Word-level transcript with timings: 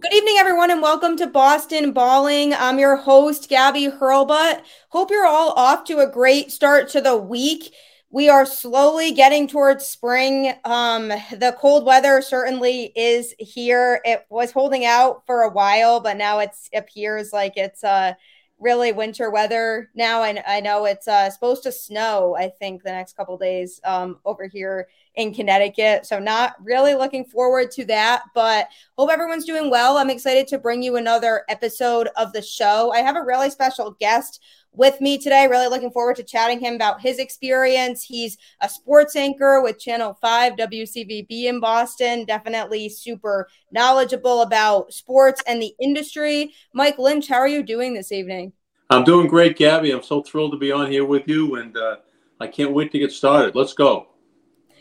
Good 0.00 0.14
evening, 0.14 0.36
everyone, 0.38 0.70
and 0.70 0.80
welcome 0.80 1.16
to 1.16 1.26
Boston 1.26 1.90
Balling. 1.90 2.54
I'm 2.54 2.78
your 2.78 2.94
host, 2.94 3.48
Gabby 3.48 3.88
Hurlbut. 3.88 4.62
Hope 4.90 5.10
you're 5.10 5.26
all 5.26 5.50
off 5.54 5.82
to 5.86 5.98
a 5.98 6.06
great 6.06 6.52
start 6.52 6.88
to 6.90 7.00
the 7.00 7.16
week. 7.16 7.74
We 8.08 8.28
are 8.28 8.46
slowly 8.46 9.10
getting 9.10 9.48
towards 9.48 9.86
spring. 9.86 10.54
Um, 10.64 11.08
the 11.08 11.56
cold 11.58 11.84
weather 11.84 12.22
certainly 12.22 12.92
is 12.94 13.34
here. 13.40 14.00
It 14.04 14.24
was 14.30 14.52
holding 14.52 14.84
out 14.84 15.26
for 15.26 15.42
a 15.42 15.50
while, 15.50 15.98
but 15.98 16.16
now 16.16 16.38
it 16.38 16.54
appears 16.72 17.32
like 17.32 17.56
it's 17.56 17.82
uh, 17.82 18.14
really 18.60 18.92
winter 18.92 19.30
weather 19.30 19.90
now. 19.96 20.22
I, 20.22 20.40
I 20.46 20.60
know 20.60 20.84
it's 20.84 21.08
uh, 21.08 21.28
supposed 21.28 21.64
to 21.64 21.72
snow, 21.72 22.36
I 22.38 22.50
think, 22.50 22.84
the 22.84 22.92
next 22.92 23.16
couple 23.16 23.36
days 23.36 23.80
um, 23.84 24.20
over 24.24 24.46
here 24.46 24.86
in 25.18 25.34
Connecticut. 25.34 26.06
So, 26.06 26.18
not 26.18 26.54
really 26.62 26.94
looking 26.94 27.24
forward 27.24 27.70
to 27.72 27.84
that, 27.86 28.22
but 28.34 28.68
hope 28.96 29.10
everyone's 29.10 29.44
doing 29.44 29.68
well. 29.68 29.98
I'm 29.98 30.10
excited 30.10 30.46
to 30.48 30.58
bring 30.58 30.82
you 30.82 30.96
another 30.96 31.42
episode 31.48 32.08
of 32.16 32.32
the 32.32 32.40
show. 32.40 32.92
I 32.92 33.00
have 33.00 33.16
a 33.16 33.24
really 33.24 33.50
special 33.50 33.90
guest 34.00 34.40
with 34.72 35.00
me 35.00 35.18
today. 35.18 35.48
Really 35.48 35.66
looking 35.66 35.90
forward 35.90 36.16
to 36.16 36.22
chatting 36.22 36.60
him 36.60 36.74
about 36.74 37.00
his 37.00 37.18
experience. 37.18 38.04
He's 38.04 38.38
a 38.60 38.68
sports 38.68 39.16
anchor 39.16 39.60
with 39.60 39.80
Channel 39.80 40.16
5 40.20 40.54
WCVB 40.54 41.44
in 41.44 41.58
Boston. 41.58 42.24
Definitely 42.24 42.88
super 42.88 43.48
knowledgeable 43.72 44.42
about 44.42 44.92
sports 44.92 45.42
and 45.48 45.60
the 45.60 45.74
industry. 45.80 46.54
Mike 46.72 46.98
Lynch, 46.98 47.26
how 47.26 47.36
are 47.36 47.48
you 47.48 47.64
doing 47.64 47.92
this 47.92 48.12
evening? 48.12 48.52
I'm 48.88 49.04
doing 49.04 49.26
great, 49.26 49.56
Gabby. 49.56 49.90
I'm 49.90 50.02
so 50.02 50.22
thrilled 50.22 50.52
to 50.52 50.58
be 50.58 50.70
on 50.70 50.90
here 50.90 51.04
with 51.04 51.26
you, 51.26 51.56
and 51.56 51.76
uh, 51.76 51.96
I 52.40 52.46
can't 52.46 52.72
wait 52.72 52.92
to 52.92 52.98
get 52.98 53.12
started. 53.12 53.54
Let's 53.56 53.74
go. 53.74 54.06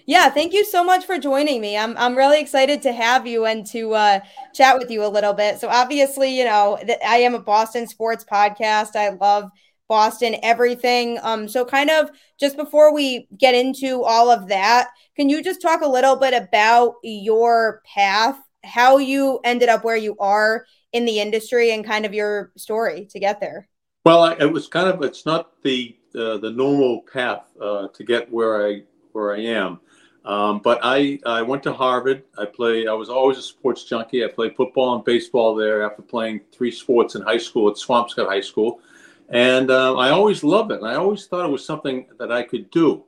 Yeah, 0.07 0.29
thank 0.29 0.53
you 0.53 0.63
so 0.63 0.85
much 0.85 1.05
for 1.05 1.19
joining 1.19 1.59
me. 1.59 1.77
I'm 1.77 1.97
I'm 1.97 2.15
really 2.15 2.39
excited 2.39 2.81
to 2.83 2.93
have 2.93 3.27
you 3.27 3.45
and 3.45 3.65
to 3.67 3.93
uh, 3.93 4.19
chat 4.55 4.77
with 4.79 4.89
you 4.89 5.05
a 5.05 5.09
little 5.09 5.33
bit. 5.33 5.59
So 5.59 5.67
obviously, 5.67 6.35
you 6.35 6.45
know, 6.45 6.79
th- 6.81 6.99
I 7.05 7.17
am 7.17 7.35
a 7.35 7.39
Boston 7.39 7.87
sports 7.87 8.23
podcast. 8.23 8.95
I 8.95 9.09
love 9.09 9.51
Boston 9.89 10.37
everything. 10.43 11.19
Um, 11.23 11.49
so 11.49 11.65
kind 11.65 11.89
of 11.89 12.09
just 12.39 12.55
before 12.55 12.93
we 12.93 13.27
get 13.37 13.53
into 13.53 14.01
all 14.03 14.31
of 14.31 14.47
that, 14.47 14.87
can 15.17 15.27
you 15.27 15.43
just 15.43 15.61
talk 15.61 15.81
a 15.81 15.87
little 15.87 16.15
bit 16.15 16.33
about 16.33 16.95
your 17.03 17.81
path, 17.93 18.39
how 18.63 18.99
you 18.99 19.41
ended 19.43 19.67
up 19.67 19.83
where 19.83 19.97
you 19.97 20.15
are 20.19 20.65
in 20.93 21.03
the 21.03 21.19
industry, 21.19 21.71
and 21.73 21.85
kind 21.85 22.05
of 22.05 22.13
your 22.13 22.53
story 22.55 23.07
to 23.11 23.19
get 23.19 23.41
there? 23.41 23.67
Well, 24.05 24.23
I, 24.23 24.35
it 24.35 24.53
was 24.53 24.69
kind 24.69 24.87
of 24.87 25.03
it's 25.03 25.25
not 25.25 25.61
the 25.63 25.97
uh, 26.15 26.37
the 26.37 26.51
normal 26.51 27.01
path 27.11 27.43
uh, 27.61 27.89
to 27.89 28.03
get 28.05 28.31
where 28.31 28.65
I 28.65 28.83
where 29.11 29.35
I 29.35 29.39
am. 29.39 29.81
Um, 30.27 30.59
but 30.59 30.81
I, 30.83 31.19
I 31.25 31.41
went 31.41 31.63
to 31.63 31.71
Harvard. 31.71 32.23
I 32.37 32.43
play. 32.43 32.85
I 32.85 32.91
was 32.91 33.07
always 33.07 33.37
a 33.37 33.41
sports 33.41 33.85
junkie. 33.85 34.25
I 34.25 34.27
played 34.27 34.57
football 34.57 34.93
and 34.93 35.05
baseball 35.05 35.55
there 35.55 35.83
after 35.83 36.01
playing 36.01 36.41
three 36.51 36.69
sports 36.69 37.15
in 37.15 37.21
high 37.21 37.37
school 37.37 37.69
at 37.69 37.77
Swampscott 37.77 38.27
High 38.27 38.41
School, 38.41 38.81
and 39.29 39.71
uh, 39.71 39.95
I 39.95 40.09
always 40.09 40.43
loved 40.43 40.73
it. 40.73 40.79
And 40.79 40.87
I 40.87 40.95
always 40.95 41.25
thought 41.27 41.45
it 41.45 41.51
was 41.51 41.63
something 41.63 42.07
that 42.19 42.29
I 42.29 42.43
could 42.43 42.69
do. 42.71 43.05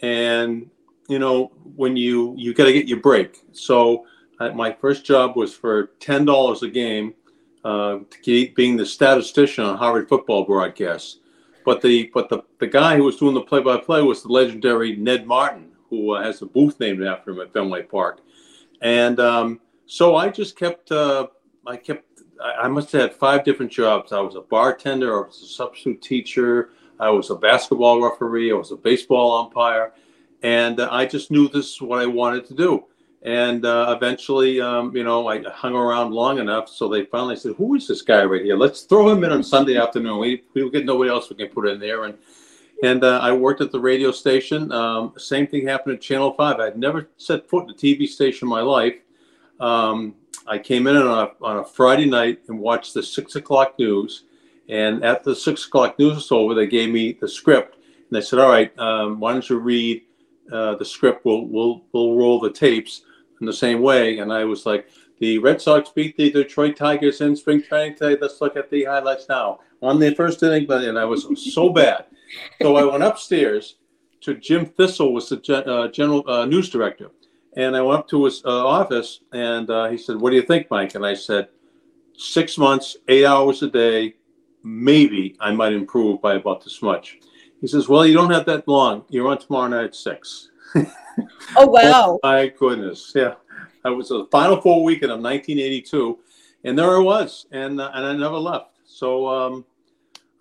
And 0.00 0.70
you 1.10 1.18
know, 1.18 1.52
when 1.76 1.94
you 1.94 2.34
you 2.38 2.54
got 2.54 2.64
to 2.64 2.72
get 2.72 2.88
your 2.88 3.00
break. 3.00 3.44
So 3.52 4.06
I, 4.40 4.48
my 4.48 4.72
first 4.72 5.04
job 5.04 5.36
was 5.36 5.52
for 5.52 5.88
ten 6.00 6.24
dollars 6.24 6.62
a 6.62 6.70
game, 6.70 7.12
uh, 7.66 7.98
being 8.24 8.78
the 8.78 8.86
statistician 8.86 9.62
on 9.62 9.76
Harvard 9.76 10.08
football 10.08 10.44
broadcasts. 10.44 11.18
But 11.66 11.82
the 11.82 12.10
but 12.14 12.30
the, 12.30 12.44
the 12.60 12.66
guy 12.66 12.96
who 12.96 13.04
was 13.04 13.16
doing 13.16 13.34
the 13.34 13.42
play 13.42 13.60
by 13.60 13.76
play 13.76 14.00
was 14.00 14.22
the 14.22 14.32
legendary 14.32 14.96
Ned 14.96 15.26
Martin 15.26 15.72
who 15.96 16.12
uh, 16.12 16.22
has 16.22 16.42
a 16.42 16.46
booth 16.46 16.78
named 16.80 17.02
after 17.02 17.30
him 17.30 17.40
at 17.40 17.52
Fenway 17.52 17.82
Park. 17.82 18.20
And 18.82 19.18
um, 19.20 19.60
so 19.86 20.16
I 20.16 20.28
just 20.28 20.56
kept, 20.56 20.92
uh, 20.92 21.28
I 21.66 21.76
kept, 21.76 22.04
I 22.40 22.68
must 22.68 22.92
have 22.92 23.00
had 23.02 23.14
five 23.14 23.44
different 23.44 23.72
jobs. 23.72 24.12
I 24.12 24.20
was 24.20 24.34
a 24.34 24.42
bartender, 24.42 25.24
I 25.24 25.26
was 25.26 25.42
a 25.42 25.46
substitute 25.46 26.02
teacher, 26.02 26.70
I 27.00 27.10
was 27.10 27.30
a 27.30 27.34
basketball 27.34 28.02
referee, 28.02 28.52
I 28.52 28.54
was 28.54 28.72
a 28.72 28.76
baseball 28.76 29.44
umpire, 29.44 29.92
and 30.42 30.80
uh, 30.80 30.88
I 30.92 31.06
just 31.06 31.30
knew 31.30 31.48
this 31.48 31.72
is 31.74 31.82
what 31.82 32.00
I 32.00 32.06
wanted 32.06 32.44
to 32.46 32.54
do. 32.54 32.84
And 33.22 33.64
uh, 33.64 33.94
eventually, 33.96 34.60
um, 34.60 34.94
you 34.94 35.02
know, 35.02 35.26
I 35.26 35.42
hung 35.42 35.74
around 35.74 36.12
long 36.12 36.38
enough, 36.38 36.68
so 36.68 36.88
they 36.88 37.06
finally 37.06 37.34
said, 37.34 37.54
"Who 37.56 37.74
is 37.74 37.88
this 37.88 38.02
guy 38.02 38.22
right 38.24 38.44
here? 38.44 38.56
Let's 38.56 38.82
throw 38.82 39.10
him 39.10 39.24
in 39.24 39.32
on 39.32 39.42
Sunday 39.42 39.76
afternoon. 39.76 40.20
We 40.20 40.44
we 40.54 40.70
get 40.70 40.84
nobody 40.84 41.10
else 41.10 41.28
we 41.28 41.36
can 41.36 41.48
put 41.48 41.66
in 41.66 41.80
there." 41.80 42.04
And 42.04 42.16
and 42.82 43.04
uh, 43.04 43.18
I 43.22 43.32
worked 43.32 43.60
at 43.60 43.72
the 43.72 43.80
radio 43.80 44.10
station. 44.10 44.70
Um, 44.72 45.12
same 45.16 45.46
thing 45.46 45.66
happened 45.66 45.96
at 45.96 46.00
Channel 46.02 46.34
5. 46.34 46.60
I'd 46.60 46.78
never 46.78 47.08
set 47.16 47.48
foot 47.48 47.64
in 47.64 47.70
a 47.70 47.74
TV 47.74 48.06
station 48.06 48.46
in 48.46 48.50
my 48.50 48.60
life. 48.60 48.96
Um, 49.60 50.14
I 50.46 50.58
came 50.58 50.86
in 50.86 50.96
on 50.96 51.06
a, 51.06 51.44
on 51.44 51.58
a 51.58 51.64
Friday 51.64 52.06
night 52.06 52.40
and 52.48 52.58
watched 52.58 52.94
the 52.94 53.02
six 53.02 53.34
o'clock 53.36 53.78
news. 53.78 54.24
And 54.68 55.04
at 55.04 55.24
the 55.24 55.34
six 55.34 55.66
o'clock 55.66 55.98
news 55.98 56.16
was 56.16 56.32
over, 56.32 56.54
they 56.54 56.66
gave 56.66 56.90
me 56.90 57.12
the 57.12 57.28
script. 57.28 57.74
And 57.74 58.16
they 58.16 58.20
said, 58.20 58.38
All 58.38 58.50
right, 58.50 58.76
um, 58.78 59.20
why 59.20 59.32
don't 59.32 59.48
you 59.48 59.58
read 59.58 60.02
uh, 60.52 60.74
the 60.74 60.84
script? 60.84 61.24
We'll, 61.24 61.46
we'll, 61.46 61.82
we'll 61.92 62.16
roll 62.16 62.40
the 62.40 62.50
tapes 62.50 63.02
in 63.40 63.46
the 63.46 63.52
same 63.52 63.80
way. 63.80 64.18
And 64.18 64.32
I 64.32 64.44
was 64.44 64.66
like, 64.66 64.88
The 65.18 65.38
Red 65.38 65.62
Sox 65.62 65.90
beat 65.90 66.16
the 66.16 66.30
Detroit 66.30 66.76
Tigers 66.76 67.20
in 67.20 67.36
spring 67.36 67.62
training 67.62 67.96
today. 67.96 68.18
Let's 68.20 68.40
look 68.40 68.56
at 68.56 68.70
the 68.70 68.84
highlights 68.84 69.28
now. 69.28 69.60
On 69.82 70.00
the 70.00 70.14
first 70.14 70.42
inning, 70.42 70.66
but 70.66 70.84
and 70.84 70.98
I 70.98 71.04
was 71.04 71.26
so 71.54 71.68
bad 71.68 72.06
so 72.60 72.76
I 72.76 72.84
went 72.84 73.02
upstairs 73.02 73.76
to 74.22 74.34
Jim 74.34 74.66
Thistle, 74.66 75.12
was 75.12 75.28
the 75.28 75.64
uh, 75.66 75.88
general 75.88 76.28
uh, 76.28 76.44
news 76.46 76.70
director, 76.70 77.10
and 77.56 77.76
I 77.76 77.82
went 77.82 78.00
up 78.00 78.08
to 78.08 78.24
his 78.24 78.42
uh, 78.44 78.66
office, 78.66 79.20
and 79.32 79.68
uh, 79.70 79.88
he 79.88 79.98
said, 79.98 80.16
"What 80.16 80.30
do 80.30 80.36
you 80.36 80.42
think, 80.42 80.70
Mike?" 80.70 80.94
And 80.94 81.06
I 81.06 81.14
said, 81.14 81.48
six 82.16 82.58
months, 82.58 82.96
eight 83.08 83.24
hours 83.24 83.62
a 83.62 83.70
day, 83.70 84.14
maybe 84.62 85.36
I 85.40 85.52
might 85.52 85.72
improve 85.72 86.20
by 86.20 86.34
about 86.34 86.64
this 86.64 86.82
much." 86.82 87.18
He 87.60 87.66
says, 87.66 87.88
"Well, 87.88 88.06
you 88.06 88.14
don't 88.14 88.32
have 88.32 88.46
that 88.46 88.66
long. 88.66 89.04
You're 89.10 89.28
on 89.28 89.38
tomorrow 89.38 89.68
night 89.68 89.84
at 89.84 89.94
six. 89.94 90.50
oh 90.74 91.66
wow! 91.66 92.18
oh, 92.22 92.28
my 92.28 92.48
goodness, 92.48 93.12
yeah. 93.14 93.34
I 93.84 93.90
was 93.90 94.08
the 94.08 94.26
final 94.32 94.60
four 94.60 94.82
weekend 94.82 95.12
of 95.12 95.20
1982, 95.20 96.18
and 96.64 96.76
there 96.76 96.96
I 96.96 96.98
was, 96.98 97.46
and 97.52 97.80
uh, 97.80 97.90
and 97.94 98.04
I 98.04 98.12
never 98.16 98.36
left. 98.36 98.75
So. 98.96 99.28
Um, 99.28 99.64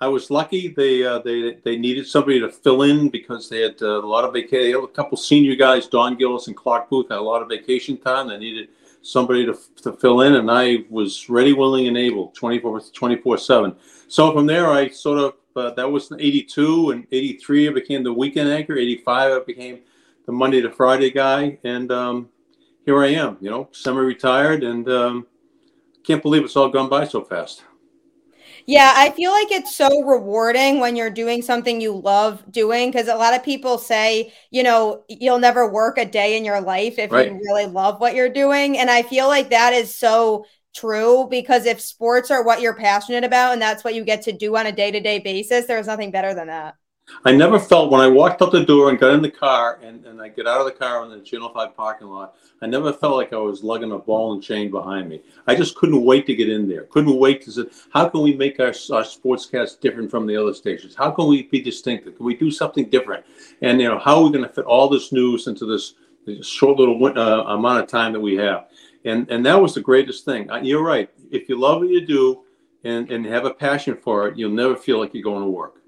I 0.01 0.07
was 0.07 0.29
lucky. 0.29 0.67
They 0.67 1.05
uh, 1.05 1.19
they 1.19 1.57
they 1.63 1.77
needed 1.77 2.05
somebody 2.05 2.39
to 2.41 2.49
fill 2.49 2.81
in 2.81 3.09
because 3.09 3.47
they 3.47 3.61
had 3.61 3.81
uh, 3.81 4.01
a 4.03 4.09
lot 4.16 4.25
of 4.25 4.33
vacation. 4.33 4.83
A 4.83 4.88
couple 4.88 5.17
senior 5.17 5.55
guys, 5.55 5.88
Don 5.88 6.17
Gillis 6.17 6.47
and 6.47 6.55
Clark 6.55 6.89
Booth, 6.89 7.07
had 7.09 7.19
a 7.19 7.21
lot 7.21 7.41
of 7.41 7.47
vacation 7.47 7.97
time. 7.97 8.27
They 8.27 8.38
needed 8.38 8.69
somebody 9.01 9.45
to, 9.45 9.57
to 9.83 9.93
fill 9.93 10.21
in, 10.21 10.35
and 10.35 10.51
I 10.51 10.83
was 10.89 11.29
ready, 11.29 11.53
willing, 11.53 11.88
and 11.88 11.97
able 11.97 12.27
24 12.35 12.81
24 12.81 13.38
7. 13.38 13.75
So 14.09 14.33
from 14.33 14.45
there, 14.45 14.67
I 14.67 14.89
sort 14.89 15.19
of 15.19 15.33
uh, 15.55 15.73
that 15.75 15.89
was 15.89 16.11
82 16.11 16.91
and 16.91 17.07
83. 17.11 17.69
I 17.69 17.72
became 17.72 18.03
the 18.03 18.13
weekend 18.13 18.49
anchor. 18.49 18.77
85, 18.77 19.31
I 19.31 19.45
became 19.45 19.79
the 20.25 20.33
Monday 20.33 20.61
to 20.61 20.72
Friday 20.72 21.09
guy, 21.09 21.57
and 21.63 21.89
um, 21.91 22.29
here 22.85 23.01
I 23.01 23.07
am. 23.07 23.37
You 23.39 23.49
know, 23.49 23.69
semi-retired, 23.72 24.63
and 24.63 24.89
um, 24.89 25.27
can't 26.03 26.22
believe 26.22 26.43
it's 26.43 26.57
all 26.57 26.69
gone 26.69 26.89
by 26.89 27.07
so 27.07 27.23
fast. 27.23 27.63
Yeah, 28.67 28.93
I 28.95 29.11
feel 29.11 29.31
like 29.31 29.51
it's 29.51 29.75
so 29.75 30.01
rewarding 30.01 30.79
when 30.79 30.95
you're 30.95 31.11
doing 31.11 31.43
something 31.43 31.79
you 31.79 31.93
love 31.93 32.43
doing 32.51 32.89
because 32.89 33.07
a 33.07 33.15
lot 33.15 33.35
of 33.35 33.43
people 33.43 33.77
say, 33.77 34.33
you 34.49 34.63
know, 34.63 35.03
you'll 35.07 35.37
never 35.37 35.69
work 35.71 35.99
a 35.99 36.05
day 36.05 36.35
in 36.35 36.43
your 36.43 36.61
life 36.61 36.97
if 36.97 37.11
right. 37.11 37.31
you 37.31 37.37
really 37.37 37.67
love 37.67 38.01
what 38.01 38.15
you're 38.15 38.29
doing. 38.29 38.77
And 38.77 38.89
I 38.89 39.03
feel 39.03 39.27
like 39.27 39.51
that 39.51 39.73
is 39.73 39.93
so 39.93 40.45
true 40.73 41.27
because 41.29 41.65
if 41.67 41.79
sports 41.79 42.31
are 42.31 42.43
what 42.43 42.59
you're 42.59 42.75
passionate 42.75 43.23
about 43.23 43.53
and 43.53 43.61
that's 43.61 43.83
what 43.83 43.93
you 43.93 44.03
get 44.03 44.23
to 44.23 44.31
do 44.31 44.57
on 44.57 44.65
a 44.65 44.71
day 44.71 44.89
to 44.89 44.99
day 44.99 45.19
basis, 45.19 45.67
there's 45.67 45.87
nothing 45.87 46.09
better 46.09 46.33
than 46.33 46.47
that. 46.47 46.73
I 47.23 47.31
never 47.31 47.59
felt 47.59 47.91
when 47.91 48.01
I 48.01 48.07
walked 48.07 48.41
out 48.41 48.51
the 48.51 48.66
door 48.66 48.89
and 48.89 48.99
got 48.99 49.13
in 49.13 49.21
the 49.21 49.31
car 49.31 49.79
and, 49.81 50.05
and 50.05 50.21
I 50.21 50.27
get 50.29 50.47
out 50.47 50.59
of 50.59 50.66
the 50.66 50.71
car 50.71 51.03
in 51.03 51.11
the 51.11 51.19
Channel 51.19 51.49
5 51.49 51.75
parking 51.75 52.07
lot, 52.07 52.35
I 52.61 52.67
never 52.67 52.91
felt 52.91 53.16
like 53.16 53.31
I 53.31 53.38
was 53.38 53.63
lugging 53.63 53.91
a 53.91 53.97
ball 53.97 54.33
and 54.33 54.41
chain 54.41 54.71
behind 54.71 55.09
me. 55.09 55.22
I 55.47 55.55
just 55.55 55.75
couldn't 55.75 56.03
wait 56.03 56.25
to 56.28 56.35
get 56.35 56.49
in 56.49 56.67
there. 56.67 56.84
Couldn't 56.84 57.17
wait 57.17 57.41
to 57.43 57.52
say, 57.52 57.63
how 57.91 58.09
can 58.09 58.22
we 58.22 58.35
make 58.35 58.59
our, 58.59 58.67
our 58.67 59.03
sportscast 59.03 59.81
different 59.81 60.09
from 60.09 60.25
the 60.25 60.35
other 60.35 60.53
stations? 60.53 60.96
How 60.96 61.11
can 61.11 61.28
we 61.28 61.43
be 61.43 61.61
distinctive? 61.61 62.16
Can 62.16 62.25
we 62.25 62.35
do 62.35 62.49
something 62.49 62.90
different? 62.90 63.25
And, 63.61 63.79
you 63.79 63.87
know, 63.87 63.99
how 63.99 64.17
are 64.17 64.23
we 64.23 64.31
going 64.31 64.47
to 64.47 64.53
fit 64.53 64.66
all 64.66 64.90
this 64.90 65.11
news 65.11 65.47
into 65.47 65.66
this, 65.66 65.93
this 66.25 66.47
short 66.47 66.78
little 66.78 67.03
uh, 67.05 67.43
amount 67.43 67.84
of 67.84 67.87
time 67.87 68.13
that 68.13 68.19
we 68.19 68.35
have? 68.35 68.67
And, 69.03 69.29
and 69.29 69.46
that 69.46 69.61
was 69.61 69.75
the 69.75 69.81
greatest 69.81 70.25
thing. 70.25 70.49
You're 70.63 70.84
right. 70.84 71.09
If 71.31 71.49
you 71.49 71.59
love 71.59 71.81
what 71.81 71.90
you 71.90 72.05
do 72.05 72.43
and, 72.84 73.11
and 73.11 73.25
have 73.25 73.46
a 73.46 73.53
passion 73.53 73.96
for 73.96 74.28
it, 74.28 74.37
you'll 74.37 74.52
never 74.52 74.75
feel 74.75 74.99
like 74.99 75.13
you're 75.13 75.23
going 75.23 75.43
to 75.43 75.49
work. 75.49 75.81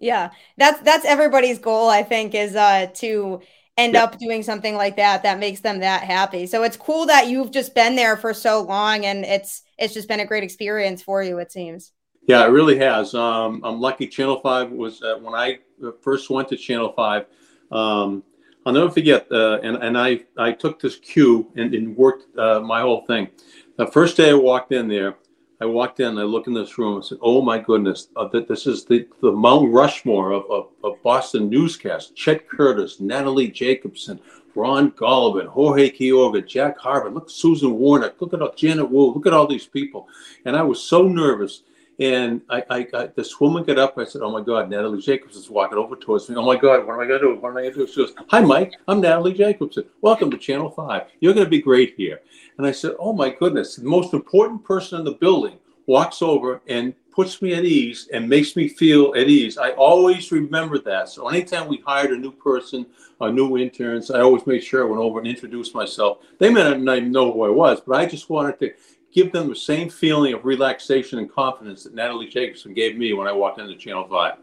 Yeah, 0.00 0.30
that's 0.56 0.80
that's 0.80 1.04
everybody's 1.04 1.58
goal. 1.58 1.88
I 1.88 2.02
think 2.02 2.34
is 2.34 2.54
uh, 2.54 2.86
to 2.94 3.40
end 3.76 3.94
yep. 3.94 4.14
up 4.14 4.18
doing 4.18 4.42
something 4.42 4.74
like 4.74 4.96
that 4.96 5.22
that 5.22 5.38
makes 5.38 5.60
them 5.60 5.80
that 5.80 6.02
happy. 6.02 6.46
So 6.46 6.62
it's 6.62 6.76
cool 6.76 7.06
that 7.06 7.28
you've 7.28 7.50
just 7.50 7.74
been 7.74 7.96
there 7.96 8.16
for 8.16 8.32
so 8.32 8.62
long, 8.62 9.04
and 9.04 9.24
it's 9.24 9.62
it's 9.78 9.94
just 9.94 10.08
been 10.08 10.20
a 10.20 10.26
great 10.26 10.44
experience 10.44 11.02
for 11.02 11.22
you. 11.22 11.38
It 11.38 11.52
seems. 11.52 11.92
Yeah, 12.26 12.44
it 12.44 12.50
really 12.50 12.78
has. 12.78 13.14
Um, 13.14 13.60
I'm 13.64 13.80
lucky. 13.80 14.06
Channel 14.06 14.40
Five 14.40 14.70
was 14.70 15.02
uh, 15.02 15.16
when 15.20 15.34
I 15.34 15.60
first 16.02 16.30
went 16.30 16.48
to 16.48 16.56
Channel 16.56 16.92
Five. 16.92 17.26
Um, 17.70 18.22
I'll 18.64 18.72
never 18.72 18.90
forget, 18.90 19.30
uh, 19.30 19.60
and 19.62 19.76
and 19.76 19.96
I 19.96 20.24
I 20.36 20.52
took 20.52 20.80
this 20.80 20.96
cue 20.96 21.50
and, 21.56 21.72
and 21.74 21.96
worked 21.96 22.36
uh, 22.36 22.60
my 22.60 22.80
whole 22.80 23.02
thing. 23.06 23.28
The 23.76 23.86
first 23.86 24.16
day 24.16 24.30
I 24.30 24.34
walked 24.34 24.72
in 24.72 24.88
there, 24.88 25.16
I 25.60 25.64
walked 25.64 26.00
in, 26.00 26.18
I 26.18 26.22
look 26.22 26.46
in 26.46 26.54
this 26.54 26.76
room, 26.76 26.98
I 26.98 27.00
said, 27.00 27.18
"Oh 27.22 27.40
my 27.40 27.58
goodness, 27.58 28.08
uh, 28.16 28.28
this 28.28 28.66
is 28.66 28.84
the, 28.84 29.08
the 29.22 29.32
Mount 29.32 29.72
Rushmore 29.72 30.32
of, 30.32 30.44
of, 30.50 30.68
of 30.84 31.02
Boston 31.02 31.48
newscast. 31.48 32.14
Chet 32.14 32.48
Curtis, 32.48 33.00
Natalie 33.00 33.48
Jacobson, 33.48 34.20
Ron 34.54 34.90
Gollobin, 34.92 35.46
Jorge 35.46 35.90
Quiroga, 35.90 36.46
Jack 36.46 36.78
Harvard. 36.78 37.14
Look, 37.14 37.30
Susan 37.30 37.72
Wornick. 37.72 38.20
Look 38.20 38.34
at 38.34 38.42
all, 38.42 38.52
Janet 38.54 38.90
Wu. 38.90 39.12
Look 39.12 39.26
at 39.26 39.32
all 39.32 39.46
these 39.46 39.66
people." 39.66 40.08
And 40.44 40.56
I 40.56 40.62
was 40.62 40.82
so 40.82 41.08
nervous. 41.08 41.62
And 41.98 42.42
I, 42.50 42.62
I, 42.68 42.86
I, 42.92 43.06
this 43.16 43.40
woman 43.40 43.64
got 43.64 43.78
up. 43.78 43.96
I 43.96 44.04
said, 44.04 44.20
"Oh 44.22 44.30
my 44.30 44.42
God, 44.42 44.68
Natalie 44.68 45.00
Jacobs 45.00 45.36
is 45.36 45.48
walking 45.48 45.78
over 45.78 45.96
towards 45.96 46.28
me. 46.28 46.36
Oh 46.36 46.44
my 46.44 46.56
God, 46.56 46.86
what 46.86 46.94
am 46.94 47.00
I 47.00 47.06
going 47.06 47.20
to 47.20 47.26
do? 47.26 47.40
What 47.40 47.50
am 47.50 47.56
I 47.56 47.62
going 47.62 47.72
to 47.72 47.86
do?" 47.86 47.86
She 47.86 47.96
goes, 47.96 48.14
"Hi, 48.28 48.40
Mike. 48.40 48.74
I'm 48.86 49.00
Natalie 49.00 49.32
Jacobson. 49.32 49.84
Welcome 50.02 50.30
to 50.30 50.36
Channel 50.36 50.70
Five. 50.70 51.04
You're 51.20 51.32
going 51.32 51.46
to 51.46 51.50
be 51.50 51.62
great 51.62 51.94
here." 51.96 52.20
And 52.58 52.66
I 52.66 52.72
said, 52.72 52.92
Oh 52.98 53.12
my 53.12 53.30
goodness, 53.30 53.76
the 53.76 53.88
most 53.88 54.14
important 54.14 54.64
person 54.64 54.98
in 54.98 55.04
the 55.04 55.12
building 55.12 55.58
walks 55.86 56.22
over 56.22 56.62
and 56.68 56.94
puts 57.14 57.40
me 57.40 57.54
at 57.54 57.64
ease 57.64 58.08
and 58.12 58.28
makes 58.28 58.56
me 58.56 58.68
feel 58.68 59.14
at 59.16 59.28
ease. 59.28 59.56
I 59.56 59.70
always 59.72 60.32
remember 60.32 60.78
that. 60.80 61.08
So 61.08 61.28
anytime 61.28 61.68
we 61.68 61.82
hired 61.86 62.10
a 62.10 62.16
new 62.16 62.32
person, 62.32 62.84
a 63.20 63.30
new 63.30 63.56
interns, 63.56 64.10
I 64.10 64.20
always 64.20 64.46
made 64.46 64.62
sure 64.62 64.82
I 64.82 64.90
went 64.90 65.00
over 65.00 65.18
and 65.18 65.28
introduced 65.28 65.74
myself. 65.74 66.18
They 66.38 66.50
may 66.50 66.76
not 66.76 66.98
even 66.98 67.12
know 67.12 67.32
who 67.32 67.44
I 67.44 67.50
was, 67.50 67.80
but 67.80 67.98
I 67.98 68.04
just 68.04 68.28
wanted 68.28 68.58
to 68.60 68.72
give 69.16 69.32
them 69.32 69.48
the 69.48 69.56
same 69.56 69.88
feeling 69.88 70.34
of 70.34 70.44
relaxation 70.44 71.18
and 71.18 71.32
confidence 71.32 71.84
that 71.84 71.94
Natalie 71.94 72.28
Jacobson 72.28 72.74
gave 72.74 72.98
me 72.98 73.14
when 73.14 73.26
I 73.26 73.32
walked 73.32 73.58
into 73.58 73.74
Channel 73.74 74.06
5. 74.06 74.34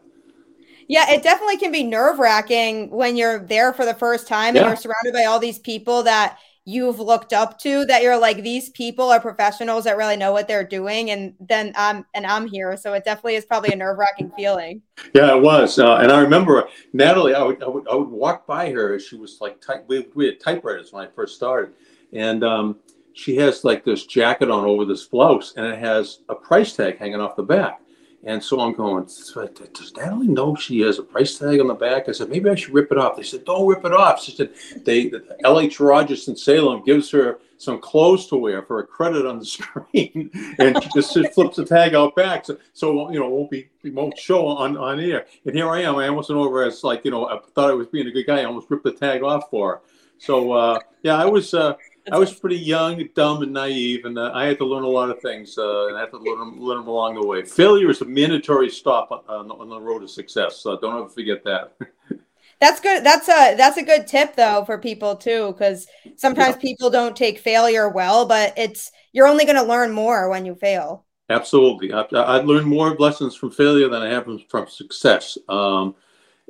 Yeah, 0.87 1.11
it 1.11 1.21
definitely 1.21 1.57
can 1.57 1.71
be 1.71 1.83
nerve 1.83 2.17
wracking 2.17 2.89
when 2.89 3.15
you're 3.15 3.37
there 3.37 3.71
for 3.71 3.85
the 3.85 3.93
first 3.93 4.27
time 4.27 4.55
yeah. 4.55 4.61
and 4.61 4.69
you're 4.69 4.75
surrounded 4.75 5.13
by 5.13 5.25
all 5.25 5.39
these 5.39 5.59
people 5.59 6.01
that 6.03 6.39
you've 6.65 6.99
looked 6.99 7.33
up 7.33 7.59
to 7.59 7.85
that 7.85 8.01
you're 8.01 8.17
like 8.17 8.41
these 8.41 8.69
people 8.71 9.11
are 9.11 9.19
professionals 9.19 9.83
that 9.83 9.95
really 9.95 10.15
know 10.15 10.31
what 10.31 10.47
they're 10.47 10.63
doing 10.63 11.11
and 11.11 11.33
then 11.41 11.73
i'm 11.75 12.05
and 12.13 12.25
i'm 12.25 12.47
here 12.47 12.77
so 12.77 12.93
it 12.93 13.03
definitely 13.03 13.35
is 13.35 13.43
probably 13.43 13.73
a 13.73 13.75
nerve-wracking 13.75 14.31
feeling 14.37 14.81
yeah 15.13 15.35
it 15.35 15.41
was 15.41 15.77
uh, 15.77 15.95
and 15.95 16.09
i 16.09 16.21
remember 16.21 16.65
natalie 16.93 17.35
I 17.35 17.43
would, 17.43 17.61
I 17.61 17.67
would, 17.67 17.85
I 17.89 17.95
would 17.95 18.07
walk 18.07 18.47
by 18.47 18.71
her 18.71 18.97
she 18.97 19.17
was 19.17 19.39
like 19.41 19.59
type 19.59 19.83
we, 19.89 20.07
we 20.15 20.27
had 20.27 20.39
typewriters 20.39 20.93
when 20.93 21.05
i 21.05 21.09
first 21.11 21.35
started 21.35 21.73
and 22.13 22.45
um, 22.45 22.77
she 23.13 23.35
has 23.37 23.63
like 23.63 23.83
this 23.83 24.05
jacket 24.05 24.49
on 24.49 24.65
over 24.65 24.85
this 24.85 25.05
blouse 25.05 25.53
and 25.55 25.65
it 25.65 25.79
has 25.79 26.19
a 26.29 26.35
price 26.35 26.75
tag 26.75 26.97
hanging 26.97 27.21
off 27.21 27.35
the 27.35 27.43
back 27.43 27.83
and 28.25 28.41
so 28.41 28.61
I'm 28.61 28.73
going, 28.73 29.03
does 29.03 29.93
Natalie 29.97 30.29
know 30.29 30.55
she 30.55 30.79
has 30.81 30.97
a 30.97 31.03
price 31.03 31.37
tag 31.37 31.59
on 31.59 31.67
the 31.67 31.73
back? 31.73 32.07
I 32.07 32.13
said, 32.13 32.29
maybe 32.29 32.49
I 32.49 32.55
should 32.55 32.73
rip 32.73 32.89
it 32.89 32.97
off. 32.97 33.17
They 33.17 33.23
said, 33.23 33.43
don't 33.43 33.67
rip 33.67 33.83
it 33.83 33.91
off. 33.91 34.23
She 34.23 34.31
said, 34.31 34.51
they, 34.85 35.09
LH 35.43 35.81
Rogers 35.81 36.29
in 36.29 36.37
Salem 36.37 36.83
gives 36.85 37.11
her 37.11 37.39
some 37.57 37.81
clothes 37.81 38.27
to 38.27 38.37
wear 38.37 38.61
for 38.61 38.79
a 38.79 38.87
credit 38.87 39.25
on 39.25 39.39
the 39.39 39.45
screen. 39.45 40.31
and 40.57 40.81
she 40.81 40.89
just, 40.95 41.33
flips 41.33 41.57
the 41.57 41.65
tag 41.65 41.95
out 41.95 42.15
back. 42.15 42.45
So, 42.45 42.57
so, 42.71 43.11
you 43.11 43.19
know, 43.19 43.27
won't 43.27 43.51
be, 43.51 43.67
won't 43.83 44.17
show 44.17 44.47
on, 44.47 44.77
on 44.77 45.01
air. 45.01 45.25
And 45.45 45.53
here 45.53 45.69
I 45.69 45.81
am. 45.81 45.97
I 45.97 46.07
almost 46.07 46.29
went 46.29 46.39
over 46.39 46.63
as 46.63 46.81
like, 46.81 47.03
you 47.03 47.11
know, 47.11 47.27
I 47.27 47.39
thought 47.53 47.71
I 47.71 47.73
was 47.73 47.87
being 47.87 48.07
a 48.07 48.11
good 48.11 48.25
guy. 48.25 48.39
I 48.39 48.45
almost 48.45 48.69
ripped 48.69 48.85
the 48.85 48.93
tag 48.93 49.21
off 49.21 49.49
for 49.49 49.69
her. 49.69 49.81
So, 50.17 50.53
uh, 50.53 50.79
yeah, 51.01 51.17
I 51.17 51.25
was, 51.25 51.53
uh, 51.53 51.73
I 52.11 52.17
was 52.17 52.33
pretty 52.33 52.57
young, 52.57 53.07
dumb, 53.15 53.43
and 53.43 53.53
naive, 53.53 54.05
and 54.05 54.17
uh, 54.17 54.31
I 54.33 54.45
had 54.45 54.57
to 54.57 54.65
learn 54.65 54.83
a 54.83 54.89
lot 54.89 55.09
of 55.09 55.21
things, 55.21 55.57
uh, 55.57 55.87
and 55.87 55.97
I 55.97 56.01
had 56.01 56.11
to 56.11 56.17
learn 56.17 56.39
them, 56.39 56.59
learn 56.59 56.79
them 56.79 56.87
along 56.87 57.15
the 57.15 57.25
way. 57.25 57.43
Failure 57.43 57.89
is 57.89 58.01
a 58.01 58.05
mandatory 58.05 58.69
stop 58.69 59.25
on, 59.29 59.49
on 59.51 59.69
the 59.69 59.79
road 59.79 59.99
to 59.99 60.07
success. 60.07 60.57
So 60.57 60.77
don't 60.79 60.97
ever 60.97 61.09
forget 61.09 61.43
that. 61.45 61.75
that's 62.59 62.81
good. 62.81 63.05
That's 63.05 63.29
a 63.29 63.55
that's 63.55 63.77
a 63.77 63.83
good 63.83 64.05
tip 64.07 64.35
though 64.35 64.65
for 64.65 64.77
people 64.77 65.15
too, 65.15 65.53
because 65.53 65.87
sometimes 66.17 66.55
yeah. 66.55 66.61
people 66.61 66.89
don't 66.89 67.15
take 67.15 67.39
failure 67.39 67.87
well, 67.87 68.25
but 68.25 68.53
it's 68.57 68.91
you're 69.13 69.27
only 69.27 69.45
going 69.45 69.57
to 69.57 69.63
learn 69.63 69.91
more 69.91 70.29
when 70.29 70.45
you 70.45 70.55
fail. 70.55 71.05
Absolutely, 71.29 71.93
I, 71.93 72.01
I 72.11 72.37
learned 72.39 72.67
more 72.67 72.95
lessons 72.95 73.35
from 73.35 73.51
failure 73.51 73.87
than 73.87 74.01
I 74.01 74.09
have 74.09 74.25
from, 74.25 74.39
from 74.49 74.67
success. 74.67 75.37
Um, 75.47 75.95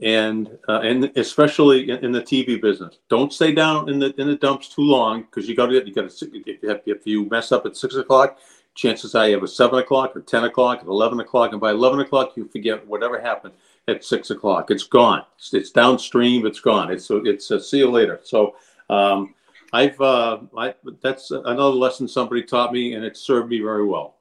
and 0.02 0.58
uh, 0.68 0.80
and 0.80 1.12
especially 1.18 1.90
in, 1.90 2.06
in, 2.06 2.12
the 2.12 2.22
TV 2.22 2.60
business. 2.60 2.98
Don't 3.10 3.32
stay 3.32 3.52
down 3.52 3.90
in 3.90 4.00
the 4.00 4.20
in 4.20 4.28
the 4.28 4.36
dumps 4.36 4.70
too 4.70 4.82
long 4.82 5.22
because 5.22 5.48
you 5.48 5.56
got 5.56 5.68
to 5.68 5.74
get 5.74 5.88
you 5.88 5.94
got 5.94 6.10
to 6.10 6.26
if 6.34 6.64
you, 6.64 6.70
have, 6.70 6.82
if 6.86 7.06
you 7.06 7.30
mess 7.30 7.52
up 7.52 7.66
at 7.66 7.78
six 7.78 7.96
o'clock, 7.96 8.40
chances 8.74 9.14
are 9.14 9.28
you 9.28 9.36
have 9.36 9.44
a 9.44 9.48
seven 9.48 9.80
o'clock 9.80 10.16
or 10.16 10.22
ten 10.22 10.46
o'clock 10.46 10.84
or 10.84 10.90
eleven 10.90 11.20
o'clock, 11.20 11.52
and 11.52 11.62
by 11.62 11.72
eleven 11.72 12.00
o'clock 12.00 12.36
you 12.36 12.48
forget 12.48 12.86
whatever 12.88 13.22
happened 13.22 13.54
at 13.88 14.04
six 14.04 14.32
o'clock. 14.32 14.72
It's 14.72 14.84
gone. 14.84 15.24
It's, 15.38 15.54
it's 15.54 15.72
downstream. 15.72 16.48
It's 16.48 16.60
gone. 16.60 16.92
It's 16.92 17.10
it's 17.12 17.52
uh, 17.52 17.60
see 17.60 17.80
you 17.80 17.92
later. 17.92 18.20
So. 18.24 18.56
Um, 18.90 19.36
I've 19.76 20.00
uh, 20.00 20.38
I, 20.56 20.76
that's 21.02 21.32
another 21.32 21.74
lesson 21.76 22.08
somebody 22.08 22.44
taught 22.44 22.72
me, 22.72 22.94
and 22.94 23.04
it 23.04 23.18
served 23.18 23.50
me 23.50 23.60
very 23.60 23.84
well. 23.84 24.18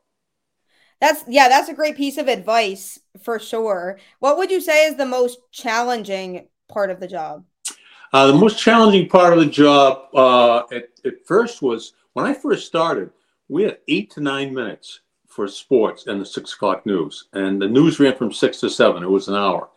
That's 1.02 1.24
yeah, 1.26 1.48
that's 1.48 1.68
a 1.68 1.74
great 1.74 1.96
piece 1.96 2.16
of 2.16 2.28
advice 2.28 3.00
for 3.24 3.40
sure. 3.40 3.98
What 4.20 4.36
would 4.36 4.52
you 4.52 4.60
say 4.60 4.86
is 4.86 4.94
the 4.94 5.04
most 5.04 5.40
challenging 5.50 6.46
part 6.68 6.90
of 6.90 7.00
the 7.00 7.08
job? 7.08 7.44
Uh, 8.12 8.28
the 8.28 8.34
most 8.34 8.56
challenging 8.56 9.08
part 9.08 9.32
of 9.32 9.40
the 9.40 9.46
job 9.46 10.06
uh, 10.14 10.58
at, 10.70 10.90
at 11.04 11.26
first 11.26 11.60
was 11.60 11.94
when 12.12 12.24
I 12.24 12.32
first 12.32 12.68
started, 12.68 13.10
we 13.48 13.64
had 13.64 13.78
eight 13.88 14.12
to 14.12 14.20
nine 14.20 14.54
minutes 14.54 15.00
for 15.26 15.48
sports 15.48 16.06
and 16.06 16.20
the 16.20 16.24
six 16.24 16.54
o'clock 16.54 16.86
news. 16.86 17.24
And 17.32 17.60
the 17.60 17.66
news 17.66 17.98
ran 17.98 18.14
from 18.14 18.32
six 18.32 18.60
to 18.60 18.70
seven, 18.70 19.02
it 19.02 19.10
was 19.10 19.26
an 19.26 19.34
hour. 19.34 19.70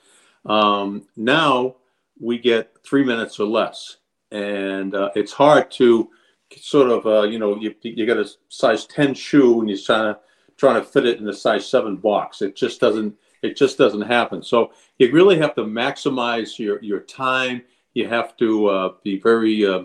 Um, 0.45 1.07
now 1.15 1.77
we 2.21 2.37
get 2.37 2.71
three 2.85 3.03
minutes 3.03 3.39
or 3.39 3.47
less. 3.47 3.97
And 4.29 4.93
uh, 4.93 5.09
it's 5.15 5.33
hard 5.33 5.71
to 5.71 6.07
sort 6.55 6.91
of, 6.91 7.07
uh, 7.07 7.23
you 7.23 7.39
know, 7.39 7.55
you, 7.55 7.73
you 7.81 8.05
got 8.05 8.17
a 8.17 8.29
size 8.49 8.85
10 8.85 9.15
shoe 9.15 9.59
and 9.61 9.67
you're 9.67 9.79
trying 9.79 10.13
to 10.13 10.19
trying 10.57 10.81
to 10.81 10.87
fit 10.87 11.05
it 11.05 11.19
in 11.19 11.27
a 11.27 11.33
size 11.33 11.67
seven 11.67 11.97
box. 11.97 12.41
It 12.41 12.55
just 12.55 12.79
doesn't 12.79 13.15
it 13.41 13.55
just 13.55 13.77
doesn't 13.77 14.01
happen. 14.01 14.41
So 14.41 14.71
you 14.97 15.11
really 15.11 15.37
have 15.37 15.55
to 15.55 15.63
maximize 15.63 16.57
your 16.57 16.81
your 16.83 17.01
time. 17.01 17.61
You 17.93 18.07
have 18.09 18.35
to 18.37 18.67
uh, 18.67 18.93
be 19.03 19.19
very 19.19 19.65
uh, 19.65 19.83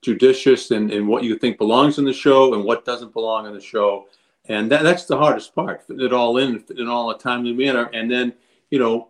judicious 0.00 0.70
in, 0.70 0.90
in 0.90 1.06
what 1.06 1.24
you 1.24 1.36
think 1.36 1.58
belongs 1.58 1.98
in 1.98 2.04
the 2.04 2.12
show 2.12 2.54
and 2.54 2.64
what 2.64 2.84
doesn't 2.84 3.12
belong 3.12 3.46
in 3.46 3.54
the 3.54 3.60
show. 3.60 4.06
And 4.48 4.70
that, 4.70 4.82
that's 4.82 5.04
the 5.04 5.18
hardest 5.18 5.54
part, 5.54 5.86
fit 5.86 6.00
it 6.00 6.12
all 6.12 6.38
in, 6.38 6.60
fit 6.60 6.78
it 6.78 6.88
all 6.88 7.10
a 7.10 7.18
timely 7.18 7.52
manner. 7.52 7.90
And 7.92 8.10
then, 8.10 8.32
you 8.70 8.78
know, 8.78 9.08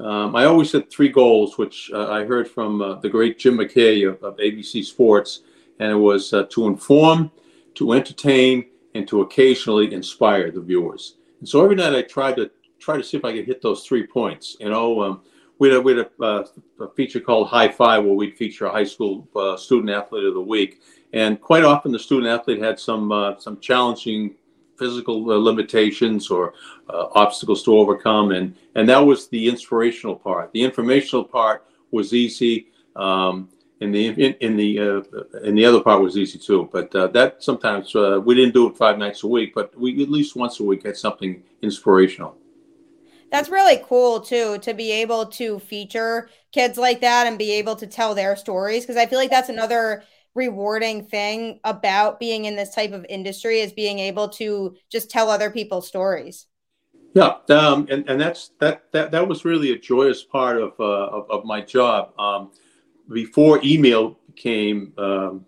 um, 0.00 0.34
I 0.34 0.46
always 0.46 0.72
had 0.72 0.90
three 0.90 1.10
goals, 1.10 1.58
which 1.58 1.90
uh, 1.92 2.10
I 2.10 2.24
heard 2.24 2.48
from 2.48 2.80
uh, 2.80 2.94
the 2.96 3.08
great 3.08 3.38
Jim 3.38 3.58
McKay 3.58 4.08
of, 4.08 4.22
of, 4.22 4.36
ABC 4.38 4.82
Sports, 4.84 5.42
and 5.78 5.92
it 5.92 5.96
was 5.96 6.32
uh, 6.32 6.44
to 6.50 6.66
inform, 6.66 7.30
to 7.74 7.92
entertain, 7.92 8.64
and 8.94 9.06
to 9.08 9.22
occasionally 9.22 9.92
inspire 9.92 10.50
the 10.50 10.60
viewers. 10.60 11.16
And 11.40 11.48
so 11.48 11.62
every 11.62 11.76
night 11.76 11.94
I 11.94 12.02
tried 12.02 12.36
to 12.36 12.50
try 12.78 12.96
to 12.96 13.02
see 13.02 13.16
if 13.16 13.24
I 13.24 13.32
could 13.32 13.46
hit 13.46 13.62
those 13.62 13.86
three 13.86 14.06
points. 14.06 14.56
You 14.60 14.70
know, 14.70 15.02
um, 15.02 15.22
we 15.58 15.68
had, 15.68 15.78
a, 15.78 15.80
we 15.80 15.96
had 15.96 16.06
a, 16.20 16.22
uh, 16.22 16.46
a, 16.80 16.88
feature 16.94 17.20
called 17.20 17.48
High 17.48 17.68
Five 17.68 18.04
where 18.04 18.14
we'd 18.14 18.36
feature 18.36 18.66
a 18.66 18.70
high 18.70 18.84
school 18.84 19.28
uh, 19.36 19.56
student 19.56 19.90
athlete 19.90 20.24
of 20.24 20.34
the 20.34 20.40
week, 20.40 20.80
and 21.12 21.40
quite 21.40 21.64
often 21.64 21.92
the 21.92 21.98
student 21.98 22.28
athlete 22.28 22.62
had 22.62 22.80
some 22.80 23.12
uh, 23.12 23.38
some 23.38 23.60
challenging 23.60 24.34
physical 24.78 25.30
uh, 25.30 25.36
limitations 25.36 26.30
or 26.30 26.54
uh, 26.88 27.08
obstacles 27.12 27.62
to 27.64 27.76
overcome, 27.76 28.32
and 28.32 28.56
and 28.74 28.88
that 28.88 28.98
was 28.98 29.28
the 29.28 29.48
inspirational 29.48 30.16
part. 30.16 30.50
The 30.52 30.62
informational 30.62 31.24
part 31.24 31.66
was 31.90 32.14
easy. 32.14 32.68
Um, 32.96 33.50
in 33.80 33.92
the 33.92 34.08
in, 34.08 34.34
in 34.40 34.56
the 34.56 34.78
uh, 34.78 35.02
and 35.42 35.56
the 35.56 35.64
other 35.64 35.80
part 35.80 36.02
was 36.02 36.16
easy 36.16 36.38
too. 36.38 36.68
But 36.70 36.94
uh, 36.94 37.08
that 37.08 37.42
sometimes 37.42 37.94
uh, 37.94 38.20
we 38.24 38.34
didn't 38.34 38.54
do 38.54 38.68
it 38.68 38.76
five 38.76 38.98
nights 38.98 39.22
a 39.22 39.26
week, 39.26 39.54
but 39.54 39.76
we 39.78 40.02
at 40.02 40.10
least 40.10 40.36
once 40.36 40.60
a 40.60 40.64
week 40.64 40.84
had 40.84 40.96
something 40.96 41.42
inspirational. 41.62 42.36
That's 43.30 43.48
really 43.48 43.80
cool 43.86 44.20
too 44.20 44.58
to 44.58 44.74
be 44.74 44.90
able 44.92 45.26
to 45.26 45.58
feature 45.60 46.28
kids 46.52 46.76
like 46.76 47.00
that 47.00 47.26
and 47.26 47.38
be 47.38 47.52
able 47.52 47.76
to 47.76 47.86
tell 47.86 48.14
their 48.14 48.36
stories 48.36 48.82
because 48.82 48.96
I 48.96 49.06
feel 49.06 49.18
like 49.18 49.30
that's 49.30 49.48
another 49.48 50.02
rewarding 50.34 51.04
thing 51.04 51.60
about 51.64 52.20
being 52.20 52.44
in 52.44 52.56
this 52.56 52.74
type 52.74 52.92
of 52.92 53.06
industry 53.08 53.60
is 53.60 53.72
being 53.72 53.98
able 53.98 54.28
to 54.28 54.76
just 54.90 55.10
tell 55.10 55.30
other 55.30 55.50
people's 55.50 55.88
stories. 55.88 56.46
Yeah, 57.14 57.36
um, 57.48 57.88
and 57.90 58.08
and 58.08 58.20
that's 58.20 58.50
that 58.60 58.84
that 58.92 59.10
that 59.10 59.26
was 59.26 59.44
really 59.44 59.72
a 59.72 59.78
joyous 59.78 60.22
part 60.22 60.58
of 60.58 60.78
uh, 60.78 60.84
of, 60.84 61.28
of, 61.28 61.44
my 61.44 61.60
job. 61.60 62.16
Um, 62.16 62.52
before 63.12 63.60
email 63.62 64.18
came 64.36 64.92
um, 64.98 65.44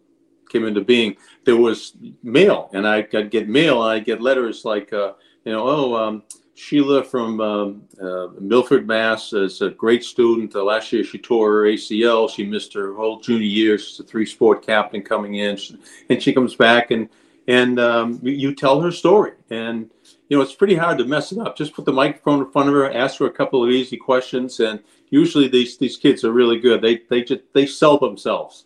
came 0.53 0.67
into 0.67 0.83
being, 0.83 1.17
there 1.45 1.57
was 1.57 1.97
mail, 2.23 2.69
and 2.75 2.87
I, 2.87 3.07
would 3.13 3.31
get 3.31 3.49
mail, 3.49 3.83
and 3.83 3.93
I'd 3.93 4.05
get 4.05 4.21
letters 4.21 4.65
like, 4.65 4.93
uh, 4.93 5.15
you 5.45 5.53
know, 5.53 5.67
oh, 5.67 5.97
um, 5.97 6.23
Sheila 6.55 7.03
from 7.03 7.41
um, 7.41 7.83
uh, 8.01 8.29
Milford, 8.39 8.87
Mass, 8.87 9.33
is 9.33 9.63
a 9.63 9.71
great 9.71 10.05
student. 10.05 10.55
Uh, 10.55 10.63
last 10.63 10.93
year 10.93 11.03
she 11.03 11.19
tore 11.19 11.51
her 11.51 11.63
ACL. 11.63 12.31
She 12.31 12.45
missed 12.45 12.75
her 12.75 12.95
whole 12.95 13.21
junior 13.21 13.47
year. 13.47 13.79
She's 13.79 13.99
a 13.99 14.05
three-sport 14.05 14.65
captain 14.65 15.03
coming 15.03 15.37
in, 15.37 15.59
and 16.11 16.23
she 16.23 16.33
comes 16.33 16.55
back 16.55 16.91
and 16.91 17.09
and 17.49 17.81
um, 17.81 18.21
you 18.23 18.55
tell 18.55 18.81
her 18.81 18.93
story. 18.93 19.33
And 19.51 19.91
you 20.29 20.37
know, 20.37 20.43
it's 20.43 20.55
pretty 20.55 20.77
hard 20.77 20.99
to 20.99 21.05
mess 21.05 21.33
it 21.33 21.39
up. 21.39 21.57
Just 21.57 21.75
put 21.75 21.87
the 21.87 21.93
microphone 21.93 22.41
in 22.41 22.51
front 22.51 22.69
of 22.69 22.75
her, 22.75 22.93
ask 22.93 23.19
her 23.19 23.27
a 23.27 23.33
couple 23.33 23.65
of 23.65 23.71
easy 23.71 23.97
questions, 23.97 24.61
and 24.61 24.81
usually 25.13 25.47
these 25.47 25.77
these 25.77 25.97
kids 25.97 26.25
are 26.25 26.33
really 26.33 26.59
good. 26.59 26.83
They 26.83 27.03
they 27.09 27.23
just 27.23 27.43
they 27.55 27.67
sell 27.67 27.99
themselves. 27.99 28.65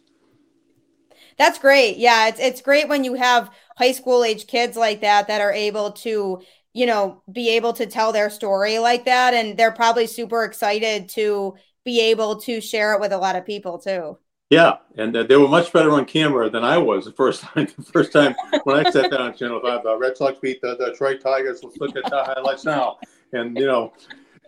That's 1.36 1.58
great. 1.58 1.98
Yeah, 1.98 2.28
it's 2.28 2.40
it's 2.40 2.62
great 2.62 2.88
when 2.88 3.04
you 3.04 3.14
have 3.14 3.50
high 3.76 3.92
school 3.92 4.24
age 4.24 4.46
kids 4.46 4.76
like 4.76 5.02
that 5.02 5.26
that 5.26 5.42
are 5.42 5.52
able 5.52 5.92
to, 5.92 6.40
you 6.72 6.86
know, 6.86 7.22
be 7.30 7.50
able 7.50 7.74
to 7.74 7.84
tell 7.84 8.12
their 8.12 8.30
story 8.30 8.78
like 8.78 9.04
that 9.04 9.34
and 9.34 9.58
they're 9.58 9.72
probably 9.72 10.06
super 10.06 10.44
excited 10.44 11.10
to 11.10 11.56
be 11.84 12.00
able 12.00 12.40
to 12.40 12.60
share 12.60 12.94
it 12.94 13.00
with 13.00 13.12
a 13.12 13.18
lot 13.18 13.36
of 13.36 13.44
people 13.44 13.78
too. 13.78 14.16
Yeah, 14.48 14.76
and 14.96 15.14
uh, 15.16 15.24
they 15.24 15.36
were 15.36 15.48
much 15.48 15.72
better 15.72 15.90
on 15.90 16.04
camera 16.04 16.48
than 16.48 16.62
I 16.62 16.78
was 16.78 17.04
the 17.04 17.12
first 17.12 17.40
time. 17.42 17.66
The 17.76 17.82
first 17.82 18.12
time 18.12 18.36
when 18.62 18.86
I 18.86 18.88
sat 18.90 19.10
down 19.10 19.22
on 19.22 19.36
Channel 19.36 19.60
Five, 19.60 19.82
the 19.82 19.98
Red 19.98 20.16
Sox 20.16 20.38
beat 20.38 20.62
the 20.62 20.76
Detroit 20.76 21.20
Tigers. 21.20 21.64
Let's 21.64 21.76
look 21.78 21.96
at 21.96 22.08
the 22.08 22.22
highlights 22.22 22.64
now. 22.64 22.98
And 23.32 23.58
you 23.58 23.66
know, 23.66 23.92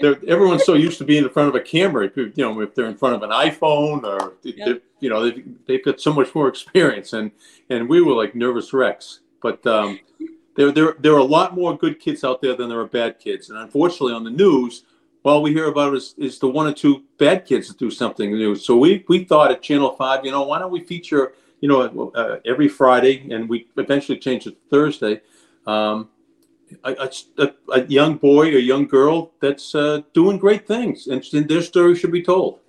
everyone's 0.03 0.65
so 0.65 0.75
used 0.75 0.99
to 0.99 1.05
being 1.05 1.25
in 1.25 1.31
front 1.31 1.49
of 1.49 1.55
a 1.55 1.61
camera. 1.61 2.11
You 2.15 2.33
know, 2.37 2.61
if 2.61 2.75
they're 2.75 2.87
in 2.87 2.97
front 2.97 3.17
of 3.17 3.23
an 3.23 3.31
iPhone 3.31 4.05
or 4.05 4.35
yep. 4.43 4.83
you 5.01 5.09
know, 5.09 5.23
they've, 5.23 5.45
they've 5.67 5.85
got 5.85 6.01
so 6.01 6.13
much 6.13 6.35
more 6.35 6.49
experience. 6.49 7.13
And 7.13 7.31
and 7.71 7.89
we 7.89 8.01
were 8.01 8.15
like 8.15 8.35
nervous 8.35 8.73
wrecks. 8.73 9.21
But 9.41 9.67
um, 9.67 10.01
there 10.57 10.73
there 10.73 10.97
there 10.99 11.15
are 11.15 11.19
a 11.19 11.25
lot 11.25 11.55
more 11.55 11.77
good 11.77 12.01
kids 12.01 12.25
out 12.25 12.41
there 12.43 12.55
than 12.55 12.69
there 12.69 12.81
are 12.81 12.87
bad 12.87 13.19
kids. 13.19 13.51
And 13.51 13.59
unfortunately, 13.59 14.15
on 14.15 14.25
the 14.25 14.31
news 14.31 14.85
all 15.29 15.43
we 15.43 15.53
hear 15.53 15.69
about 15.69 15.95
is, 15.95 16.15
is 16.17 16.39
the 16.39 16.49
one 16.49 16.67
or 16.67 16.73
two 16.73 17.05
bad 17.19 17.45
kids 17.45 17.69
that 17.69 17.79
do 17.79 17.91
something 17.91 18.33
new. 18.33 18.55
So 18.55 18.77
we, 18.77 19.05
we 19.09 19.25
thought 19.25 19.51
at 19.51 19.63
Channel 19.63 19.95
5, 19.97 20.25
you 20.25 20.31
know, 20.31 20.43
why 20.43 20.59
don't 20.59 20.73
we 20.73 20.81
feature, 20.81 21.35
you 21.61 21.69
know, 21.69 22.11
uh, 22.15 22.39
every 22.47 22.69
Friday, 22.69 23.31
and 23.31 23.49
we 23.49 23.69
eventually 23.77 24.19
changed 24.19 24.47
it 24.47 24.53
to 24.53 24.57
Thursday, 24.71 25.21
um, 25.67 26.09
a, 26.85 27.11
a, 27.39 27.53
a, 27.73 27.87
young 27.87 28.17
boy 28.17 28.49
or 28.49 28.59
young 28.59 28.87
girl 28.87 29.33
that's 29.41 29.75
uh, 29.75 30.03
doing 30.15 30.39
great 30.39 30.67
things, 30.67 31.07
and 31.07 31.23
their 31.49 31.63
story 31.63 31.95
should 31.97 32.13
be 32.13 32.23
told. 32.23 32.61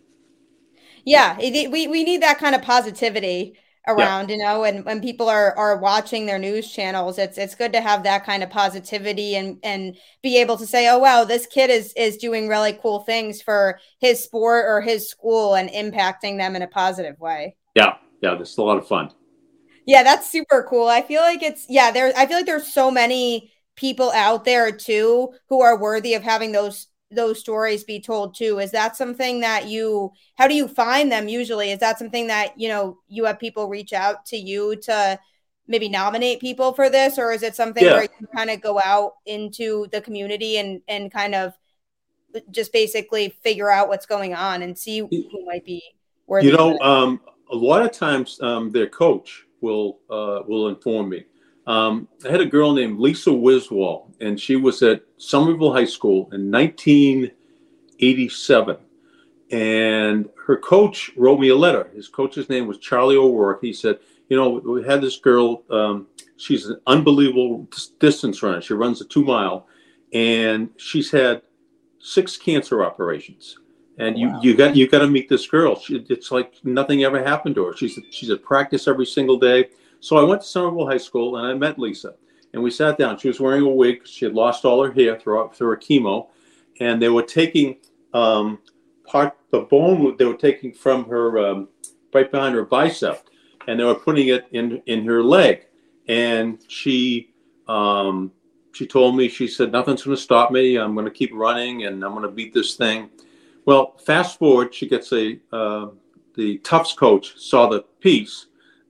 Yeah, 1.05 1.37
we, 1.37 1.87
we 1.87 2.03
need 2.03 2.21
that 2.21 2.37
kind 2.37 2.55
of 2.55 2.61
positivity 2.61 3.57
around 3.87 4.29
yeah. 4.29 4.35
you 4.35 4.41
know 4.41 4.63
and 4.63 4.85
when 4.85 5.01
people 5.01 5.29
are 5.29 5.57
are 5.57 5.77
watching 5.77 6.25
their 6.25 6.37
news 6.37 6.71
channels 6.71 7.17
it's 7.17 7.37
it's 7.37 7.55
good 7.55 7.73
to 7.73 7.81
have 7.81 8.03
that 8.03 8.25
kind 8.25 8.43
of 8.43 8.49
positivity 8.49 9.35
and 9.35 9.57
and 9.63 9.95
be 10.21 10.37
able 10.37 10.57
to 10.57 10.67
say 10.67 10.89
oh 10.89 10.99
wow 10.99 11.23
this 11.23 11.45
kid 11.45 11.69
is 11.69 11.93
is 11.93 12.17
doing 12.17 12.47
really 12.47 12.73
cool 12.73 12.99
things 12.99 13.41
for 13.41 13.79
his 13.99 14.23
sport 14.23 14.65
or 14.67 14.81
his 14.81 15.09
school 15.09 15.55
and 15.55 15.69
impacting 15.69 16.37
them 16.37 16.55
in 16.55 16.61
a 16.61 16.67
positive 16.67 17.19
way 17.19 17.55
yeah 17.75 17.95
yeah 18.21 18.35
that's 18.35 18.57
a 18.57 18.61
lot 18.61 18.77
of 18.77 18.87
fun 18.87 19.09
yeah 19.85 20.03
that's 20.03 20.29
super 20.29 20.65
cool 20.69 20.87
i 20.87 21.01
feel 21.01 21.21
like 21.21 21.41
it's 21.41 21.65
yeah 21.69 21.89
there 21.89 22.11
i 22.17 22.25
feel 22.25 22.37
like 22.37 22.45
there's 22.45 22.71
so 22.71 22.91
many 22.91 23.51
people 23.79 24.11
out 24.11 24.43
there 24.43 24.71
too 24.71 25.33
who 25.47 25.61
are 25.61 25.79
worthy 25.79 26.13
of 26.13 26.21
having 26.21 26.51
those 26.51 26.87
those 27.11 27.39
stories 27.39 27.83
be 27.83 27.99
told 27.99 28.35
too? 28.35 28.59
Is 28.59 28.71
that 28.71 28.95
something 28.95 29.39
that 29.39 29.67
you 29.67 30.11
how 30.35 30.47
do 30.47 30.53
you 30.53 30.67
find 30.67 31.11
them 31.11 31.27
usually? 31.27 31.71
Is 31.71 31.79
that 31.79 31.97
something 31.97 32.27
that 32.27 32.59
you 32.59 32.67
know 32.67 32.99
you 33.07 33.25
have 33.25 33.39
people 33.39 33.67
reach 33.67 33.93
out 33.93 34.25
to 34.27 34.37
you 34.37 34.75
to 34.83 35.19
maybe 35.67 35.87
nominate 35.87 36.39
people 36.39 36.73
for 36.73 36.89
this? 36.89 37.17
Or 37.17 37.31
is 37.31 37.41
it 37.41 37.55
something 37.55 37.83
yeah. 37.83 37.93
where 37.93 38.03
you 38.03 38.27
kind 38.35 38.49
of 38.49 38.61
go 38.61 38.79
out 38.83 39.13
into 39.25 39.87
the 39.91 40.01
community 40.01 40.57
and 40.57 40.81
and 40.87 41.11
kind 41.11 41.33
of 41.33 41.53
just 42.51 42.71
basically 42.73 43.35
figure 43.43 43.71
out 43.71 43.87
what's 43.87 44.05
going 44.05 44.33
on 44.33 44.61
and 44.61 44.77
see 44.77 44.99
who 44.99 45.45
might 45.45 45.65
be 45.65 45.81
worthy 46.27 46.47
you 46.47 46.53
know 46.53 46.77
um, 46.79 47.19
a 47.51 47.55
lot 47.55 47.81
of 47.81 47.91
times 47.91 48.39
um, 48.41 48.71
their 48.71 48.87
coach 48.87 49.45
will 49.61 49.99
uh, 50.09 50.41
will 50.47 50.67
inform 50.69 51.09
me 51.09 51.25
um, 51.67 52.07
I 52.25 52.29
had 52.29 52.41
a 52.41 52.45
girl 52.45 52.73
named 52.73 52.99
Lisa 52.99 53.29
Wiswall, 53.29 54.07
and 54.19 54.39
she 54.39 54.55
was 54.55 54.81
at 54.81 55.03
Somerville 55.17 55.73
High 55.73 55.85
School 55.85 56.27
in 56.31 56.49
1987. 56.51 58.77
And 59.51 60.29
her 60.45 60.57
coach 60.57 61.11
wrote 61.15 61.39
me 61.39 61.49
a 61.49 61.55
letter. 61.55 61.89
His 61.93 62.07
coach's 62.07 62.49
name 62.49 62.65
was 62.67 62.79
Charlie 62.79 63.17
O'Rourke. 63.17 63.61
He 63.61 63.73
said, 63.73 63.99
You 64.29 64.37
know, 64.37 64.49
we 64.49 64.83
had 64.83 65.01
this 65.01 65.17
girl, 65.17 65.63
um, 65.69 66.07
she's 66.37 66.67
an 66.67 66.79
unbelievable 66.87 67.67
distance 67.99 68.41
runner. 68.43 68.61
She 68.61 68.73
runs 68.73 69.01
a 69.01 69.05
two 69.05 69.23
mile, 69.23 69.67
and 70.13 70.69
she's 70.77 71.11
had 71.11 71.41
six 71.99 72.37
cancer 72.37 72.83
operations. 72.83 73.57
And 73.97 74.17
you, 74.17 74.29
wow. 74.29 74.39
you 74.41 74.55
got 74.55 74.77
you 74.77 74.87
got 74.87 74.99
to 74.99 75.07
meet 75.07 75.27
this 75.27 75.45
girl. 75.45 75.77
She, 75.77 76.05
it's 76.09 76.31
like 76.31 76.53
nothing 76.63 77.03
ever 77.03 77.21
happened 77.21 77.55
to 77.55 77.65
her. 77.65 77.75
She's 77.75 77.99
she's 78.11 78.29
at 78.29 78.41
practice 78.41 78.87
every 78.87 79.05
single 79.05 79.37
day 79.37 79.67
so 79.99 80.17
I 80.17 80.23
went 80.23 80.41
to 80.41 80.47
Somerville 80.47 80.87
High 80.87 80.97
School 80.97 81.37
and 81.37 81.47
I 81.47 81.53
met 81.53 81.79
Lisa. 81.79 82.15
And 82.53 82.63
we 82.63 82.71
sat 82.71 82.97
down. 82.97 83.17
She 83.17 83.27
was 83.27 83.39
wearing 83.39 83.63
a 83.63 83.69
wig. 83.69 84.07
She 84.07 84.25
had 84.25 84.33
lost 84.33 84.65
all 84.65 84.83
her 84.83 84.91
hair 84.91 85.19
through, 85.19 85.51
through 85.53 85.69
her 85.69 85.77
chemo. 85.77 86.27
And 86.79 87.01
they 87.01 87.09
were 87.09 87.23
taking 87.23 87.77
um, 88.13 88.59
part, 89.05 89.37
the 89.51 89.61
bone 89.61 90.15
they 90.17 90.25
were 90.25 90.33
taking 90.35 90.73
from 90.73 91.05
her, 91.05 91.37
um, 91.37 91.67
right 92.13 92.31
behind 92.31 92.55
her 92.55 92.65
bicep, 92.65 93.27
and 93.67 93.79
they 93.79 93.83
were 93.83 93.95
putting 93.95 94.29
it 94.29 94.47
in, 94.51 94.81
in 94.85 95.05
her 95.05 95.23
leg. 95.23 95.67
And 96.07 96.59
she, 96.67 97.33
um, 97.67 98.31
she 98.71 98.87
told 98.87 99.15
me, 99.15 99.27
she 99.27 99.47
said, 99.47 99.71
nothing's 99.71 100.03
going 100.03 100.15
to 100.15 100.21
stop 100.21 100.51
me. 100.51 100.77
I'm 100.77 100.93
going 100.93 101.05
to 101.05 101.11
keep 101.11 101.31
running 101.33 101.85
and 101.85 102.03
I'm 102.03 102.11
going 102.11 102.23
to 102.23 102.29
beat 102.29 102.53
this 102.53 102.75
thing. 102.75 103.09
Well, 103.65 103.97
fast 103.97 104.39
forward, 104.39 104.73
she 104.73 104.87
gets 104.87 105.11
a, 105.11 105.39
uh, 105.51 105.89
the 106.35 106.57
Tufts 106.59 106.93
coach 106.93 107.37
saw 107.37 107.67
the 107.67 107.81
piece 107.99 108.47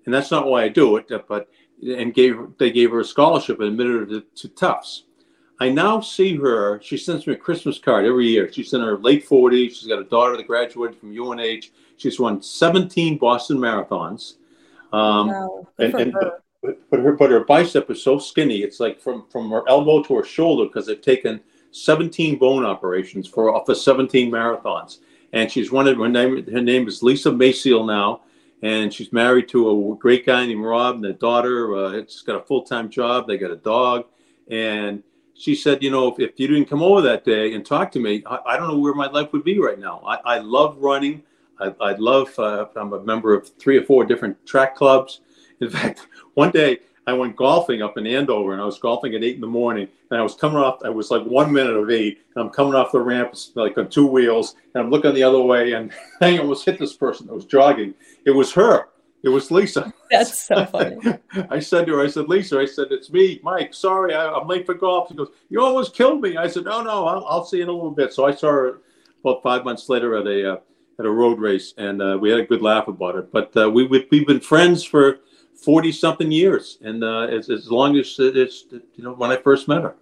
and 0.10 0.14
that's 0.16 0.32
not 0.32 0.48
why 0.48 0.64
I 0.64 0.70
do 0.70 0.98
it. 0.98 1.08
But 1.28 1.50
and 1.84 2.16
gave 2.16 2.40
they 2.58 2.72
gave 2.72 2.90
her 2.90 3.02
a 3.02 3.06
scholarship 3.06 3.60
and 3.60 3.70
admitted 3.70 3.94
her 3.94 4.06
to, 4.08 4.22
to 4.22 4.48
Tufts. 4.50 5.04
I 5.60 5.70
now 5.70 6.00
see 6.00 6.36
her. 6.38 6.82
She 6.82 6.98
sends 6.98 7.28
me 7.28 7.34
a 7.34 7.38
Christmas 7.38 7.78
card 7.78 8.06
every 8.06 8.28
year. 8.28 8.52
She's 8.52 8.74
in 8.74 8.82
her 8.82 8.98
late 8.98 9.28
40s. 9.28 9.76
She's 9.76 9.88
got 9.88 10.00
a 10.00 10.06
daughter 10.06 10.36
that 10.36 10.48
graduated 10.48 10.98
from 10.98 11.16
UNH. 11.16 11.66
She's 11.98 12.20
won 12.20 12.42
17 12.42 13.20
Boston 13.20 13.58
marathons. 13.58 14.36
Um, 14.92 15.28
wow. 15.28 15.68
and, 15.78 15.94
and 15.94 16.14
her. 16.14 16.40
But, 16.64 16.90
but 16.90 17.00
her 17.02 17.12
but 17.14 17.30
her 17.30 17.46
bicep 17.46 17.92
is 17.92 18.02
so 18.02 18.18
skinny. 18.18 18.64
It's 18.64 18.80
like 18.80 19.00
from 19.00 19.28
from 19.30 19.52
her 19.52 19.62
elbow 19.70 20.02
to 20.04 20.16
her 20.16 20.24
shoulder 20.24 20.66
because 20.66 20.88
they've 20.88 21.00
taken 21.00 21.40
17 21.70 22.40
bone 22.40 22.66
operations 22.66 23.28
for 23.28 23.64
for 23.64 23.76
17 23.76 24.32
marathons. 24.32 24.98
And 25.34 25.52
she's 25.52 25.72
running. 25.72 26.00
Her 26.00 26.10
name 26.10 26.52
her 26.52 26.62
name 26.62 26.88
is 26.88 27.04
Lisa 27.04 27.30
Mayseal 27.30 27.86
now 27.86 28.22
and 28.62 28.94
she's 28.94 29.14
married 29.14 29.48
to 29.50 29.92
a 29.92 29.96
great 29.96 30.26
guy 30.26 30.46
named 30.46 30.64
Rob 30.64 30.96
and 30.96 31.04
the 31.04 31.14
daughter. 31.14 31.76
Uh, 31.76 31.94
she's 32.08 32.22
got 32.22 32.36
a 32.36 32.46
full 32.46 32.64
time 32.64 32.90
job. 32.90 33.28
They 33.28 33.38
got 33.38 33.52
a 33.52 33.56
dog, 33.56 34.06
and 34.50 35.04
she 35.34 35.56
said, 35.56 35.82
you 35.82 35.90
know, 35.90 36.12
if, 36.12 36.20
if 36.20 36.40
you 36.40 36.48
didn't 36.48 36.70
come 36.70 36.84
over 36.84 37.02
that 37.02 37.24
day 37.24 37.54
and 37.54 37.66
talk 37.66 37.92
to 37.94 38.00
me, 38.00 38.24
I, 38.26 38.40
I 38.46 38.58
don't 38.58 38.68
know 38.68 38.78
where 38.78 38.94
my 38.94 39.08
life 39.08 39.32
would 39.32 39.46
be 39.46 39.60
right 39.60 39.80
now. 39.80 40.02
I, 40.06 40.36
I 40.36 40.40
love 40.40 40.78
running. 40.80 41.24
I, 41.60 41.74
I 41.80 41.94
love. 41.94 42.38
Uh, 42.38 42.68
I'm 42.76 42.94
a 42.94 43.02
member 43.04 43.34
of 43.34 43.50
three 43.58 43.78
or 43.78 43.84
four 43.84 44.06
different 44.06 44.46
track 44.46 44.76
clubs. 44.76 45.22
In 45.62 45.70
fact, 45.72 46.08
one 46.34 46.52
day 46.52 46.80
I 47.08 47.14
went 47.14 47.36
golfing 47.38 47.82
up 47.82 47.98
in 47.98 48.06
Andover, 48.06 48.52
and 48.54 48.62
I 48.62 48.66
was 48.66 48.80
golfing 48.80 49.16
at 49.16 49.24
eight 49.24 49.36
in 49.36 49.42
the 49.42 49.48
morning, 49.48 49.88
and 50.12 50.20
I 50.20 50.24
was 50.24 50.36
coming 50.36 50.58
off. 50.58 50.80
I 50.84 50.90
was 50.90 51.12
like 51.12 51.24
one 51.24 51.52
minute 51.52 51.76
of 51.76 51.90
eight, 51.90 52.20
and 52.36 52.44
I'm 52.44 52.50
coming 52.52 52.76
off 52.76 52.92
the 52.92 53.00
ramp 53.00 53.36
like 53.56 53.78
on 53.78 53.90
two 53.90 54.08
wheels, 54.08 54.56
and 54.74 54.84
I'm 54.84 54.90
looking 54.90 55.14
the 55.14 55.24
other 55.24 55.42
way, 55.42 55.74
and 55.74 55.92
I 56.22 56.38
almost 56.38 56.66
hit 56.66 56.80
this 56.80 56.96
person 56.96 57.28
that 57.28 57.34
was 57.34 57.46
jogging. 57.46 57.94
It 58.26 58.32
was 58.32 58.52
her. 58.54 58.90
It 59.22 59.30
was 59.30 59.52
Lisa. 59.52 59.94
That's 60.10 60.48
so 60.48 60.66
funny. 60.72 60.98
I 61.50 61.60
said 61.60 61.88
to 61.88 61.96
her, 61.96 62.04
I 62.04 62.08
said, 62.08 62.30
Lisa, 62.30 62.60
I 62.60 62.66
said, 62.66 62.88
it's 62.92 63.12
me, 63.12 63.42
Mike. 63.44 63.74
Sorry, 63.74 64.14
I, 64.14 64.40
am 64.40 64.48
late 64.48 64.66
for 64.66 64.74
golf. 64.76 65.10
She 65.10 65.16
goes, 65.16 65.28
you 65.50 65.62
almost 65.62 65.94
killed 65.94 66.22
me. 66.22 66.38
I 66.38 66.48
said, 66.48 66.64
no, 66.64 66.82
no, 66.82 67.06
I'll, 67.06 67.26
I'll 67.26 67.46
see 67.46 67.58
you 67.58 67.64
in 67.64 67.70
a 67.70 67.74
little 67.74 67.92
bit. 67.92 68.14
So 68.14 68.26
I 68.26 68.34
saw 68.34 68.50
her 68.50 68.82
about 69.22 69.44
five 69.44 69.66
months 69.66 69.90
later 69.90 70.16
at 70.16 70.26
a 70.26 70.54
uh, 70.54 70.58
at 71.00 71.06
a 71.06 71.10
road 71.10 71.40
race, 71.40 71.74
and 71.78 72.02
uh, 72.02 72.18
we 72.20 72.30
had 72.30 72.40
a 72.40 72.46
good 72.46 72.62
laugh 72.62 72.88
about 72.88 73.16
it. 73.16 73.32
But 73.32 73.56
uh, 73.56 73.70
we, 73.70 73.88
we 73.88 74.08
we've 74.12 74.28
been 74.28 74.42
friends 74.42 74.84
for 74.84 75.20
40 75.64 75.92
something 75.92 76.32
years. 76.32 76.78
And 76.82 77.04
uh, 77.04 77.28
as, 77.28 77.50
as 77.50 77.70
long 77.70 77.98
as 77.98 78.16
it's 78.20 78.66
you 78.72 79.04
know 79.04 79.14
when 79.14 79.32
i 79.32 79.38
first 79.38 79.68
met 79.68 79.82
her. 79.82 79.96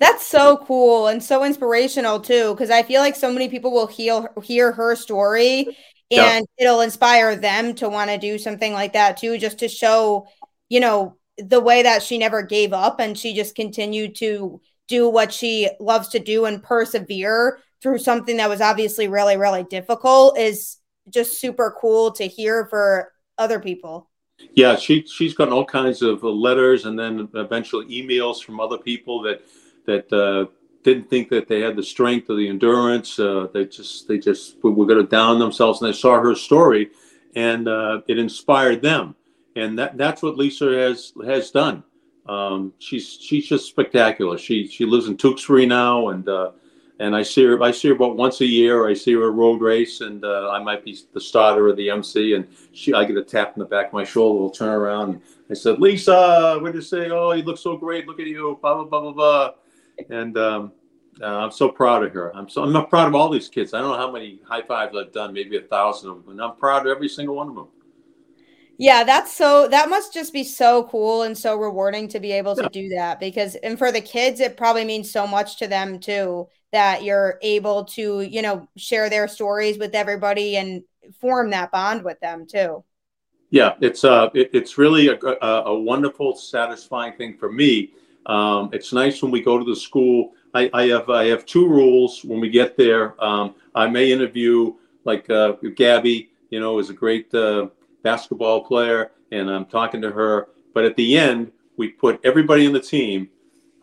That's 0.00 0.24
so 0.24 0.58
cool 0.58 1.08
and 1.08 1.22
so 1.22 1.44
inspirational 1.44 2.20
too 2.20 2.54
because 2.54 2.70
i 2.70 2.82
feel 2.82 3.00
like 3.00 3.16
so 3.16 3.32
many 3.32 3.48
people 3.48 3.72
will 3.72 3.88
heal, 3.88 4.28
hear 4.42 4.70
her 4.72 4.94
story 4.94 5.76
and 6.10 6.46
yeah. 6.58 6.64
it'll 6.64 6.80
inspire 6.80 7.36
them 7.36 7.74
to 7.74 7.88
want 7.88 8.10
to 8.10 8.18
do 8.18 8.38
something 8.38 8.72
like 8.72 8.92
that 8.92 9.16
too 9.16 9.38
just 9.38 9.58
to 9.58 9.68
show 9.68 10.28
you 10.68 10.80
know 10.80 11.16
the 11.36 11.60
way 11.60 11.82
that 11.82 12.02
she 12.02 12.18
never 12.18 12.42
gave 12.42 12.72
up 12.72 13.00
and 13.00 13.18
she 13.18 13.34
just 13.34 13.54
continued 13.54 14.14
to 14.16 14.60
do 14.86 15.08
what 15.08 15.32
she 15.32 15.68
loves 15.80 16.08
to 16.08 16.18
do 16.18 16.44
and 16.44 16.62
persevere 16.62 17.58
through 17.82 17.98
something 17.98 18.38
that 18.38 18.48
was 18.48 18.60
obviously 18.60 19.08
really 19.08 19.36
really 19.36 19.64
difficult 19.64 20.38
is 20.38 20.76
just 21.10 21.40
super 21.40 21.74
cool 21.80 22.12
to 22.12 22.26
hear 22.28 22.66
for 22.66 23.12
other 23.36 23.58
people 23.58 24.08
yeah, 24.52 24.76
she 24.76 25.04
she's 25.06 25.34
gotten 25.34 25.52
all 25.52 25.64
kinds 25.64 26.02
of 26.02 26.22
uh, 26.24 26.28
letters 26.28 26.84
and 26.84 26.98
then 26.98 27.28
eventually 27.34 27.86
emails 27.86 28.42
from 28.42 28.60
other 28.60 28.78
people 28.78 29.22
that 29.22 29.42
that 29.86 30.12
uh, 30.12 30.50
didn't 30.82 31.08
think 31.10 31.28
that 31.28 31.48
they 31.48 31.60
had 31.60 31.76
the 31.76 31.82
strength 31.82 32.30
or 32.30 32.36
the 32.36 32.48
endurance. 32.48 33.18
Uh, 33.18 33.48
they 33.52 33.64
just 33.64 34.08
they 34.08 34.18
just 34.18 34.62
were 34.62 34.86
going 34.86 34.98
to 34.98 35.04
down 35.04 35.38
themselves, 35.38 35.80
and 35.80 35.92
they 35.92 35.96
saw 35.96 36.20
her 36.20 36.34
story, 36.34 36.90
and 37.34 37.68
uh, 37.68 38.00
it 38.08 38.18
inspired 38.18 38.82
them. 38.82 39.14
And 39.56 39.78
that 39.78 39.96
that's 39.96 40.22
what 40.22 40.36
Lisa 40.36 40.70
has 40.72 41.12
has 41.26 41.50
done. 41.50 41.82
Um, 42.28 42.72
she's 42.78 43.18
she's 43.20 43.46
just 43.48 43.66
spectacular. 43.66 44.38
She 44.38 44.66
she 44.66 44.84
lives 44.84 45.08
in 45.08 45.16
Tewksbury 45.16 45.66
now, 45.66 46.08
and 46.08 46.28
uh, 46.28 46.52
and 47.00 47.14
I 47.14 47.22
see 47.22 47.44
her. 47.44 47.62
I 47.62 47.70
see 47.70 47.88
her 47.88 47.94
about 47.94 48.16
once 48.16 48.40
a 48.40 48.46
year. 48.46 48.88
I 48.88 48.94
see 48.94 49.12
her 49.12 49.28
at 49.28 49.34
road 49.34 49.60
race, 49.60 50.00
and 50.00 50.24
uh, 50.24 50.50
I 50.50 50.62
might 50.62 50.84
be 50.84 50.98
the 51.12 51.20
starter 51.20 51.68
or 51.68 51.72
the 51.72 51.90
MC. 51.90 52.34
And 52.34 52.48
she, 52.72 52.92
I 52.92 53.04
get 53.04 53.16
a 53.16 53.22
tap 53.22 53.52
in 53.54 53.60
the 53.60 53.66
back 53.66 53.88
of 53.88 53.92
my 53.92 54.04
shoulder. 54.04 54.40
We'll 54.40 54.50
turn 54.50 54.68
around. 54.68 55.10
And 55.10 55.22
I 55.50 55.54
said, 55.54 55.80
"Lisa, 55.80 56.58
what 56.60 56.72
did 56.72 56.76
you 56.76 56.82
say? 56.82 57.10
Oh, 57.10 57.32
you 57.32 57.44
look 57.44 57.58
so 57.58 57.76
great. 57.76 58.06
Look 58.06 58.20
at 58.20 58.26
you." 58.26 58.58
Blah 58.60 58.74
blah 58.74 58.84
blah 58.84 59.00
blah 59.00 59.12
blah. 59.12 59.50
And 60.10 60.36
um, 60.38 60.72
uh, 61.22 61.26
I'm 61.26 61.50
so 61.50 61.68
proud 61.68 62.04
of 62.04 62.12
her. 62.12 62.34
I'm 62.34 62.48
so 62.48 62.62
I'm 62.62 62.72
not 62.72 62.90
proud 62.90 63.08
of 63.08 63.14
all 63.14 63.30
these 63.30 63.48
kids. 63.48 63.74
I 63.74 63.80
don't 63.80 63.90
know 63.90 63.96
how 63.96 64.10
many 64.10 64.40
high 64.44 64.62
fives 64.62 64.96
I've 64.96 65.12
done, 65.12 65.32
maybe 65.32 65.56
a 65.56 65.62
thousand 65.62 66.10
of 66.10 66.22
them, 66.22 66.32
and 66.32 66.42
I'm 66.42 66.56
proud 66.56 66.86
of 66.86 66.94
every 66.94 67.08
single 67.08 67.36
one 67.36 67.48
of 67.48 67.54
them. 67.54 67.68
Yeah, 68.76 69.02
that's 69.02 69.36
so 69.36 69.66
that 69.68 69.88
must 69.88 70.12
just 70.12 70.32
be 70.32 70.44
so 70.44 70.84
cool 70.84 71.22
and 71.22 71.36
so 71.36 71.56
rewarding 71.56 72.06
to 72.08 72.20
be 72.20 72.30
able 72.32 72.54
to 72.54 72.62
yeah. 72.62 72.68
do 72.68 72.88
that 72.90 73.18
because 73.18 73.56
and 73.56 73.76
for 73.76 73.90
the 73.90 74.00
kids 74.00 74.38
it 74.38 74.56
probably 74.56 74.84
means 74.84 75.10
so 75.10 75.26
much 75.26 75.58
to 75.58 75.66
them 75.66 75.98
too 75.98 76.48
that 76.72 77.02
you're 77.02 77.38
able 77.42 77.84
to, 77.84 78.20
you 78.20 78.42
know, 78.42 78.68
share 78.76 79.08
their 79.08 79.28
stories 79.28 79.78
with 79.78 79.94
everybody 79.94 80.56
and 80.56 80.82
form 81.20 81.50
that 81.50 81.72
bond 81.72 82.04
with 82.04 82.20
them 82.20 82.46
too. 82.46 82.84
Yeah, 83.50 83.74
it's 83.80 84.04
uh 84.04 84.28
it, 84.34 84.50
it's 84.52 84.76
really 84.76 85.08
a, 85.08 85.18
a, 85.42 85.62
a, 85.66 85.78
wonderful 85.78 86.36
satisfying 86.36 87.14
thing 87.14 87.38
for 87.38 87.50
me. 87.50 87.92
Um, 88.26 88.68
it's 88.74 88.92
nice 88.92 89.22
when 89.22 89.30
we 89.30 89.40
go 89.40 89.58
to 89.58 89.64
the 89.64 89.74
school. 89.74 90.32
I, 90.52 90.68
I 90.74 90.86
have 90.88 91.08
I 91.08 91.26
have 91.26 91.46
two 91.46 91.66
rules 91.66 92.22
when 92.24 92.40
we 92.40 92.50
get 92.50 92.76
there. 92.76 93.22
Um, 93.24 93.54
I 93.74 93.88
may 93.88 94.12
interview 94.12 94.74
like 95.04 95.30
uh, 95.30 95.52
Gabby, 95.76 96.30
you 96.50 96.60
know, 96.60 96.78
is 96.78 96.90
a 96.90 96.94
great 96.94 97.32
uh, 97.32 97.68
basketball 98.02 98.64
player, 98.64 99.12
and 99.32 99.48
I'm 99.50 99.64
talking 99.64 100.02
to 100.02 100.10
her. 100.10 100.48
But 100.74 100.84
at 100.84 100.96
the 100.96 101.16
end, 101.16 101.50
we 101.78 101.88
put 101.88 102.20
everybody 102.24 102.66
in 102.66 102.72
the 102.74 102.80
team 102.80 103.30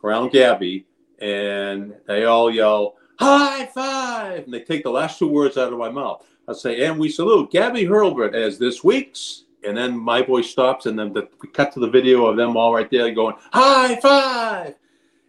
around 0.04 0.32
Gabby, 0.32 0.86
and 1.20 1.96
they 2.08 2.26
all 2.26 2.52
yell, 2.52 2.96
high 3.20 3.66
five! 3.68 4.44
And 4.44 4.54
they 4.54 4.62
take 4.62 4.84
the 4.84 4.90
last 4.90 5.20
two 5.20 5.28
words 5.28 5.58
out 5.58 5.74
of 5.74 5.80
my 5.80 5.90
mouth. 5.90 6.26
I 6.48 6.54
say, 6.54 6.86
and 6.86 7.00
we 7.00 7.10
salute 7.10 7.52
Gabby 7.52 7.86
Hurlbut 7.86 8.34
as 8.34 8.60
this 8.60 8.84
week's. 8.84 9.44
And 9.68 9.76
then 9.76 9.98
my 9.98 10.22
voice 10.22 10.52
stops, 10.52 10.86
and 10.86 10.98
then 10.98 11.12
the, 11.12 11.28
we 11.42 11.50
cut 11.50 11.72
to 11.74 11.80
the 11.80 11.90
video 11.90 12.28
of 12.28 12.38
them 12.38 12.56
all 12.56 12.72
right 12.72 12.90
there 12.92 13.12
going, 13.12 13.36
high 13.52 13.96
five! 13.96 14.76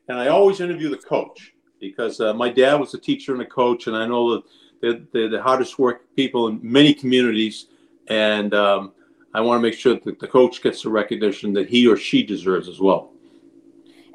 And 0.09 0.19
I 0.19 0.29
always 0.29 0.61
interview 0.61 0.91
the 0.91 0.99
coach 0.99 1.55
because 1.81 2.21
uh, 2.21 2.35
my 2.35 2.51
dad 2.51 2.75
was 2.75 2.93
a 2.93 2.99
teacher 2.99 3.33
and 3.33 3.41
a 3.41 3.47
coach, 3.47 3.87
and 3.87 3.97
I 3.97 4.07
know 4.07 4.35
that 4.35 4.43
they're, 4.83 5.01
they're 5.13 5.31
the 5.31 5.43
hardest 5.43 5.79
work 5.79 6.03
people 6.15 6.49
in 6.49 6.61
many 6.63 6.93
communities 6.93 7.67
and 8.09 8.55
um, 8.55 8.93
I 9.35 9.41
want 9.41 9.59
to 9.59 9.63
make 9.63 9.79
sure 9.79 9.99
that 9.99 10.19
the 10.19 10.27
coach 10.27 10.63
gets 10.63 10.83
the 10.83 10.91
recognition 10.91 11.53
that 11.55 11.69
he 11.69 11.87
or 11.87 11.97
she 11.97 12.23
deserves 12.23 12.69
as 12.69 12.81
well. 12.81 13.13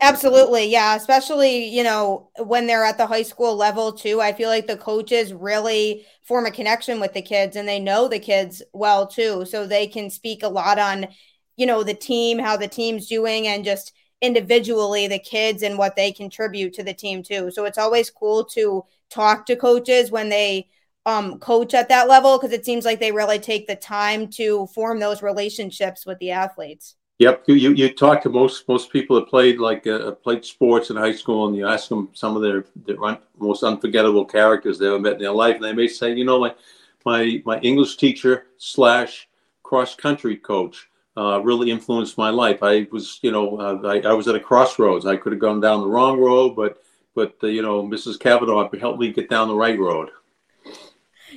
Absolutely. 0.03 0.65
Yeah. 0.65 0.95
Especially, 0.95 1.65
you 1.67 1.83
know, 1.83 2.29
when 2.39 2.65
they're 2.65 2.83
at 2.83 2.97
the 2.97 3.05
high 3.05 3.21
school 3.21 3.55
level 3.55 3.93
too. 3.93 4.19
I 4.19 4.33
feel 4.33 4.49
like 4.49 4.65
the 4.65 4.77
coaches 4.77 5.31
really 5.31 6.05
form 6.23 6.47
a 6.47 6.51
connection 6.51 6.99
with 6.99 7.13
the 7.13 7.21
kids 7.21 7.55
and 7.55 7.67
they 7.67 7.79
know 7.79 8.07
the 8.07 8.19
kids 8.19 8.63
well 8.73 9.05
too. 9.05 9.45
So 9.45 9.67
they 9.67 9.85
can 9.85 10.09
speak 10.09 10.41
a 10.41 10.47
lot 10.49 10.79
on, 10.79 11.07
you 11.55 11.67
know, 11.67 11.83
the 11.83 11.93
team, 11.93 12.39
how 12.39 12.57
the 12.57 12.67
team's 12.67 13.07
doing, 13.07 13.45
and 13.47 13.63
just 13.63 13.93
individually 14.21 15.07
the 15.07 15.19
kids 15.19 15.61
and 15.61 15.77
what 15.77 15.95
they 15.95 16.11
contribute 16.11 16.73
to 16.73 16.83
the 16.83 16.93
team 16.95 17.21
too. 17.21 17.51
So 17.51 17.65
it's 17.65 17.77
always 17.77 18.09
cool 18.09 18.45
to 18.45 18.83
talk 19.11 19.45
to 19.47 19.55
coaches 19.55 20.09
when 20.09 20.29
they 20.29 20.67
um, 21.05 21.37
coach 21.39 21.73
at 21.75 21.89
that 21.89 22.07
level 22.07 22.37
because 22.39 22.53
it 22.53 22.65
seems 22.65 22.85
like 22.85 22.99
they 22.99 23.11
really 23.11 23.39
take 23.39 23.67
the 23.67 23.75
time 23.75 24.27
to 24.29 24.65
form 24.67 24.99
those 24.99 25.21
relationships 25.21 26.05
with 26.07 26.17
the 26.19 26.31
athletes. 26.31 26.95
Yep, 27.21 27.43
you, 27.45 27.53
you, 27.53 27.73
you 27.73 27.93
talk 27.93 28.23
to 28.23 28.29
most 28.29 28.67
most 28.67 28.91
people 28.91 29.15
that 29.15 29.29
played 29.29 29.59
like 29.59 29.85
uh, 29.85 30.09
played 30.09 30.43
sports 30.43 30.89
in 30.89 30.95
high 30.95 31.13
school, 31.13 31.45
and 31.45 31.55
you 31.55 31.67
ask 31.67 31.87
them 31.87 32.09
some 32.13 32.35
of 32.35 32.41
their, 32.41 32.65
their 32.87 32.95
most 33.37 33.61
unforgettable 33.61 34.25
characters 34.25 34.79
they 34.79 34.87
ever 34.87 34.97
met 34.97 35.13
in 35.13 35.19
their 35.19 35.31
life, 35.31 35.53
and 35.53 35.63
they 35.63 35.71
may 35.71 35.87
say, 35.87 36.15
you 36.15 36.25
know, 36.25 36.39
my 36.39 36.55
my 37.05 37.39
my 37.45 37.59
English 37.59 37.97
teacher 37.97 38.47
slash 38.57 39.29
cross 39.61 39.93
country 39.93 40.35
coach 40.35 40.89
uh, 41.15 41.39
really 41.43 41.69
influenced 41.69 42.17
my 42.17 42.31
life. 42.31 42.63
I 42.63 42.87
was, 42.91 43.19
you 43.21 43.31
know, 43.31 43.55
uh, 43.59 43.87
I, 43.87 43.99
I 43.99 44.13
was 44.13 44.27
at 44.27 44.33
a 44.33 44.39
crossroads. 44.39 45.05
I 45.05 45.15
could 45.15 45.31
have 45.31 45.41
gone 45.41 45.61
down 45.61 45.81
the 45.81 45.87
wrong 45.87 46.19
road, 46.19 46.55
but 46.55 46.81
but 47.13 47.35
uh, 47.43 47.47
you 47.47 47.61
know, 47.61 47.83
Mrs. 47.83 48.19
Kavanaugh 48.19 48.67
helped 48.79 48.99
me 48.99 49.13
get 49.13 49.29
down 49.29 49.47
the 49.47 49.53
right 49.53 49.77
road 49.77 50.09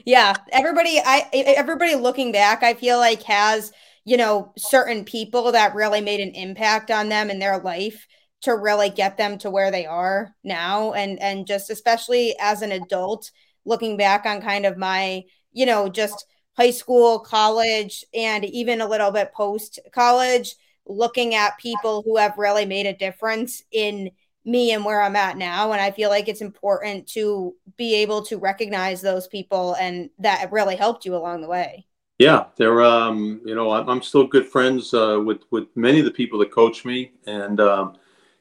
yeah 0.05 0.35
everybody 0.51 1.01
i 1.05 1.29
everybody 1.33 1.95
looking 1.95 2.33
back 2.33 2.65
i 2.65 2.75
feel 2.75 2.99
like 2.99 3.23
has 3.23 3.73
you 4.05 4.17
know 4.17 4.53
certain 4.57 5.05
people 5.05 5.53
that 5.53 5.75
really 5.75 6.01
made 6.01 6.21
an 6.21 6.35
impact 6.35 6.91
on 6.91 7.09
them 7.09 7.31
in 7.31 7.39
their 7.39 7.59
life 7.59 8.07
to 8.43 8.55
really 8.55 8.91
get 8.91 9.17
them 9.17 9.39
to 9.39 9.51
where 9.51 9.71
they 9.71 9.87
are 9.87 10.35
now 10.45 10.93
and 10.93 11.21
and 11.21 11.47
just 11.47 11.71
especially 11.71 12.35
as 12.41 12.63
an 12.63 12.73
adult 12.73 13.31
looking 13.65 13.97
back 13.97 14.27
on 14.27 14.41
kind 14.41 14.67
of 14.67 14.77
my 14.77 15.23
you 15.53 15.67
know 15.67 15.89
just 15.89 16.27
high 16.57 16.71
school 16.71 17.19
college 17.19 18.05
and 18.15 18.45
even 18.45 18.81
a 18.81 18.89
little 18.89 19.11
bit 19.11 19.33
post 19.33 19.79
college 19.93 20.55
looking 20.87 21.35
at 21.35 21.59
people 21.59 22.03
who 22.03 22.17
have 22.17 22.37
really 22.37 22.67
made 22.67 22.87
a 22.87 22.93
difference 22.93 23.63
in 23.73 24.11
me 24.45 24.73
and 24.73 24.85
where 24.85 25.01
I'm 25.01 25.17
at 25.17 25.37
now. 25.37 25.73
And 25.73 25.81
I 25.81 25.91
feel 25.91 26.11
like 26.11 26.29
it's 26.29 26.43
important 26.43 27.07
to 27.09 27.55
be 27.77 27.95
able 27.97 28.23
to 28.27 28.37
recognize 28.37 29.01
those 29.01 29.27
people 29.27 29.75
and 29.75 30.11
that 30.19 30.53
really 30.53 30.77
helped 30.77 31.05
you 31.05 31.17
along 31.17 31.41
the 31.41 31.49
way. 31.49 31.87
Yeah, 32.19 32.45
they're 32.57 32.83
um, 32.83 33.41
you 33.45 33.57
know, 33.57 33.73
I'm, 33.73 34.01
still 34.01 34.27
good 34.27 34.47
friends 34.47 34.95
uh, 34.95 35.21
with 35.25 35.41
with 35.51 35.67
many 35.75 35.99
of 35.99 36.05
the 36.05 36.13
people 36.13 36.39
that 36.39 36.53
coach 36.53 36.85
me, 36.85 37.11
and 37.27 37.59
um, 37.59 37.97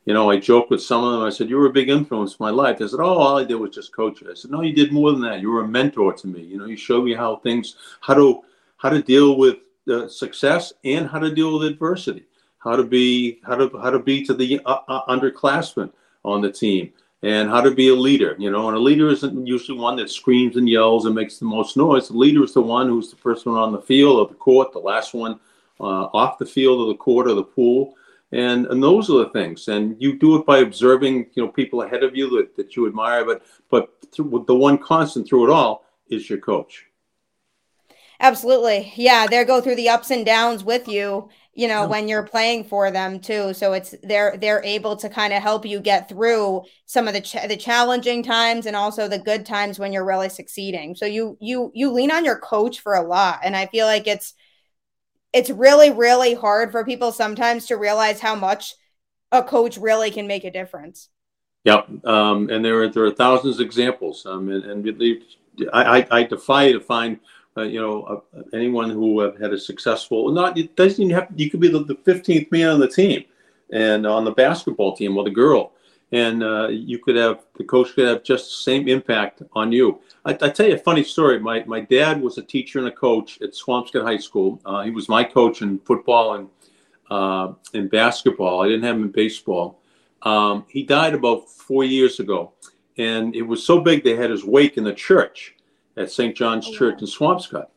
you 0.05 0.13
know, 0.13 0.29
I 0.29 0.37
joke 0.37 0.69
with 0.69 0.81
some 0.81 1.03
of 1.03 1.13
them. 1.13 1.23
I 1.23 1.31
said, 1.31 1.49
"You 1.49 1.57
were 1.57 1.65
a 1.65 1.73
big 1.73 1.89
influence 1.89 2.33
in 2.33 2.37
my 2.39 2.51
life." 2.51 2.77
They 2.77 2.87
said, 2.87 2.99
"Oh, 2.99 3.17
all 3.17 3.39
I 3.39 3.43
did 3.43 3.55
was 3.55 3.73
just 3.73 3.95
coach 3.95 4.21
you." 4.21 4.29
I 4.29 4.35
said, 4.35 4.51
"No, 4.51 4.61
you 4.61 4.73
did 4.73 4.91
more 4.91 5.11
than 5.11 5.21
that. 5.21 5.41
You 5.41 5.49
were 5.49 5.63
a 5.63 5.67
mentor 5.67 6.13
to 6.13 6.27
me. 6.27 6.43
You 6.43 6.59
know, 6.59 6.65
you 6.65 6.77
showed 6.77 7.03
me 7.03 7.15
how 7.15 7.37
things, 7.37 7.75
how 8.01 8.13
to 8.13 8.41
how 8.77 8.89
to 8.89 9.01
deal 9.01 9.37
with 9.37 9.57
uh, 9.89 10.07
success 10.07 10.71
and 10.83 11.07
how 11.07 11.19
to 11.19 11.33
deal 11.33 11.57
with 11.57 11.67
adversity." 11.67 12.25
how 12.63 12.75
to 12.75 12.83
be 12.83 13.39
how 13.45 13.55
to 13.55 13.69
how 13.79 13.89
to 13.89 13.99
be 13.99 14.23
to 14.23 14.33
the 14.33 14.59
uh, 14.65 14.77
uh, 14.87 15.05
underclassmen 15.13 15.91
on 16.23 16.41
the 16.41 16.51
team 16.51 16.91
and 17.23 17.49
how 17.49 17.61
to 17.61 17.71
be 17.71 17.87
a 17.87 17.95
leader 17.95 18.35
you 18.37 18.51
know 18.51 18.67
and 18.67 18.77
a 18.77 18.79
leader 18.79 19.09
isn't 19.09 19.47
usually 19.47 19.79
one 19.79 19.95
that 19.95 20.11
screams 20.11 20.57
and 20.57 20.69
yells 20.69 21.05
and 21.05 21.15
makes 21.15 21.39
the 21.39 21.45
most 21.45 21.77
noise. 21.77 22.09
The 22.09 22.17
leader 22.17 22.43
is 22.43 22.53
the 22.53 22.61
one 22.61 22.87
who's 22.87 23.09
the 23.09 23.15
first 23.15 23.45
one 23.45 23.55
on 23.55 23.71
the 23.71 23.81
field 23.81 24.19
or 24.19 24.27
the 24.27 24.35
court 24.35 24.71
the 24.73 24.79
last 24.79 25.13
one 25.13 25.39
uh, 25.79 26.09
off 26.13 26.37
the 26.37 26.45
field 26.45 26.81
or 26.81 26.87
the 26.87 26.97
court 26.97 27.27
or 27.27 27.33
the 27.33 27.43
pool. 27.43 27.95
And 28.31 28.67
and 28.67 28.83
those 28.83 29.09
are 29.09 29.19
the 29.19 29.29
things. 29.29 29.67
And 29.67 29.95
you 29.99 30.17
do 30.17 30.35
it 30.35 30.45
by 30.45 30.59
observing 30.59 31.27
you 31.33 31.43
know 31.43 31.49
people 31.49 31.81
ahead 31.83 32.03
of 32.03 32.15
you 32.15 32.29
that, 32.37 32.55
that 32.57 32.75
you 32.75 32.87
admire 32.87 33.25
but 33.25 33.43
but 33.69 33.89
the 34.15 34.55
one 34.55 34.77
constant 34.77 35.27
through 35.27 35.45
it 35.45 35.53
all 35.53 35.85
is 36.09 36.29
your 36.29 36.39
coach. 36.39 36.87
Absolutely. 38.19 38.91
Yeah 38.95 39.27
they 39.27 39.43
go 39.45 39.61
through 39.61 39.75
the 39.75 39.89
ups 39.89 40.11
and 40.11 40.25
downs 40.25 40.63
with 40.63 40.87
you 40.87 41.29
you 41.55 41.67
know, 41.67 41.87
when 41.87 42.07
you're 42.07 42.23
playing 42.23 42.63
for 42.63 42.89
them 42.89 43.19
too. 43.19 43.53
So 43.53 43.73
it's 43.73 43.93
they're 44.01 44.37
they're 44.37 44.63
able 44.63 44.95
to 44.97 45.09
kind 45.09 45.33
of 45.33 45.43
help 45.43 45.65
you 45.65 45.79
get 45.79 46.09
through 46.09 46.63
some 46.87 47.07
of 47.07 47.13
the 47.13 47.21
ch- 47.21 47.47
the 47.47 47.57
challenging 47.57 48.23
times 48.23 48.65
and 48.65 48.75
also 48.75 49.07
the 49.07 49.19
good 49.19 49.45
times 49.45 49.77
when 49.77 49.93
you're 49.93 50.05
really 50.05 50.29
succeeding. 50.29 50.95
So 50.95 51.05
you 51.05 51.37
you 51.39 51.71
you 51.75 51.91
lean 51.91 52.11
on 52.11 52.25
your 52.25 52.39
coach 52.39 52.79
for 52.79 52.95
a 52.95 53.07
lot, 53.07 53.41
and 53.43 53.55
I 53.55 53.67
feel 53.67 53.85
like 53.85 54.07
it's 54.07 54.33
it's 55.31 55.49
really 55.51 55.91
really 55.91 56.33
hard 56.33 56.71
for 56.71 56.83
people 56.83 57.11
sometimes 57.11 57.67
to 57.67 57.77
realize 57.77 58.19
how 58.19 58.35
much 58.35 58.73
a 59.31 59.43
coach 59.43 59.77
really 59.77 60.09
can 60.09 60.25
make 60.25 60.45
a 60.45 60.51
difference. 60.51 61.09
Yep, 61.65 62.05
um, 62.05 62.49
and 62.49 62.65
there 62.65 62.81
are 62.81 62.89
there 62.89 63.05
are 63.05 63.11
thousands 63.11 63.59
of 63.59 63.65
examples, 63.65 64.25
um, 64.25 64.49
and, 64.49 64.65
and 64.65 65.23
I, 65.71 65.99
I 65.99 66.07
I 66.19 66.23
defy 66.23 66.65
you 66.65 66.73
to 66.73 66.79
find 66.79 67.19
uh, 67.57 67.61
you 67.61 67.79
know, 67.79 68.03
uh, 68.03 68.41
anyone 68.53 68.89
who 68.89 69.19
have 69.19 69.39
had 69.39 69.53
a 69.53 69.59
successful, 69.59 70.31
not 70.31 70.57
it 70.57 70.75
doesn't 70.75 71.03
even 71.03 71.15
have. 71.15 71.27
You 71.35 71.49
could 71.49 71.59
be 71.59 71.67
the, 71.67 71.83
the 71.83 71.95
15th 71.95 72.51
man 72.51 72.69
on 72.69 72.79
the 72.79 72.87
team, 72.87 73.23
and 73.71 74.07
on 74.07 74.25
the 74.25 74.31
basketball 74.31 74.95
team 74.95 75.17
or 75.17 75.23
the 75.23 75.29
girl, 75.29 75.73
and 76.11 76.43
uh, 76.43 76.67
you 76.69 76.97
could 76.97 77.15
have 77.15 77.43
the 77.57 77.63
coach 77.63 77.93
could 77.93 78.07
have 78.07 78.23
just 78.23 78.45
the 78.45 78.71
same 78.71 78.87
impact 78.87 79.43
on 79.53 79.71
you. 79.71 79.99
I, 80.25 80.31
I, 80.31 80.49
tell 80.49 80.67
you 80.67 80.75
a 80.75 80.79
funny 80.79 81.03
story. 81.03 81.39
My 81.39 81.63
my 81.65 81.81
dad 81.81 82.21
was 82.21 82.37
a 82.37 82.43
teacher 82.43 82.79
and 82.79 82.87
a 82.87 82.91
coach 82.91 83.39
at 83.41 83.51
Swampscott 83.51 84.03
High 84.03 84.17
School. 84.17 84.59
Uh, 84.65 84.81
he 84.81 84.91
was 84.91 85.07
my 85.07 85.23
coach 85.23 85.61
in 85.61 85.79
football 85.79 86.35
and 86.35 86.49
uh, 87.11 87.53
in 87.73 87.87
basketball. 87.87 88.61
I 88.61 88.67
didn't 88.67 88.83
have 88.83 88.95
him 88.95 89.03
in 89.03 89.11
baseball. 89.11 89.79
Um, 90.23 90.65
he 90.69 90.83
died 90.83 91.13
about 91.13 91.49
four 91.49 91.83
years 91.83 92.19
ago, 92.19 92.53
and 92.97 93.35
it 93.35 93.43
was 93.43 93.63
so 93.63 93.79
big 93.79 94.03
they 94.03 94.15
had 94.15 94.31
his 94.31 94.43
wake 94.43 94.77
in 94.77 94.83
the 94.83 94.93
church 94.93 95.55
at 95.97 96.11
St. 96.11 96.35
John's 96.35 96.67
oh, 96.67 96.73
Church 96.73 97.01
in 97.01 97.07
Swampscott. 97.07 97.67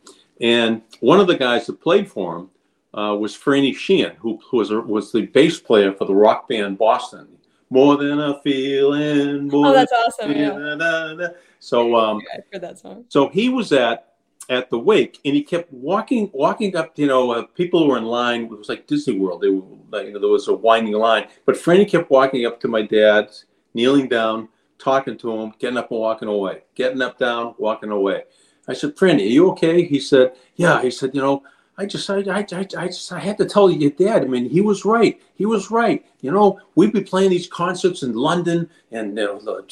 And 0.41 0.83
one 1.01 1.21
of 1.21 1.27
the 1.27 1.37
guys 1.37 1.67
that 1.67 1.81
played 1.81 2.11
for 2.11 2.37
him 2.37 2.51
uh, 2.95 3.15
was 3.15 3.37
Franny 3.37 3.75
Sheehan, 3.75 4.17
who, 4.17 4.39
who 4.51 4.59
was, 4.59 4.71
a, 4.71 4.81
was 4.81 5.13
the 5.13 5.27
bass 5.27 5.59
player 5.61 5.93
for 5.93 6.05
the 6.07 6.15
rock 6.15 6.49
band 6.49 6.79
Boston. 6.79 7.29
More 7.69 7.97
than 7.97 8.21
a 8.21 8.41
feeling. 8.43 9.51
oh, 9.53 9.73
that's 9.73 9.91
awesome! 9.91 10.31
Yeah. 10.31 11.29
So, 11.59 11.97
um, 11.97 12.23
I 12.33 12.39
heard 12.53 12.63
that 12.63 12.79
song. 12.79 13.05
So 13.09 13.29
he 13.29 13.49
was 13.49 13.73
at 13.73 14.15
at 14.49 14.71
the 14.71 14.79
wake, 14.79 15.19
and 15.25 15.35
he 15.35 15.43
kept 15.43 15.73
walking, 15.73 16.31
walking 16.33 16.77
up. 16.77 16.97
You 16.97 17.09
know, 17.09 17.33
uh, 17.33 17.43
people 17.43 17.89
were 17.89 17.99
in 17.99 18.05
line. 18.05 18.45
It 18.45 18.51
was 18.51 18.69
like 18.69 18.87
Disney 18.87 19.19
World. 19.19 19.41
They 19.41 19.49
were, 19.49 20.05
you 20.05 20.13
know, 20.13 20.21
there 20.21 20.29
was 20.29 20.47
a 20.47 20.55
winding 20.55 20.95
line, 20.95 21.27
but 21.45 21.57
Franny 21.57 21.89
kept 21.89 22.09
walking 22.09 22.47
up 22.47 22.61
to 22.61 22.69
my 22.69 22.83
dad, 22.83 23.31
kneeling 23.75 24.09
down, 24.09 24.49
talking 24.79 25.17
to 25.19 25.33
him, 25.41 25.53
getting 25.59 25.77
up 25.77 25.91
and 25.91 26.01
walking 26.01 26.29
away, 26.29 26.63
getting 26.75 27.03
up, 27.03 27.19
down, 27.19 27.55
walking 27.59 27.91
away. 27.91 28.25
I 28.69 28.75
said, 28.75 28.97
Franny, 28.97 29.23
are 29.23 29.33
you 29.33 29.51
okay? 29.51 29.85
He 29.85 30.01
said, 30.01 30.33
Yeah. 30.57 30.83
He 30.83 30.91
said, 30.91 31.15
You 31.15 31.23
know, 31.23 31.43
I 31.79 31.87
just, 31.87 32.09
I, 32.09 32.19
I, 32.21 32.39
I, 32.39 32.67
I, 32.79 32.87
just, 32.87 33.13
I 33.13 33.19
had 33.19 33.39
to 33.39 33.45
tell 33.45 33.71
you, 33.71 33.79
your 33.79 33.91
dad. 33.91 34.23
I 34.23 34.27
mean, 34.27 34.49
he 34.49 34.61
was 34.61 34.85
right. 34.85 35.21
He 35.35 35.45
was 35.45 35.71
right. 35.71 36.05
You 36.21 36.33
know, 36.33 36.59
we'd 36.75 36.93
be 36.93 37.03
playing 37.03 37.31
these 37.31 37.47
concerts 37.47 38.03
in 38.03 38.15
London 38.15 38.69
and 38.93 39.17
you 39.17 39.41
know, 39.43 39.63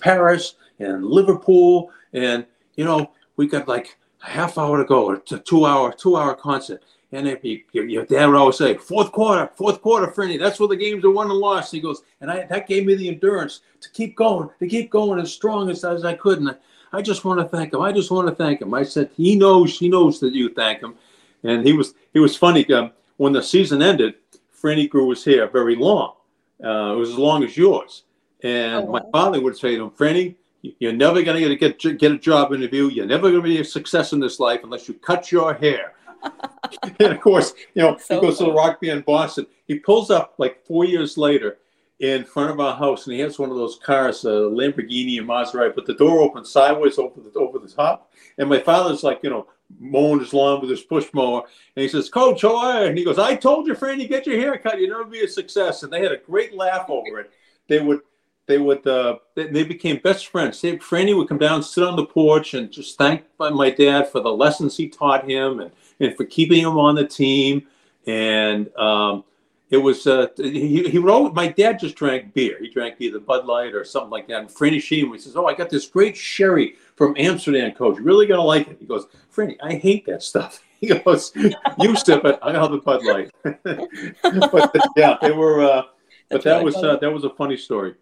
Paris 0.00 0.54
and 0.78 1.04
Liverpool, 1.04 1.90
and 2.12 2.46
you 2.76 2.84
know, 2.84 3.10
we 3.36 3.46
got 3.46 3.68
like 3.68 3.98
a 4.22 4.30
half 4.30 4.58
hour 4.58 4.78
to 4.78 4.84
go. 4.84 5.12
A 5.12 5.18
two-hour, 5.18 5.92
two-hour 5.92 6.34
concert. 6.36 6.82
And 7.12 7.26
if 7.26 7.44
you, 7.44 7.62
your, 7.72 8.04
dad 8.04 8.26
would 8.26 8.36
always 8.36 8.56
say, 8.56 8.76
fourth 8.76 9.10
quarter, 9.10 9.50
fourth 9.56 9.82
quarter, 9.82 10.06
Franny, 10.06 10.38
that's 10.38 10.60
where 10.60 10.68
the 10.68 10.76
games 10.76 11.04
are 11.04 11.10
won 11.10 11.28
and 11.28 11.38
lost. 11.38 11.72
He 11.72 11.80
goes, 11.80 12.02
and 12.20 12.30
I, 12.30 12.46
that 12.46 12.68
gave 12.68 12.86
me 12.86 12.94
the 12.94 13.08
endurance 13.08 13.60
to 13.80 13.90
keep 13.90 14.14
going, 14.14 14.48
to 14.60 14.68
keep 14.68 14.90
going 14.90 15.18
as 15.18 15.32
strong 15.32 15.70
as, 15.70 15.84
as 15.84 16.04
I 16.04 16.14
could. 16.14 16.38
And 16.38 16.50
I, 16.50 16.54
I 16.92 17.02
just 17.02 17.24
want 17.24 17.40
to 17.40 17.48
thank 17.48 17.74
him. 17.74 17.80
I 17.80 17.90
just 17.90 18.12
want 18.12 18.28
to 18.28 18.34
thank 18.34 18.60
him. 18.62 18.72
I 18.74 18.84
said, 18.84 19.10
he 19.16 19.34
knows, 19.34 19.78
he 19.78 19.88
knows 19.88 20.20
that 20.20 20.34
you 20.34 20.54
thank 20.54 20.80
him. 20.80 20.94
And 21.42 21.66
he 21.66 21.72
was 21.72 21.94
he 22.12 22.18
was 22.18 22.36
funny. 22.36 22.70
Um, 22.72 22.92
when 23.16 23.32
the 23.32 23.42
season 23.42 23.82
ended, 23.82 24.14
Franny 24.60 24.88
grew 24.88 25.10
his 25.10 25.24
hair 25.24 25.48
very 25.48 25.74
long. 25.74 26.14
Uh, 26.62 26.92
it 26.92 26.96
was 26.96 27.10
as 27.10 27.18
long 27.18 27.42
as 27.44 27.56
yours. 27.56 28.02
And 28.42 28.76
oh, 28.76 28.80
wow. 28.82 28.92
my 28.92 29.10
father 29.10 29.40
would 29.40 29.56
say 29.56 29.76
to 29.76 29.84
him, 29.84 29.90
Franny, 29.90 30.34
you're 30.62 30.92
never 30.92 31.22
going 31.22 31.42
to 31.42 31.56
get 31.56 31.98
get 31.98 32.12
a 32.12 32.18
job 32.18 32.52
interview. 32.52 32.88
You're 32.88 33.06
never 33.06 33.30
going 33.30 33.42
to 33.42 33.48
be 33.48 33.60
a 33.60 33.64
success 33.64 34.12
in 34.12 34.20
this 34.20 34.38
life 34.38 34.60
unless 34.62 34.88
you 34.88 34.94
cut 34.94 35.32
your 35.32 35.54
hair. 35.54 35.94
and 37.00 37.12
of 37.12 37.20
course, 37.20 37.54
you 37.74 37.82
know, 37.82 37.96
so 37.96 38.16
he 38.16 38.20
goes 38.20 38.38
to 38.38 38.44
the 38.44 38.52
rock 38.52 38.80
band 38.80 39.04
Boston. 39.04 39.46
He 39.66 39.78
pulls 39.78 40.10
up 40.10 40.34
like 40.38 40.64
four 40.66 40.84
years 40.84 41.16
later 41.16 41.58
in 42.00 42.24
front 42.24 42.50
of 42.50 42.60
our 42.60 42.76
house, 42.76 43.06
and 43.06 43.14
he 43.14 43.20
has 43.20 43.38
one 43.38 43.50
of 43.50 43.56
those 43.56 43.76
cars, 43.76 44.24
a 44.24 44.28
Lamborghini 44.28 45.18
and 45.18 45.28
Maserati, 45.28 45.74
but 45.74 45.86
the 45.86 45.94
door 45.94 46.20
opens 46.20 46.50
sideways 46.50 46.98
over 46.98 47.20
the 47.20 47.38
over 47.38 47.58
the 47.58 47.68
top. 47.68 48.12
And 48.38 48.48
my 48.48 48.58
father's 48.58 49.02
like, 49.02 49.20
you 49.22 49.30
know, 49.30 49.46
mowing 49.78 50.20
his 50.20 50.32
lawn 50.32 50.60
with 50.60 50.70
his 50.70 50.80
push 50.80 51.08
mower. 51.12 51.42
And 51.76 51.82
he 51.82 51.88
says, 51.88 52.08
Coach, 52.08 52.42
how 52.42 52.56
are 52.56 52.82
you? 52.82 52.88
And 52.88 52.98
he 52.98 53.04
goes, 53.04 53.18
I 53.18 53.36
told 53.36 53.66
you, 53.66 53.74
friend, 53.74 54.00
you 54.00 54.08
get 54.08 54.26
your 54.26 54.38
hair 54.40 54.58
cut, 54.58 54.80
you'll 54.80 54.90
never 54.90 55.04
be 55.04 55.22
a 55.24 55.28
success. 55.28 55.82
And 55.82 55.92
they 55.92 56.02
had 56.02 56.12
a 56.12 56.16
great 56.16 56.54
laugh 56.54 56.86
over 56.88 57.20
it. 57.20 57.30
They 57.68 57.80
would, 57.80 58.00
they 58.46 58.58
would, 58.58 58.84
uh, 58.86 59.18
they, 59.36 59.46
they 59.48 59.62
became 59.62 60.00
best 60.02 60.28
friends. 60.28 60.60
They, 60.60 60.76
Franny 60.78 61.16
would 61.16 61.28
come 61.28 61.38
down, 61.38 61.62
sit 61.62 61.84
on 61.84 61.96
the 61.96 62.06
porch, 62.06 62.54
and 62.54 62.70
just 62.70 62.98
thank 62.98 63.24
my 63.38 63.70
dad 63.70 64.08
for 64.08 64.20
the 64.20 64.30
lessons 64.32 64.76
he 64.76 64.88
taught 64.88 65.28
him 65.28 65.60
and, 65.60 65.70
and 66.00 66.16
for 66.16 66.24
keeping 66.24 66.60
him 66.60 66.78
on 66.78 66.94
the 66.94 67.06
team. 67.06 67.66
And 68.06 68.74
um, 68.76 69.24
it 69.70 69.76
was 69.76 70.06
uh, 70.06 70.26
he, 70.36 70.88
he 70.88 70.98
would 70.98 71.10
always, 71.10 71.32
my 71.32 71.48
dad 71.48 71.78
just 71.78 71.94
drank 71.94 72.34
beer. 72.34 72.56
He 72.60 72.68
drank 72.68 72.96
either 72.98 73.20
Bud 73.20 73.46
Light 73.46 73.74
or 73.74 73.84
something 73.84 74.10
like 74.10 74.26
that. 74.28 74.40
And 74.40 74.48
Franny 74.48 74.82
Sheehan, 74.82 75.12
he 75.12 75.18
says, 75.18 75.36
"Oh, 75.36 75.46
I 75.46 75.54
got 75.54 75.70
this 75.70 75.86
great 75.86 76.16
sherry 76.16 76.74
from 76.96 77.14
Amsterdam, 77.16 77.72
coach. 77.72 77.96
You're 77.96 78.04
really 78.04 78.26
gonna 78.26 78.42
like 78.42 78.68
it." 78.68 78.78
He 78.80 78.86
goes, 78.86 79.06
"Franny, 79.32 79.56
I 79.62 79.74
hate 79.74 80.06
that 80.06 80.22
stuff." 80.22 80.62
He 80.80 80.86
goes, 80.86 81.30
"You 81.36 81.94
sip 81.94 82.24
it. 82.24 82.38
I 82.40 82.52
have 82.52 82.70
the 82.70 82.78
Bud 82.78 83.04
Light." 83.04 83.30
but 83.42 84.74
yeah, 84.96 85.18
they 85.20 85.30
were. 85.30 85.62
Uh, 85.62 85.82
but 86.30 86.42
that 86.42 86.52
really 86.52 86.64
was 86.64 86.76
uh, 86.76 86.96
that 86.96 87.12
was 87.12 87.24
a 87.24 87.28
funny 87.28 87.58
story. 87.58 87.96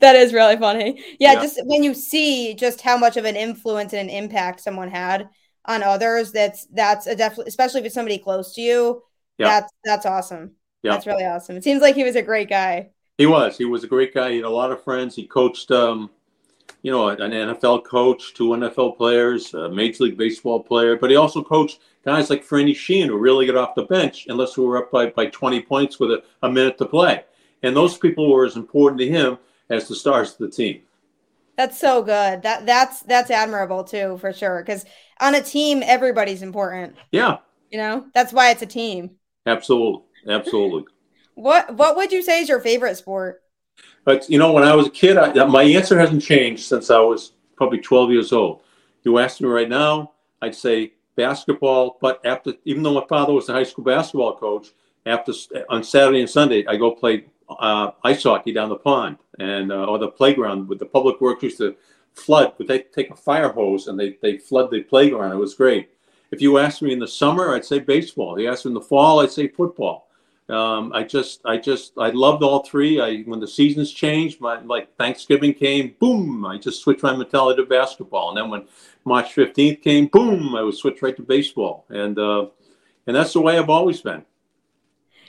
That 0.00 0.16
is 0.16 0.32
really 0.32 0.56
funny. 0.56 0.98
Yeah, 1.20 1.34
yeah, 1.34 1.40
just 1.40 1.60
when 1.66 1.84
you 1.84 1.94
see 1.94 2.54
just 2.54 2.80
how 2.80 2.96
much 2.96 3.16
of 3.16 3.24
an 3.24 3.36
influence 3.36 3.92
and 3.92 4.10
an 4.10 4.16
impact 4.16 4.60
someone 4.60 4.88
had 4.88 5.28
on 5.64 5.82
others, 5.82 6.32
that's 6.32 6.66
that's 6.66 7.06
a 7.06 7.16
definitely, 7.16 7.48
especially 7.48 7.80
if 7.80 7.86
it's 7.86 7.94
somebody 7.94 8.18
close 8.18 8.54
to 8.54 8.60
you. 8.60 9.02
Yeah. 9.38 9.48
That's 9.48 9.72
that's 9.84 10.06
awesome. 10.06 10.52
Yeah. 10.82 10.92
That's 10.92 11.06
really 11.06 11.24
awesome. 11.24 11.56
It 11.56 11.64
seems 11.64 11.82
like 11.82 11.94
he 11.94 12.04
was 12.04 12.16
a 12.16 12.22
great 12.22 12.48
guy. 12.48 12.90
He 13.18 13.26
was. 13.26 13.58
He 13.58 13.66
was 13.66 13.84
a 13.84 13.86
great 13.86 14.14
guy. 14.14 14.30
He 14.30 14.36
had 14.36 14.46
a 14.46 14.50
lot 14.50 14.72
of 14.72 14.82
friends. 14.82 15.14
He 15.14 15.26
coached, 15.26 15.70
um, 15.70 16.08
you 16.80 16.90
know, 16.90 17.08
an 17.08 17.18
NFL 17.18 17.84
coach, 17.84 18.32
two 18.32 18.48
NFL 18.48 18.96
players, 18.96 19.52
a 19.52 19.68
Major 19.68 20.04
League 20.04 20.16
Baseball 20.16 20.62
player, 20.62 20.96
but 20.96 21.10
he 21.10 21.16
also 21.16 21.42
coached 21.42 21.80
guys 22.04 22.30
like 22.30 22.46
Franny 22.46 22.74
Sheehan 22.74 23.08
who 23.08 23.18
really 23.18 23.44
get 23.44 23.56
off 23.56 23.74
the 23.74 23.84
bench 23.84 24.26
unless 24.28 24.56
we 24.56 24.64
were 24.64 24.78
up 24.78 24.90
by, 24.90 25.06
by 25.10 25.26
20 25.26 25.60
points 25.62 26.00
with 26.00 26.12
a, 26.12 26.22
a 26.42 26.50
minute 26.50 26.78
to 26.78 26.86
play. 26.86 27.24
And 27.62 27.76
those 27.76 27.98
people 27.98 28.30
were 28.30 28.46
as 28.46 28.56
important 28.56 28.98
to 29.00 29.08
him 29.08 29.38
as 29.68 29.86
the 29.86 29.94
stars 29.94 30.32
of 30.32 30.38
the 30.38 30.50
team. 30.50 30.80
That's 31.60 31.78
so 31.78 32.02
good. 32.02 32.40
That 32.40 32.64
that's 32.64 33.00
that's 33.00 33.30
admirable 33.30 33.84
too, 33.84 34.16
for 34.16 34.32
sure. 34.32 34.62
Because 34.62 34.86
on 35.20 35.34
a 35.34 35.42
team, 35.42 35.82
everybody's 35.84 36.40
important. 36.40 36.96
Yeah. 37.12 37.36
You 37.70 37.76
know, 37.76 38.06
that's 38.14 38.32
why 38.32 38.48
it's 38.48 38.62
a 38.62 38.66
team. 38.66 39.10
Absolutely. 39.44 40.00
Absolutely. 40.26 40.84
what 41.34 41.76
What 41.76 41.96
would 41.96 42.12
you 42.12 42.22
say 42.22 42.40
is 42.40 42.48
your 42.48 42.60
favorite 42.60 42.96
sport? 42.96 43.42
But 44.06 44.30
you 44.30 44.38
know, 44.38 44.52
when 44.52 44.64
I 44.64 44.74
was 44.74 44.86
a 44.86 44.90
kid, 44.90 45.18
I, 45.18 45.44
my 45.44 45.62
answer 45.62 45.98
hasn't 45.98 46.22
changed 46.22 46.62
since 46.62 46.90
I 46.90 47.00
was 47.00 47.32
probably 47.56 47.80
12 47.80 48.10
years 48.10 48.32
old. 48.32 48.62
You 49.02 49.18
asked 49.18 49.42
me 49.42 49.48
right 49.48 49.68
now, 49.68 50.12
I'd 50.40 50.54
say 50.54 50.94
basketball. 51.14 51.98
But 52.00 52.24
after, 52.24 52.54
even 52.64 52.82
though 52.82 52.94
my 52.94 53.06
father 53.06 53.34
was 53.34 53.50
a 53.50 53.52
high 53.52 53.64
school 53.64 53.84
basketball 53.84 54.34
coach, 54.38 54.68
after 55.04 55.34
on 55.68 55.84
Saturday 55.84 56.20
and 56.20 56.30
Sunday, 56.30 56.64
I 56.66 56.76
go 56.76 56.92
play 56.92 57.26
uh, 57.50 57.90
ice 58.02 58.22
hockey 58.22 58.54
down 58.54 58.70
the 58.70 58.76
pond 58.76 59.18
and 59.40 59.72
uh, 59.72 59.84
or 59.84 59.98
the 59.98 60.08
playground 60.08 60.68
with 60.68 60.78
the 60.78 60.86
public 60.86 61.20
works 61.20 61.42
used 61.42 61.58
to 61.58 61.74
flood. 62.14 62.54
But 62.58 62.68
they 62.68 62.80
take 62.80 63.10
a 63.10 63.16
fire 63.16 63.50
hose 63.50 63.88
and 63.88 63.98
they 63.98 64.18
they 64.22 64.38
flood 64.38 64.70
the 64.70 64.82
playground. 64.82 65.32
It 65.32 65.36
was 65.36 65.54
great. 65.54 65.90
If 66.30 66.40
you 66.40 66.58
asked 66.58 66.82
me 66.82 66.92
in 66.92 67.00
the 67.00 67.08
summer, 67.08 67.54
I'd 67.54 67.64
say 67.64 67.80
baseball. 67.80 68.36
If 68.36 68.42
you 68.42 68.50
asked 68.50 68.64
me 68.64 68.70
in 68.70 68.74
the 68.74 68.80
fall, 68.80 69.20
I'd 69.20 69.32
say 69.32 69.48
football. 69.48 70.06
Um, 70.48 70.92
I 70.92 71.04
just, 71.04 71.40
I 71.44 71.58
just, 71.58 71.92
I 71.96 72.10
loved 72.10 72.42
all 72.42 72.64
three. 72.64 73.00
I 73.00 73.22
when 73.22 73.38
the 73.38 73.46
seasons 73.46 73.92
changed, 73.92 74.40
my 74.40 74.60
like 74.60 74.96
Thanksgiving 74.96 75.54
came, 75.54 75.94
boom, 76.00 76.44
I 76.44 76.58
just 76.58 76.82
switched 76.82 77.04
my 77.04 77.16
mentality 77.16 77.62
to 77.62 77.68
basketball, 77.68 78.30
and 78.30 78.38
then 78.38 78.50
when 78.50 78.64
March 79.04 79.32
fifteenth 79.32 79.80
came, 79.80 80.06
boom, 80.08 80.56
I 80.56 80.62
would 80.62 80.74
switch 80.74 81.02
right 81.02 81.16
to 81.16 81.22
baseball, 81.22 81.84
and 81.88 82.18
uh, 82.18 82.46
and 83.06 83.14
that's 83.14 83.32
the 83.32 83.40
way 83.40 83.58
I've 83.58 83.70
always 83.70 84.00
been. 84.00 84.24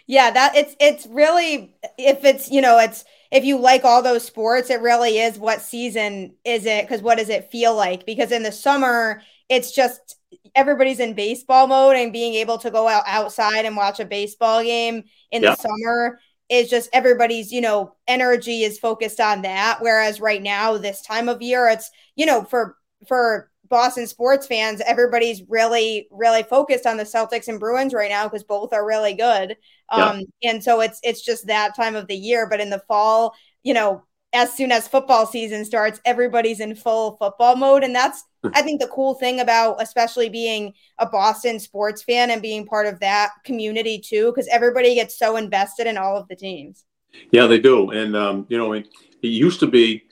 Yeah, 0.07 0.31
that 0.31 0.55
it's 0.55 0.75
it's 0.79 1.05
really 1.05 1.75
if 1.99 2.25
it's 2.25 2.49
you 2.49 2.61
know 2.61 2.79
it's 2.79 3.05
if 3.31 3.45
you 3.45 3.57
like 3.57 3.85
all 3.85 4.01
those 4.01 4.25
sports, 4.25 4.69
it 4.69 4.81
really 4.81 5.17
is 5.19 5.39
what 5.39 5.61
season 5.61 6.35
is 6.43 6.65
it? 6.65 6.83
Because 6.85 7.01
what 7.01 7.17
does 7.17 7.29
it 7.29 7.51
feel 7.51 7.75
like? 7.75 8.05
Because 8.05 8.31
in 8.31 8.43
the 8.43 8.51
summer, 8.51 9.21
it's 9.49 9.71
just 9.71 10.17
everybody's 10.55 10.99
in 10.99 11.13
baseball 11.13 11.67
mode 11.67 11.95
and 11.95 12.13
being 12.13 12.33
able 12.35 12.57
to 12.57 12.71
go 12.71 12.87
out 12.87 13.03
outside 13.07 13.65
and 13.65 13.75
watch 13.75 13.99
a 13.99 14.05
baseball 14.05 14.61
game 14.63 15.03
in 15.31 15.43
yeah. 15.43 15.51
the 15.51 15.55
summer 15.55 16.19
is 16.49 16.69
just 16.69 16.89
everybody's 16.91 17.51
you 17.51 17.61
know 17.61 17.95
energy 18.07 18.63
is 18.63 18.79
focused 18.79 19.19
on 19.19 19.43
that 19.43 19.77
whereas 19.81 20.19
right 20.19 20.41
now 20.41 20.77
this 20.77 21.01
time 21.01 21.29
of 21.29 21.41
year 21.41 21.67
it's 21.67 21.89
you 22.15 22.25
know 22.25 22.43
for 22.43 22.75
for 23.07 23.50
Boston 23.71 24.05
sports 24.05 24.45
fans 24.45 24.81
everybody's 24.85 25.41
really 25.47 26.07
really 26.11 26.43
focused 26.43 26.85
on 26.85 26.97
the 26.97 27.03
Celtics 27.03 27.47
and 27.47 27.59
Bruins 27.59 27.93
right 27.93 28.11
now 28.11 28.25
because 28.25 28.43
both 28.43 28.71
are 28.73 28.85
really 28.85 29.13
good 29.13 29.57
um 29.89 30.21
yeah. 30.41 30.51
and 30.51 30.63
so 30.63 30.81
it's 30.81 30.99
it's 31.01 31.21
just 31.21 31.47
that 31.47 31.75
time 31.75 31.95
of 31.95 32.05
the 32.07 32.15
year 32.15 32.47
but 32.47 32.61
in 32.61 32.69
the 32.69 32.83
fall 32.87 33.33
you 33.63 33.73
know 33.73 34.03
as 34.33 34.53
soon 34.53 34.71
as 34.71 34.87
football 34.87 35.25
season 35.25 35.65
starts, 35.65 35.99
everybody's 36.05 36.59
in 36.61 36.73
full 36.75 37.17
football 37.17 37.55
mode. 37.55 37.83
And 37.83 37.93
that's, 37.93 38.23
I 38.53 38.61
think, 38.61 38.79
the 38.79 38.87
cool 38.87 39.15
thing 39.15 39.41
about 39.41 39.81
especially 39.81 40.29
being 40.29 40.73
a 40.99 41.05
Boston 41.05 41.59
sports 41.59 42.01
fan 42.01 42.31
and 42.31 42.41
being 42.41 42.65
part 42.65 42.87
of 42.87 42.99
that 43.01 43.31
community 43.43 43.99
too, 43.99 44.31
because 44.31 44.47
everybody 44.47 44.95
gets 44.95 45.19
so 45.19 45.35
invested 45.35 45.85
in 45.85 45.97
all 45.97 46.15
of 46.15 46.27
the 46.29 46.35
teams. 46.35 46.85
Yeah, 47.31 47.45
they 47.45 47.59
do. 47.59 47.91
And, 47.91 48.15
um, 48.15 48.45
you 48.47 48.57
know, 48.57 48.71
it, 48.71 48.87
it 49.21 49.27
used 49.27 49.59
to 49.59 49.67
be 49.67 50.03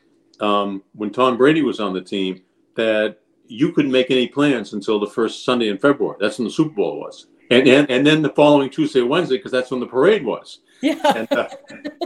um, 0.41 0.83
when 0.93 1.11
Tom 1.11 1.37
Brady 1.37 1.61
was 1.61 1.79
on 1.79 1.93
the 1.93 2.01
team 2.01 2.41
that 2.75 3.19
you 3.49 3.71
couldn't 3.73 3.91
make 3.91 4.11
any 4.11 4.27
plans 4.27 4.73
until 4.73 4.99
the 4.99 5.07
first 5.07 5.43
Sunday 5.43 5.69
in 5.69 5.77
February. 5.77 6.17
That's 6.19 6.37
when 6.37 6.47
the 6.47 6.53
Super 6.53 6.75
Bowl 6.75 6.99
was. 6.99 7.27
And, 7.51 7.67
and, 7.67 7.89
and 7.89 8.05
then 8.05 8.21
the 8.21 8.29
following 8.29 8.69
Tuesday, 8.69 9.01
Wednesday, 9.01 9.37
because 9.37 9.51
that's 9.51 9.71
when 9.71 9.79
the 9.79 9.87
parade 9.87 10.23
was. 10.23 10.59
Yeah. 10.81 11.01
And, 11.15 11.31
uh, 11.31 11.49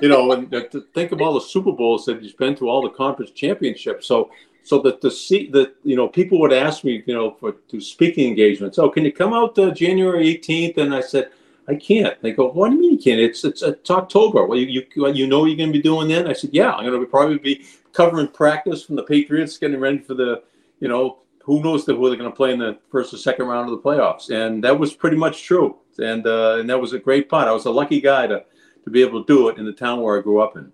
you 0.01 0.07
know, 0.07 0.31
and 0.31 0.53
uh, 0.53 0.63
to 0.69 0.81
think 0.93 1.11
of 1.11 1.21
all 1.21 1.33
the 1.33 1.41
Super 1.41 1.73
Bowls 1.73 2.05
that 2.05 2.21
he's 2.21 2.33
been 2.33 2.55
to, 2.55 2.69
all 2.69 2.81
the 2.81 2.89
conference 2.89 3.31
championships. 3.31 4.07
So, 4.07 4.31
so 4.63 4.79
that 4.79 5.01
the 5.01 5.11
see 5.11 5.49
that 5.51 5.75
you 5.83 5.97
know 5.97 6.07
people 6.07 6.39
would 6.39 6.53
ask 6.53 6.85
me, 6.85 7.03
you 7.05 7.13
know, 7.13 7.31
for 7.31 7.51
to 7.51 7.81
speaking 7.81 8.29
engagements. 8.29 8.79
Oh, 8.79 8.89
can 8.89 9.03
you 9.03 9.11
come 9.11 9.33
out 9.33 9.59
uh, 9.59 9.71
January 9.71 10.33
18th? 10.37 10.77
And 10.77 10.95
I 10.95 11.01
said, 11.01 11.31
I 11.67 11.75
can't. 11.75 12.19
They 12.21 12.31
go, 12.31 12.49
what 12.49 12.69
do 12.69 12.75
you 12.75 12.81
mean 12.81 12.91
you 12.93 12.97
can't? 12.97 13.19
It's 13.19 13.43
it's, 13.43 13.61
it's 13.61 13.91
October. 13.91 14.45
Well, 14.45 14.57
you 14.57 14.85
you 14.95 15.07
you 15.09 15.27
know 15.27 15.45
you're 15.45 15.57
going 15.57 15.71
to 15.71 15.77
be 15.77 15.81
doing 15.81 16.07
then? 16.07 16.27
I 16.27 16.33
said, 16.33 16.51
yeah, 16.53 16.71
I'm 16.71 16.85
going 16.85 16.99
to 16.99 17.05
probably 17.05 17.37
be 17.37 17.65
covering 17.91 18.29
practice 18.29 18.83
from 18.83 18.95
the 18.95 19.03
Patriots, 19.03 19.57
getting 19.57 19.79
ready 19.79 19.99
for 19.99 20.13
the, 20.13 20.43
you 20.79 20.87
know, 20.87 21.19
who 21.43 21.61
knows 21.61 21.85
who 21.85 21.93
they're 22.09 22.17
going 22.17 22.29
to 22.29 22.35
play 22.35 22.53
in 22.53 22.59
the 22.59 22.77
first 22.89 23.13
or 23.13 23.17
second 23.17 23.47
round 23.47 23.69
of 23.69 23.75
the 23.75 23.81
playoffs. 23.81 24.29
And 24.29 24.63
that 24.63 24.79
was 24.79 24.93
pretty 24.93 25.17
much 25.17 25.43
true. 25.43 25.77
And 25.99 26.25
uh, 26.25 26.57
and 26.59 26.69
that 26.69 26.79
was 26.79 26.93
a 26.93 26.99
great 26.99 27.29
part. 27.29 27.47
I 27.47 27.51
was 27.51 27.65
a 27.65 27.71
lucky 27.71 28.01
guy 28.01 28.27
to 28.27 28.43
to 28.83 28.89
be 28.89 29.01
able 29.01 29.23
to 29.23 29.33
do 29.33 29.49
it 29.49 29.57
in 29.57 29.65
the 29.65 29.73
town 29.73 30.01
where 30.01 30.17
I 30.17 30.21
grew 30.21 30.41
up 30.41 30.57
in. 30.57 30.71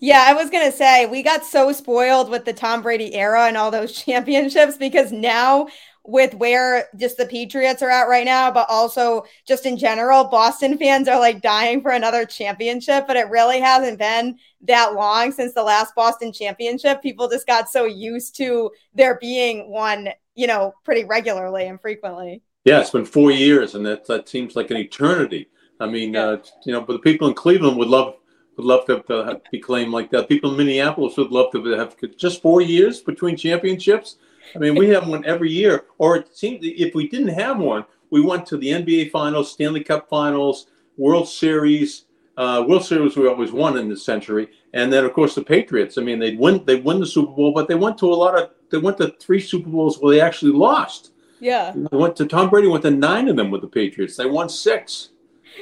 Yeah, 0.00 0.24
I 0.26 0.34
was 0.34 0.50
going 0.50 0.70
to 0.70 0.76
say 0.76 1.06
we 1.06 1.22
got 1.22 1.44
so 1.44 1.72
spoiled 1.72 2.30
with 2.30 2.44
the 2.44 2.52
Tom 2.52 2.82
Brady 2.82 3.14
era 3.14 3.46
and 3.46 3.56
all 3.56 3.70
those 3.70 3.92
championships 4.04 4.76
because 4.76 5.12
now 5.12 5.68
with 6.06 6.34
where 6.34 6.88
just 6.96 7.16
the 7.16 7.24
Patriots 7.24 7.82
are 7.82 7.90
at 7.90 8.08
right 8.08 8.26
now, 8.26 8.50
but 8.50 8.66
also 8.68 9.24
just 9.46 9.64
in 9.64 9.76
general, 9.76 10.24
Boston 10.24 10.76
fans 10.76 11.08
are 11.08 11.18
like 11.18 11.40
dying 11.40 11.80
for 11.80 11.92
another 11.92 12.26
championship, 12.26 13.06
but 13.06 13.16
it 13.16 13.28
really 13.30 13.58
hasn't 13.58 13.98
been 13.98 14.38
that 14.62 14.94
long 14.94 15.32
since 15.32 15.54
the 15.54 15.62
last 15.62 15.94
Boston 15.94 16.32
championship. 16.32 17.00
People 17.02 17.28
just 17.28 17.46
got 17.46 17.70
so 17.70 17.86
used 17.86 18.36
to 18.36 18.70
there 18.94 19.18
being 19.18 19.70
one, 19.70 20.10
you 20.34 20.46
know, 20.46 20.74
pretty 20.84 21.04
regularly 21.04 21.66
and 21.66 21.80
frequently. 21.80 22.42
Yeah, 22.64 22.80
it's 22.80 22.90
been 22.90 23.04
four 23.04 23.30
years, 23.30 23.74
and 23.74 23.84
that, 23.86 24.06
that 24.06 24.28
seems 24.28 24.56
like 24.56 24.70
an 24.70 24.76
eternity. 24.76 25.48
I 25.80 25.86
mean, 25.86 26.16
uh, 26.16 26.38
you 26.64 26.72
know, 26.72 26.80
but 26.82 26.94
the 26.94 26.98
people 26.98 27.28
in 27.28 27.34
Cleveland 27.34 27.78
would 27.78 27.88
love 27.88 28.16
would 28.56 28.66
love 28.66 28.86
to, 28.86 29.02
to 29.02 29.40
be 29.50 29.58
claimed 29.58 29.92
like 29.92 30.10
that. 30.10 30.28
People 30.28 30.52
in 30.52 30.56
Minneapolis 30.56 31.16
would 31.16 31.32
love 31.32 31.50
to 31.52 31.64
have 31.72 31.96
just 32.16 32.40
four 32.40 32.60
years 32.60 33.00
between 33.00 33.36
championships. 33.36 34.16
I 34.54 34.58
mean, 34.58 34.74
we 34.74 34.88
have 34.90 35.08
one 35.08 35.24
every 35.24 35.50
year. 35.50 35.84
Or 35.98 36.16
it 36.16 36.36
seemed 36.36 36.60
if 36.62 36.94
we 36.94 37.08
didn't 37.08 37.28
have 37.28 37.58
one, 37.58 37.84
we 38.10 38.20
went 38.20 38.46
to 38.46 38.56
the 38.56 38.68
NBA 38.68 39.10
Finals, 39.10 39.50
Stanley 39.50 39.82
Cup 39.82 40.08
Finals, 40.08 40.66
World 40.96 41.28
Series. 41.28 42.06
Uh, 42.36 42.64
World 42.66 42.84
Series 42.84 43.16
we 43.16 43.28
always 43.28 43.52
won 43.52 43.78
in 43.78 43.88
this 43.88 44.04
century, 44.04 44.48
and 44.72 44.92
then 44.92 45.04
of 45.04 45.12
course 45.12 45.36
the 45.36 45.42
Patriots. 45.42 45.98
I 45.98 46.02
mean, 46.02 46.18
they 46.18 46.34
win 46.34 46.64
they 46.64 46.76
win 46.76 46.98
the 46.98 47.06
Super 47.06 47.32
Bowl, 47.32 47.52
but 47.52 47.68
they 47.68 47.76
went 47.76 47.96
to 47.98 48.12
a 48.12 48.14
lot 48.14 48.36
of 48.36 48.50
they 48.70 48.78
went 48.78 48.98
to 48.98 49.14
three 49.20 49.40
Super 49.40 49.70
Bowls 49.70 49.98
where 50.00 50.12
they 50.12 50.20
actually 50.20 50.50
lost. 50.50 51.12
Yeah, 51.38 51.72
they 51.74 51.96
went 51.96 52.16
to 52.16 52.26
Tom 52.26 52.50
Brady 52.50 52.66
went 52.66 52.82
to 52.82 52.90
nine 52.90 53.28
of 53.28 53.36
them 53.36 53.52
with 53.52 53.60
the 53.60 53.68
Patriots. 53.68 54.16
They 54.16 54.26
won 54.26 54.48
six, 54.48 55.10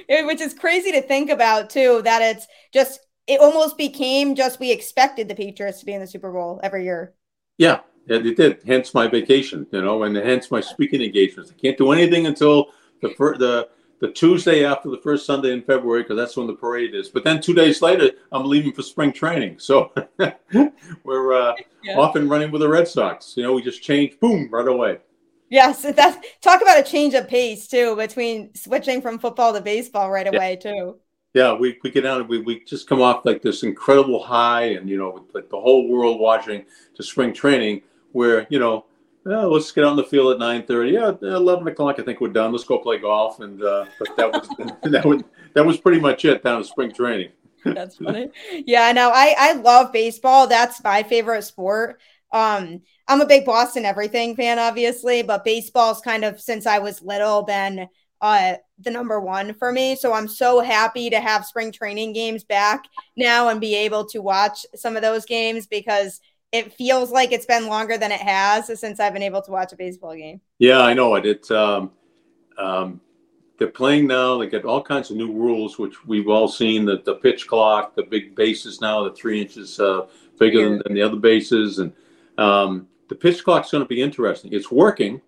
which 0.08 0.40
is 0.40 0.54
crazy 0.54 0.92
to 0.92 1.02
think 1.02 1.28
about 1.28 1.68
too. 1.68 2.00
That 2.04 2.22
it's 2.22 2.46
just 2.72 3.00
it 3.26 3.40
almost 3.40 3.76
became 3.76 4.34
just 4.34 4.58
we 4.58 4.70
expected 4.70 5.28
the 5.28 5.34
Patriots 5.34 5.80
to 5.80 5.86
be 5.86 5.92
in 5.92 6.00
the 6.00 6.06
Super 6.06 6.32
Bowl 6.32 6.58
every 6.62 6.84
year. 6.84 7.12
Yeah, 7.58 7.80
it 8.06 8.36
did. 8.36 8.62
Hence 8.66 8.94
my 8.94 9.06
vacation, 9.06 9.66
you 9.70 9.82
know, 9.82 10.02
and 10.02 10.16
hence 10.16 10.50
my 10.50 10.60
speaking 10.60 11.02
engagements. 11.02 11.52
I 11.56 11.60
can't 11.60 11.78
do 11.78 11.92
anything 11.92 12.26
until 12.26 12.68
the 13.00 13.10
fir- 13.10 13.36
the 13.36 13.68
the 14.00 14.10
Tuesday 14.10 14.64
after 14.64 14.90
the 14.90 14.98
first 14.98 15.24
Sunday 15.24 15.52
in 15.52 15.62
February 15.62 16.02
because 16.02 16.16
that's 16.16 16.36
when 16.36 16.48
the 16.48 16.54
parade 16.54 16.92
is. 16.92 17.08
But 17.08 17.22
then 17.22 17.40
two 17.40 17.54
days 17.54 17.80
later, 17.80 18.10
I'm 18.32 18.44
leaving 18.44 18.72
for 18.72 18.82
spring 18.82 19.12
training, 19.12 19.60
so 19.60 19.92
we're 21.04 21.32
uh, 21.32 21.54
yeah. 21.84 21.96
off 21.96 22.16
and 22.16 22.28
running 22.28 22.50
with 22.50 22.62
the 22.62 22.68
Red 22.68 22.88
Sox. 22.88 23.36
You 23.36 23.44
know, 23.44 23.52
we 23.52 23.62
just 23.62 23.80
changed, 23.80 24.18
boom, 24.18 24.48
right 24.50 24.66
away. 24.66 24.98
Yes, 25.50 25.82
that's 25.82 26.16
talk 26.40 26.62
about 26.62 26.80
a 26.80 26.82
change 26.82 27.14
of 27.14 27.28
pace 27.28 27.68
too 27.68 27.94
between 27.94 28.54
switching 28.54 29.00
from 29.00 29.20
football 29.20 29.52
to 29.52 29.60
baseball 29.60 30.10
right 30.10 30.26
away 30.26 30.58
yeah. 30.64 30.70
too. 30.72 30.96
Yeah, 31.34 31.54
we, 31.54 31.78
we 31.84 31.90
get 31.90 32.04
out 32.04 32.26
we, 32.28 32.40
we 32.40 32.64
just 32.64 32.88
come 32.88 33.00
off 33.00 33.24
like 33.24 33.40
this 33.40 33.62
incredible 33.62 34.22
high 34.22 34.64
and 34.72 34.88
you 34.88 34.98
know 34.98 35.26
like 35.34 35.48
the 35.48 35.60
whole 35.60 35.88
world 35.88 36.18
watching 36.18 36.64
to 36.94 37.02
spring 37.02 37.32
training 37.32 37.82
where 38.12 38.46
you 38.50 38.58
know 38.58 38.86
well, 39.24 39.52
let's 39.52 39.70
get 39.70 39.84
out 39.84 39.90
on 39.90 39.96
the 39.96 40.04
field 40.04 40.32
at 40.32 40.38
nine 40.38 40.64
thirty. 40.64 40.92
Yeah, 40.92 41.12
eleven 41.22 41.68
o'clock. 41.68 41.98
I 41.98 42.02
think 42.02 42.20
we're 42.20 42.28
done. 42.28 42.52
Let's 42.52 42.64
go 42.64 42.78
play 42.78 42.98
golf. 42.98 43.40
And 43.40 43.62
uh, 43.62 43.86
that 44.16 44.32
was 44.32 44.48
that 44.82 45.04
was 45.04 45.22
that 45.54 45.64
was 45.64 45.78
pretty 45.78 46.00
much 46.00 46.24
it 46.24 46.42
down 46.42 46.60
at 46.60 46.66
spring 46.66 46.92
training. 46.92 47.30
That's 47.64 47.96
funny. 47.96 48.30
Yeah, 48.66 48.90
no, 48.92 49.10
I 49.14 49.34
I 49.38 49.52
love 49.54 49.92
baseball. 49.92 50.48
That's 50.48 50.82
my 50.82 51.02
favorite 51.02 51.42
sport. 51.42 52.00
Um, 52.32 52.80
I'm 53.06 53.20
a 53.20 53.26
big 53.26 53.44
Boston 53.44 53.84
everything 53.84 54.34
fan, 54.34 54.58
obviously, 54.58 55.22
but 55.22 55.44
baseball's 55.44 56.00
kind 56.00 56.24
of 56.24 56.40
since 56.40 56.66
I 56.66 56.78
was 56.78 57.02
little 57.02 57.42
been 57.42 57.88
uh 58.20 58.54
the 58.78 58.90
number 58.90 59.20
one 59.20 59.54
for 59.54 59.70
me. 59.70 59.94
So 59.94 60.12
I'm 60.12 60.26
so 60.26 60.60
happy 60.60 61.10
to 61.10 61.20
have 61.20 61.46
spring 61.46 61.70
training 61.70 62.12
games 62.12 62.42
back 62.42 62.84
now 63.16 63.48
and 63.48 63.60
be 63.60 63.76
able 63.76 64.06
to 64.06 64.20
watch 64.20 64.66
some 64.74 64.96
of 64.96 65.02
those 65.02 65.24
games 65.26 65.68
because 65.68 66.20
it 66.52 66.72
feels 66.74 67.10
like 67.10 67.32
it's 67.32 67.46
been 67.46 67.66
longer 67.66 67.96
than 67.96 68.12
it 68.12 68.20
has 68.20 68.66
since 68.78 69.00
I've 69.00 69.14
been 69.14 69.22
able 69.22 69.42
to 69.42 69.50
watch 69.50 69.72
a 69.72 69.76
baseball 69.76 70.14
game. 70.14 70.40
Yeah, 70.58 70.80
I 70.80 70.92
know 70.92 71.14
it. 71.14 71.24
It's 71.24 71.50
um, 71.50 71.90
um, 72.58 73.00
they're 73.58 73.68
playing 73.68 74.06
now. 74.06 74.38
They 74.38 74.46
got 74.46 74.64
all 74.64 74.82
kinds 74.82 75.10
of 75.10 75.16
new 75.16 75.32
rules, 75.32 75.78
which 75.78 76.04
we've 76.06 76.28
all 76.28 76.48
seen. 76.48 76.84
The 76.84 77.02
the 77.04 77.14
pitch 77.14 77.48
clock, 77.48 77.96
the 77.96 78.02
big 78.02 78.36
bases 78.36 78.80
now, 78.80 79.02
the 79.02 79.12
three 79.12 79.40
inches 79.40 79.80
uh, 79.80 80.06
bigger 80.38 80.60
yeah. 80.60 80.68
than, 80.68 80.82
than, 80.84 80.94
the 80.94 81.02
other 81.02 81.16
bases, 81.16 81.78
and 81.78 81.92
um, 82.36 82.86
the 83.08 83.14
pitch 83.14 83.42
clock's 83.42 83.70
going 83.70 83.82
to 83.82 83.88
be 83.88 84.02
interesting. 84.02 84.52
It's 84.52 84.70
working, 84.70 85.22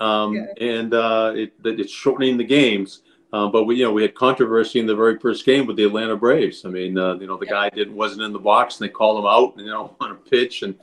um, 0.00 0.48
and 0.60 0.92
uh, 0.92 1.32
it, 1.36 1.52
it's 1.64 1.92
shortening 1.92 2.36
the 2.36 2.44
games. 2.44 3.02
Um, 3.34 3.50
but 3.50 3.64
we, 3.64 3.74
you 3.74 3.84
know, 3.84 3.92
we 3.92 4.02
had 4.02 4.14
controversy 4.14 4.78
in 4.78 4.86
the 4.86 4.94
very 4.94 5.18
first 5.18 5.44
game 5.44 5.66
with 5.66 5.76
the 5.76 5.82
Atlanta 5.82 6.14
Braves. 6.14 6.64
I 6.64 6.68
mean, 6.68 6.96
uh, 6.96 7.14
you 7.14 7.26
know, 7.26 7.36
the 7.36 7.46
guy 7.46 7.68
didn't 7.68 7.96
wasn't 7.96 8.22
in 8.22 8.32
the 8.32 8.38
box, 8.38 8.78
and 8.78 8.88
they 8.88 8.92
called 8.92 9.18
him 9.18 9.26
out, 9.26 9.56
and 9.56 9.66
you 9.66 9.72
know, 9.72 9.96
on 10.00 10.12
a 10.12 10.14
pitch, 10.14 10.62
and 10.62 10.76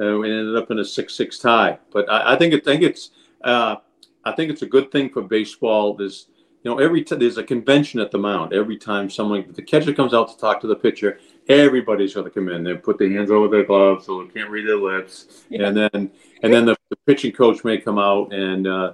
uh, 0.00 0.16
we 0.16 0.30
ended 0.30 0.54
up 0.54 0.70
in 0.70 0.78
a 0.78 0.84
six-six 0.84 1.40
tie. 1.40 1.80
But 1.90 2.08
I, 2.08 2.34
I 2.34 2.36
think 2.36 2.54
it, 2.54 2.64
think 2.64 2.82
it's 2.82 3.10
uh, 3.42 3.76
I 4.24 4.30
think 4.30 4.52
it's 4.52 4.62
a 4.62 4.66
good 4.66 4.92
thing 4.92 5.10
for 5.10 5.20
baseball. 5.20 5.94
There's 5.94 6.28
you 6.62 6.70
know 6.70 6.78
every 6.78 7.02
t- 7.02 7.16
there's 7.16 7.38
a 7.38 7.42
convention 7.42 7.98
at 7.98 8.12
the 8.12 8.18
mound 8.18 8.52
every 8.52 8.76
time 8.76 9.10
someone 9.10 9.44
the 9.52 9.62
catcher 9.62 9.92
comes 9.92 10.14
out 10.14 10.28
to 10.28 10.38
talk 10.38 10.60
to 10.60 10.68
the 10.68 10.76
pitcher. 10.76 11.18
Everybody's 11.48 12.14
going 12.14 12.26
to 12.26 12.30
come 12.30 12.48
in. 12.50 12.62
They 12.62 12.74
put 12.74 12.98
their 12.98 13.10
hands 13.10 13.32
over 13.32 13.48
their 13.48 13.64
gloves 13.64 14.06
so 14.06 14.22
they 14.22 14.30
can't 14.30 14.50
read 14.50 14.68
their 14.68 14.76
lips, 14.76 15.44
yeah. 15.50 15.66
and 15.66 15.76
then 15.76 16.12
and 16.44 16.54
then 16.54 16.66
the, 16.66 16.76
the, 16.88 16.96
pitching 17.04 17.32
coach 17.32 17.64
may 17.64 17.78
come 17.78 17.98
out 17.98 18.32
and 18.32 18.68
uh, 18.68 18.92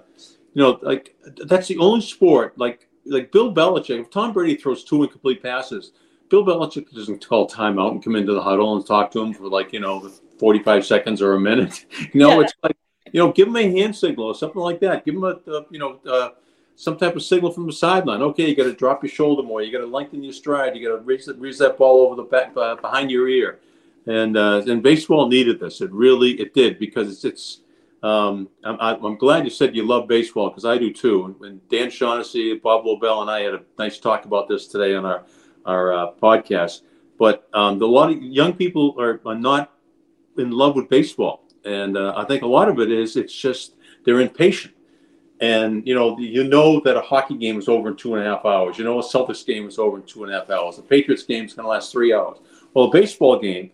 you 0.55 0.63
know 0.63 0.79
like 0.81 1.15
that's 1.45 1.69
the 1.69 1.77
only 1.77 2.01
sport 2.01 2.57
like 2.57 2.89
like 3.07 3.33
Bill 3.33 3.53
Belichick, 3.53 4.01
if 4.01 4.11
Tom 4.11 4.33
Brady 4.33 4.57
throws 4.57 4.85
two 4.85 5.03
incomplete 5.03 5.43
passes, 5.43 5.93
Bill 6.29 6.45
Belichick 6.45 6.91
doesn't 6.93 7.27
call 7.27 7.49
timeout 7.49 7.93
and 7.93 8.03
come 8.03 8.17
into 8.17 8.33
the 8.33 8.43
huddle 8.43 8.77
and 8.77 8.87
talk 8.87 9.11
to 9.13 9.21
him 9.21 9.35
for 9.35 9.49
like, 9.49 9.73
you 9.73 9.81
know, 9.81 10.11
45 10.39 10.87
seconds 10.87 11.23
or 11.23 11.35
a 11.35 11.41
minute. 11.41 11.85
You 12.13 12.21
know, 12.21 12.39
yeah. 12.39 12.41
it's 12.41 12.55
like, 12.63 12.77
you 13.13 13.21
know, 13.21 13.33
give 13.33 13.49
him 13.49 13.57
a 13.57 13.71
hand 13.71 13.95
signal 13.95 14.27
or 14.27 14.35
something 14.35 14.61
like 14.61 14.81
that. 14.81 15.05
Give 15.05 15.15
him 15.15 15.25
a, 15.25 15.39
a 15.51 15.67
you 15.71 15.79
know, 15.79 16.01
uh, 16.07 16.31
some 16.77 16.97
type 16.97 17.17
of 17.17 17.23
signal 17.23 17.53
from 17.53 17.67
the 17.67 17.73
sideline. 17.73 18.23
Okay, 18.23 18.49
you 18.49 18.57
got 18.57 18.65
to 18.65 18.73
drop 18.73 19.03
your 19.03 19.11
shoulder 19.11 19.43
more. 19.43 19.63
You 19.63 19.71
got 19.71 19.85
to 19.85 19.87
lengthen 19.87 20.23
your 20.23 20.33
stride. 20.33 20.75
You 20.77 20.89
got 20.89 20.97
to 20.97 21.03
raise, 21.03 21.29
raise 21.37 21.59
that 21.59 21.79
ball 21.79 22.07
over 22.07 22.17
the 22.17 22.25
back 22.25 22.53
uh, 22.57 22.77
behind 22.77 23.11
your 23.11 23.29
ear. 23.29 23.61
And 24.07 24.37
uh, 24.37 24.63
and 24.67 24.83
baseball 24.83 25.29
needed 25.29 25.61
this. 25.61 25.81
It 25.81 25.93
really 25.93 26.33
it 26.41 26.55
did 26.55 26.79
because 26.79 27.09
it's 27.09 27.25
it's 27.25 27.61
um, 28.03 28.49
I'm, 28.65 29.05
I'm, 29.05 29.17
glad 29.17 29.45
you 29.45 29.51
said 29.51 29.77
you 29.77 29.87
love 29.87 30.09
baseball 30.09 30.49
because 30.51 30.65
I 30.65 30.77
do 30.77 30.93
too. 30.93 31.37
And 31.43 31.67
Dan 31.69 31.89
Shaughnessy, 31.89 32.55
Bob 32.59 32.85
Lobel, 32.85 33.23
and 33.23 33.31
I 33.31 33.43
had 33.43 33.55
a 33.55 33.63
nice 33.79 33.99
talk 33.99 34.25
about 34.25 34.49
this 34.49 34.67
today 34.67 34.95
on 34.95 35.05
our 35.05 35.25
our 35.65 35.93
uh, 35.93 36.13
podcast. 36.21 36.83
But 37.17 37.49
um, 37.55 37.81
a 37.81 37.87
lot 37.87 38.11
of 38.11 38.21
young 38.21 38.55
people 38.55 38.97
are, 38.99 39.21
are 39.25 39.37
not 39.37 39.73
in 40.37 40.51
love 40.51 40.75
with 40.75 40.89
baseball, 40.89 41.45
and 41.65 41.97
uh, 41.97 42.15
I 42.17 42.25
think 42.25 42.43
a 42.43 42.47
lot 42.47 42.69
of 42.69 42.81
it 42.81 42.91
is 42.91 43.17
it's 43.17 43.35
just 43.35 43.77
they're 44.05 44.21
impatient. 44.21 44.75
And 45.41 45.87
you 45.87 45.95
know, 45.95 46.19
you 46.19 46.43
know 46.43 46.81
that 46.81 46.97
a 46.97 47.01
hockey 47.01 47.37
game 47.37 47.59
is 47.59 47.69
over 47.69 47.89
in 47.91 47.97
two 47.97 48.15
and 48.17 48.27
a 48.27 48.29
half 48.29 48.45
hours. 48.45 48.79
You 48.79 48.85
know, 48.85 48.99
a 48.99 49.03
Celtics 49.03 49.47
game 49.47 49.69
is 49.69 49.79
over 49.79 49.99
in 49.99 50.03
two 50.05 50.25
and 50.25 50.33
a 50.33 50.41
half 50.41 50.51
hours. 50.51 50.79
A 50.79 50.83
Patriots 50.83 51.23
game 51.23 51.45
is 51.45 51.55
going 51.55 51.65
to 51.65 51.71
last 51.71 51.93
three 51.93 52.13
hours. 52.13 52.39
Well, 52.75 52.87
a 52.87 52.91
baseball 52.91 53.39
game 53.39 53.71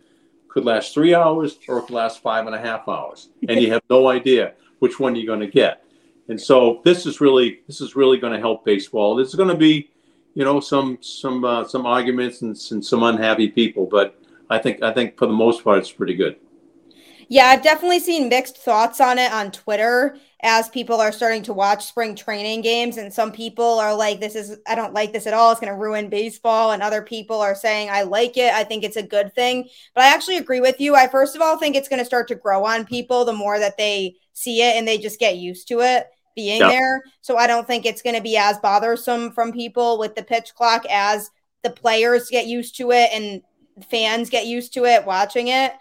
could 0.49 0.65
last 0.65 0.95
three 0.95 1.15
hours 1.15 1.59
or 1.69 1.79
it 1.79 1.83
could 1.83 1.95
last 1.95 2.23
five 2.23 2.47
and 2.47 2.55
a 2.55 2.59
half 2.59 2.89
hours, 2.89 3.29
and 3.49 3.61
you 3.61 3.71
have 3.73 3.83
no 3.91 4.09
idea 4.09 4.55
which 4.79 4.99
one 4.99 5.15
you're 5.15 5.27
going 5.27 5.41
to 5.41 5.47
get. 5.47 5.85
And 6.29 6.41
so 6.41 6.81
this 6.85 7.07
is 7.07 7.21
really 7.21 7.61
this 7.67 7.81
is 7.81 7.97
really 7.97 8.19
going 8.19 8.33
to 8.33 8.39
help 8.39 8.65
baseball. 8.65 9.17
There's 9.17 9.35
going 9.35 9.49
to 9.49 9.57
be, 9.57 9.91
you 10.35 10.45
know, 10.45 10.61
some 10.61 10.99
some 11.01 11.45
uh, 11.45 11.65
some 11.65 11.87
arguments 11.87 12.43
and, 12.43 12.57
and 12.71 12.85
some 12.85 13.03
unhappy 13.03 13.49
people, 13.49 13.87
but 13.87 14.21
I 14.51 14.59
think 14.59 14.83
I 14.83 14.93
think 14.93 15.17
for 15.17 15.27
the 15.27 15.33
most 15.33 15.65
part 15.65 15.79
it's 15.79 15.93
pretty 15.93 16.15
good. 16.15 16.37
Yeah, 17.29 17.47
I've 17.47 17.63
definitely 17.63 18.01
seen 18.01 18.29
mixed 18.29 18.57
thoughts 18.57 19.01
on 19.01 19.19
it 19.19 19.31
on 19.33 19.51
Twitter 19.51 20.17
as 20.41 20.69
people 20.69 21.01
are 21.01 21.13
starting 21.13 21.43
to 21.43 21.53
watch 21.53 21.85
spring 21.85 22.15
training 22.15 22.63
games. 22.63 22.97
And 22.97 23.13
some 23.13 23.33
people 23.33 23.79
are 23.81 23.95
like, 23.95 24.21
this 24.21 24.35
is, 24.35 24.57
I 24.67 24.75
don't 24.75 24.95
like 24.95 25.13
this 25.13 25.27
at 25.27 25.35
all. 25.35 25.51
It's 25.51 25.61
going 25.61 25.73
to 25.73 25.79
ruin 25.79 26.09
baseball. 26.09 26.73
And 26.73 26.83
other 26.83 27.03
people 27.03 27.41
are 27.41 27.55
saying, 27.55 27.91
I 27.91 28.03
like 28.03 28.37
it. 28.37 28.55
I 28.55 28.65
think 28.65 28.83
it's 28.83 28.97
a 28.97 29.03
good 29.03 29.35
thing. 29.35 29.69
But 29.95 30.05
I 30.05 30.15
actually 30.15 30.39
agree 30.39 30.61
with 30.61 30.81
you. 30.81 30.95
I, 30.95 31.09
first 31.09 31.37
of 31.37 31.43
all, 31.43 31.59
think 31.59 31.77
it's 31.77 31.89
going 31.89 31.99
to 31.99 32.05
start 32.05 32.29
to 32.29 32.35
grow 32.35 32.65
on 32.65 32.87
people 32.87 33.25
the 33.25 33.33
more 33.33 33.59
that 33.59 33.77
they 33.77 34.15
see 34.33 34.63
it 34.63 34.77
and 34.77 34.87
they 34.87 34.97
just 34.97 35.19
get 35.19 35.37
used 35.37 35.69
to 35.69 35.81
it 35.81 36.07
being 36.37 36.61
there. 36.61 37.03
So 37.21 37.37
I 37.37 37.49
don't 37.49 37.67
think 37.67 37.85
it's 37.85 38.03
going 38.03 38.17
to 38.17 38.23
be 38.23 38.37
as 38.37 38.59
bothersome 38.59 39.33
from 39.33 39.53
people 39.53 39.99
with 39.99 40.15
the 40.15 40.23
pitch 40.23 40.55
clock 40.55 40.87
as 40.89 41.31
the 41.65 41.71
players 41.71 42.31
get 42.31 42.47
used 42.47 42.77
to 42.77 42.93
it 42.93 43.11
and 43.13 43.43
fans 43.91 44.31
get 44.31 44.47
used 44.47 44.73
to 44.75 44.85
it 44.85 45.05
watching 45.05 45.49
it 45.49 45.73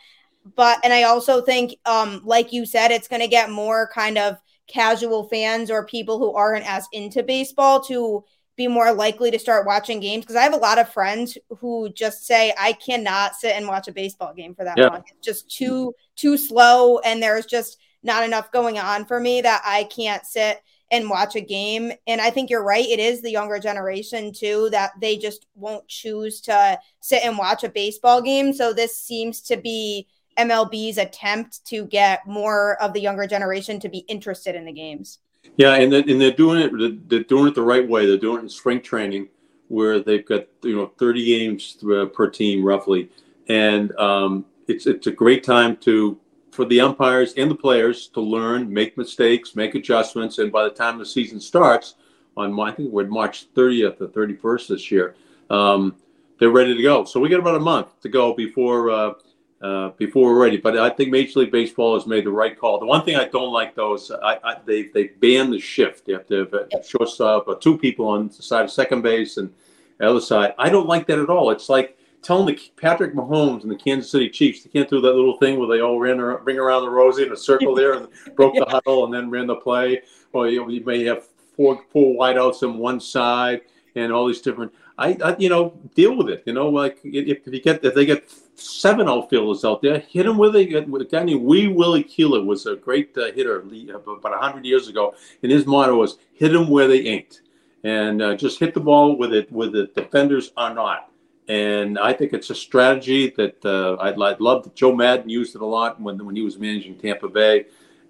but 0.55 0.79
and 0.83 0.93
I 0.93 1.03
also 1.03 1.41
think, 1.41 1.75
um, 1.85 2.21
like 2.23 2.53
you 2.53 2.65
said, 2.65 2.91
it's 2.91 3.07
going 3.07 3.21
to 3.21 3.27
get 3.27 3.49
more 3.49 3.89
kind 3.93 4.17
of 4.17 4.37
casual 4.67 5.27
fans 5.29 5.71
or 5.71 5.85
people 5.85 6.19
who 6.19 6.33
aren't 6.33 6.69
as 6.69 6.87
into 6.91 7.23
baseball 7.23 7.81
to 7.81 8.23
be 8.57 8.67
more 8.67 8.91
likely 8.91 9.31
to 9.31 9.39
start 9.39 9.67
watching 9.67 9.99
games 9.99 10.25
because 10.25 10.35
I 10.35 10.43
have 10.43 10.53
a 10.53 10.57
lot 10.57 10.79
of 10.79 10.91
friends 10.91 11.37
who 11.59 11.89
just 11.93 12.25
say 12.25 12.53
I 12.59 12.73
cannot 12.73 13.35
sit 13.35 13.55
and 13.55 13.67
watch 13.67 13.87
a 13.87 13.93
baseball 13.93 14.33
game 14.33 14.55
for 14.55 14.65
that 14.65 14.77
yeah. 14.77 14.87
long. 14.87 15.03
It's 15.07 15.25
just 15.25 15.49
too 15.49 15.93
too 16.15 16.37
slow 16.37 16.97
and 16.99 17.21
there's 17.21 17.45
just 17.45 17.77
not 18.03 18.23
enough 18.23 18.51
going 18.51 18.79
on 18.79 19.05
for 19.05 19.19
me 19.19 19.41
that 19.41 19.61
I 19.63 19.83
can't 19.83 20.25
sit 20.25 20.59
and 20.89 21.09
watch 21.09 21.35
a 21.35 21.41
game. 21.41 21.91
And 22.07 22.19
I 22.19 22.29
think 22.29 22.49
you're 22.49 22.63
right. 22.63 22.85
It 22.85 22.99
is 22.99 23.21
the 23.21 23.31
younger 23.31 23.59
generation 23.59 24.31
too 24.33 24.69
that 24.71 24.91
they 24.99 25.17
just 25.17 25.45
won't 25.55 25.87
choose 25.87 26.41
to 26.41 26.79
sit 27.01 27.23
and 27.23 27.37
watch 27.37 27.63
a 27.63 27.69
baseball 27.69 28.21
game. 28.21 28.53
So 28.53 28.73
this 28.73 28.97
seems 28.97 29.41
to 29.43 29.57
be 29.57 30.07
MLB's 30.37 30.97
attempt 30.97 31.65
to 31.65 31.85
get 31.85 32.25
more 32.27 32.81
of 32.81 32.93
the 32.93 33.01
younger 33.01 33.27
generation 33.27 33.79
to 33.79 33.89
be 33.89 33.99
interested 33.99 34.55
in 34.55 34.65
the 34.65 34.71
games. 34.71 35.19
Yeah, 35.55 35.75
and 35.75 35.93
and 35.93 36.21
they're 36.21 36.31
doing 36.31 36.61
it. 36.61 37.09
They're 37.09 37.23
doing 37.23 37.47
it 37.47 37.55
the 37.55 37.61
right 37.61 37.87
way. 37.87 38.05
They're 38.05 38.17
doing 38.17 38.39
it 38.39 38.43
in 38.43 38.49
spring 38.49 38.81
training, 38.81 39.29
where 39.69 39.99
they've 39.99 40.25
got 40.25 40.47
you 40.61 40.75
know 40.75 40.91
30 40.99 41.25
games 41.25 41.77
per 42.13 42.29
team 42.29 42.63
roughly, 42.63 43.09
and 43.47 43.95
um, 43.97 44.45
it's 44.67 44.85
it's 44.85 45.07
a 45.07 45.11
great 45.11 45.43
time 45.43 45.77
to 45.77 46.19
for 46.51 46.65
the 46.65 46.81
umpires 46.81 47.33
and 47.37 47.51
the 47.51 47.55
players 47.55 48.07
to 48.09 48.19
learn, 48.19 48.71
make 48.71 48.97
mistakes, 48.97 49.55
make 49.55 49.75
adjustments, 49.75 50.39
and 50.39 50.51
by 50.51 50.63
the 50.63 50.71
time 50.71 50.97
the 50.97 51.05
season 51.05 51.39
starts, 51.39 51.95
on 52.35 52.59
I 52.59 52.71
think 52.71 52.91
we're 52.91 53.05
March 53.07 53.47
30th 53.53 54.01
or 54.01 54.07
31st 54.07 54.67
this 54.67 54.91
year, 54.91 55.15
um, 55.49 55.95
they're 56.39 56.49
ready 56.49 56.75
to 56.75 56.81
go. 56.81 57.03
So 57.05 57.19
we 57.19 57.29
got 57.29 57.39
about 57.39 57.55
a 57.55 57.59
month 57.59 57.99
to 58.01 58.09
go 58.09 58.33
before 58.33 58.89
uh, 58.89 59.13
uh, 59.61 59.89
before 59.97 60.33
we're 60.33 60.41
ready. 60.41 60.57
But 60.57 60.77
I 60.77 60.89
think 60.89 61.09
Major 61.09 61.39
League 61.39 61.51
Baseball 61.51 61.95
has 61.95 62.05
made 62.05 62.25
the 62.25 62.31
right 62.31 62.57
call. 62.57 62.79
The 62.79 62.85
one 62.85 63.03
thing 63.03 63.15
I 63.15 63.27
don't 63.27 63.51
like 63.51 63.75
though 63.75 63.95
is 63.95 64.11
I, 64.11 64.39
I, 64.43 64.57
they 64.65 64.83
they 64.93 65.05
ban 65.19 65.51
the 65.51 65.59
shift. 65.59 66.07
You 66.07 66.15
have 66.15 66.27
to 66.27 66.35
have 66.39 66.53
a 66.53 66.83
shortstop 66.83 67.47
or 67.47 67.57
two 67.57 67.77
people 67.77 68.07
on 68.07 68.27
the 68.27 68.33
side 68.33 68.65
of 68.65 68.71
second 68.71 69.01
base 69.01 69.37
and 69.37 69.51
the 69.97 70.09
other 70.09 70.21
side. 70.21 70.53
I 70.57 70.69
don't 70.69 70.87
like 70.87 71.07
that 71.07 71.19
at 71.19 71.29
all. 71.29 71.51
It's 71.51 71.69
like 71.69 71.97
telling 72.21 72.45
the 72.45 72.59
Patrick 72.75 73.13
Mahomes 73.13 73.63
and 73.63 73.71
the 73.71 73.75
Kansas 73.75 74.11
City 74.11 74.29
Chiefs 74.29 74.63
they 74.63 74.69
can't 74.69 74.89
do 74.89 75.01
that 75.01 75.15
little 75.15 75.37
thing 75.37 75.57
where 75.57 75.67
they 75.67 75.81
all 75.81 75.99
ran 75.99 76.19
around, 76.19 76.45
ring 76.45 76.59
around 76.59 76.83
the 76.83 76.89
rosy 76.89 77.23
in 77.23 77.31
a 77.31 77.37
circle 77.37 77.73
there 77.73 77.93
and 77.93 78.07
broke 78.35 78.55
the 78.55 78.65
huddle 78.65 79.05
and 79.05 79.13
then 79.13 79.29
ran 79.29 79.47
the 79.47 79.55
play. 79.55 80.01
Or 80.33 80.47
you, 80.47 80.69
you 80.69 80.83
may 80.83 81.03
have 81.05 81.25
four 81.55 81.83
four 81.91 82.15
wideouts 82.15 82.63
on 82.63 82.77
one 82.77 82.99
side 82.99 83.61
and 83.95 84.11
all 84.11 84.27
these 84.27 84.41
different. 84.41 84.71
I, 84.99 85.17
I, 85.23 85.35
you 85.37 85.49
know 85.49 85.79
deal 85.95 86.15
with 86.15 86.29
it. 86.29 86.43
You 86.45 86.53
know, 86.53 86.69
like 86.69 86.99
if, 87.03 87.39
if 87.47 87.53
you 87.53 87.61
get 87.61 87.83
if 87.83 87.95
they 87.95 88.05
get 88.05 88.31
seven 88.59 89.07
outfielders 89.07 89.63
out 89.63 89.81
there, 89.81 89.99
hit 89.99 90.27
where 90.35 90.49
they 90.49 90.65
get. 90.65 90.87
With 90.89 91.01
a 91.01 91.05
guy 91.05 91.23
named 91.23 91.43
Wee 91.43 91.67
Willie 91.67 92.03
Keeler 92.03 92.43
was 92.43 92.65
a 92.65 92.75
great 92.75 93.17
uh, 93.17 93.31
hitter 93.31 93.59
about 93.59 94.41
hundred 94.41 94.65
years 94.65 94.87
ago, 94.87 95.13
and 95.43 95.51
his 95.51 95.65
motto 95.65 95.95
was 95.95 96.17
"Hit 96.33 96.51
them 96.51 96.69
where 96.69 96.87
they 96.87 97.01
ain't," 97.01 97.41
and 97.83 98.21
uh, 98.21 98.35
just 98.35 98.59
hit 98.59 98.73
the 98.73 98.79
ball 98.79 99.17
with 99.17 99.33
it 99.33 99.51
where 99.51 99.69
the 99.69 99.87
defenders 99.95 100.51
are 100.57 100.73
not. 100.73 101.11
And 101.47 101.97
I 101.97 102.11
think 102.11 102.33
it's 102.33 102.49
a 102.49 102.55
strategy 102.55 103.29
that 103.37 103.63
uh, 103.63 103.95
I'd, 104.01 104.21
I'd 104.21 104.41
love. 104.41 104.63
That 104.63 104.75
Joe 104.75 104.93
Maddon 104.93 105.29
used 105.29 105.55
it 105.55 105.61
a 105.61 105.65
lot 105.65 106.01
when 106.01 106.23
when 106.25 106.35
he 106.35 106.41
was 106.41 106.57
managing 106.57 106.97
Tampa 106.97 107.29
Bay, 107.29 107.67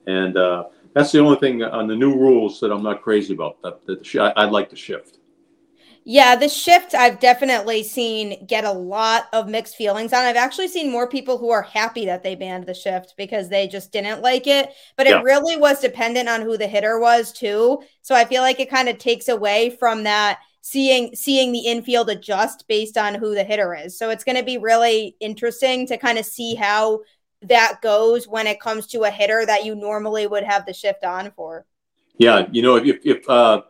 and 0.07 0.37
uh, 0.37 0.65
that's 0.93 1.11
the 1.11 1.19
only 1.19 1.37
thing 1.37 1.63
on 1.63 1.87
the 1.87 1.95
new 1.95 2.15
rules 2.15 2.59
that 2.61 2.71
I'm 2.71 2.83
not 2.83 3.01
crazy 3.01 3.33
about. 3.33 3.61
That, 3.61 3.85
that 3.85 4.33
I'd 4.35 4.51
like 4.51 4.69
to 4.69 4.75
shift. 4.75 5.19
Yeah, 6.09 6.37
the 6.37 6.47
shift 6.47 6.95
I've 6.95 7.19
definitely 7.19 7.83
seen 7.83 8.45
get 8.45 8.63
a 8.63 8.71
lot 8.71 9.25
of 9.33 9.49
mixed 9.49 9.75
feelings 9.75 10.13
on. 10.13 10.23
I've 10.23 10.37
actually 10.37 10.69
seen 10.69 10.89
more 10.89 11.09
people 11.09 11.37
who 11.37 11.49
are 11.49 11.61
happy 11.61 12.05
that 12.05 12.23
they 12.23 12.33
banned 12.33 12.65
the 12.65 12.73
shift 12.73 13.15
because 13.17 13.49
they 13.49 13.67
just 13.67 13.91
didn't 13.91 14.21
like 14.21 14.47
it. 14.47 14.71
But 14.95 15.07
yeah. 15.07 15.19
it 15.19 15.23
really 15.25 15.57
was 15.57 15.81
dependent 15.81 16.29
on 16.29 16.43
who 16.43 16.57
the 16.57 16.65
hitter 16.65 16.97
was 16.97 17.33
too. 17.33 17.83
So 18.03 18.15
I 18.15 18.23
feel 18.23 18.41
like 18.41 18.61
it 18.61 18.69
kind 18.69 18.87
of 18.87 18.99
takes 18.99 19.27
away 19.27 19.69
from 19.69 20.03
that 20.03 20.39
seeing 20.61 21.13
seeing 21.13 21.51
the 21.51 21.67
infield 21.67 22.09
adjust 22.09 22.63
based 22.69 22.97
on 22.97 23.13
who 23.13 23.35
the 23.35 23.43
hitter 23.43 23.75
is. 23.75 23.99
So 23.99 24.09
it's 24.09 24.23
going 24.23 24.37
to 24.37 24.45
be 24.45 24.57
really 24.57 25.17
interesting 25.19 25.85
to 25.87 25.97
kind 25.97 26.17
of 26.17 26.25
see 26.25 26.55
how 26.55 27.01
that 27.41 27.81
goes 27.81 28.29
when 28.29 28.47
it 28.47 28.61
comes 28.61 28.87
to 28.87 29.03
a 29.03 29.11
hitter 29.11 29.45
that 29.45 29.65
you 29.65 29.75
normally 29.75 30.25
would 30.25 30.45
have 30.45 30.65
the 30.65 30.73
shift 30.73 31.03
on 31.03 31.31
for. 31.35 31.65
Yeah, 32.17 32.47
you 32.49 32.61
know, 32.61 32.77
if 32.77 33.05
if 33.05 33.29
uh 33.29 33.63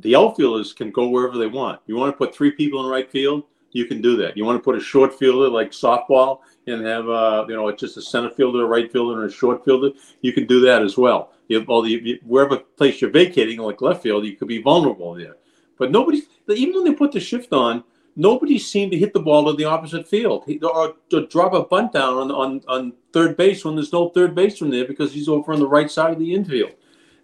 the 0.00 0.16
outfielders 0.16 0.72
can 0.72 0.90
go 0.90 1.08
wherever 1.08 1.38
they 1.38 1.46
want. 1.46 1.80
You 1.86 1.96
want 1.96 2.12
to 2.12 2.16
put 2.16 2.34
three 2.34 2.50
people 2.50 2.84
in 2.84 2.90
right 2.90 3.10
field, 3.10 3.44
you 3.72 3.84
can 3.84 4.00
do 4.00 4.16
that. 4.16 4.36
You 4.36 4.44
want 4.44 4.58
to 4.58 4.62
put 4.62 4.76
a 4.76 4.80
short 4.80 5.16
fielder 5.16 5.48
like 5.48 5.70
softball 5.70 6.40
and 6.66 6.84
have 6.84 7.08
uh, 7.08 7.46
you 7.48 7.54
know 7.54 7.70
just 7.72 7.96
a 7.96 8.02
center 8.02 8.30
fielder, 8.30 8.64
a 8.64 8.66
right 8.66 8.90
fielder, 8.90 9.22
and 9.22 9.30
a 9.30 9.34
short 9.34 9.64
fielder, 9.64 9.90
you 10.22 10.32
can 10.32 10.46
do 10.46 10.60
that 10.60 10.82
as 10.82 10.96
well. 10.96 11.32
You, 11.48 11.64
well, 11.66 11.86
you, 11.86 12.18
wherever 12.24 12.58
place 12.58 13.00
you're 13.00 13.10
vacating, 13.10 13.58
like 13.58 13.80
left 13.80 14.02
field, 14.02 14.24
you 14.24 14.36
could 14.36 14.48
be 14.48 14.62
vulnerable 14.62 15.14
there. 15.14 15.36
But 15.78 15.90
nobody, 15.90 16.22
even 16.48 16.74
when 16.74 16.84
they 16.84 16.94
put 16.94 17.12
the 17.12 17.20
shift 17.20 17.52
on, 17.52 17.84
nobody 18.16 18.58
seemed 18.58 18.92
to 18.92 18.98
hit 18.98 19.12
the 19.12 19.20
ball 19.20 19.46
to 19.46 19.56
the 19.56 19.64
opposite 19.64 20.06
field 20.06 20.44
or 20.62 20.94
to 21.10 21.26
drop 21.26 21.54
a 21.54 21.64
bunt 21.64 21.92
down 21.92 22.14
on, 22.14 22.30
on, 22.30 22.60
on 22.68 22.92
third 23.12 23.36
base 23.36 23.64
when 23.64 23.76
there's 23.76 23.92
no 23.92 24.10
third 24.10 24.34
baseman 24.34 24.70
there 24.70 24.86
because 24.86 25.12
he's 25.12 25.28
over 25.28 25.52
on 25.52 25.58
the 25.58 25.66
right 25.66 25.90
side 25.90 26.12
of 26.12 26.18
the 26.18 26.34
infield. 26.34 26.72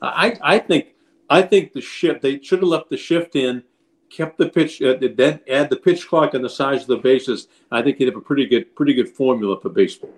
I, 0.01 0.39
I 0.43 0.59
think 0.59 0.95
I 1.29 1.43
think 1.43 1.73
the 1.73 1.81
shift 1.81 2.23
they 2.23 2.41
should 2.41 2.61
have 2.61 2.69
left 2.69 2.91
the 2.91 2.97
shift 2.97 3.37
in, 3.37 3.65
kept 4.11 4.39
the 4.39 4.49
pitch, 4.49 4.81
uh, 4.81 4.97
then 5.01 5.41
add 5.49 5.71
the 5.71 5.77
pitch 5.77 6.07
clock 6.09 6.35
and 6.35 6.45
the 6.45 6.51
size 6.51 6.83
of 6.83 6.89
the 6.89 6.97
bases. 6.97 7.49
I 7.71 7.83
think 7.83 7.99
you'd 7.99 8.07
have 8.07 8.17
a 8.17 8.21
pretty 8.21 8.47
good, 8.47 8.75
pretty 8.77 8.95
good 8.95 9.09
formula 9.09 9.61
for 9.61 9.69
baseball. 9.69 10.13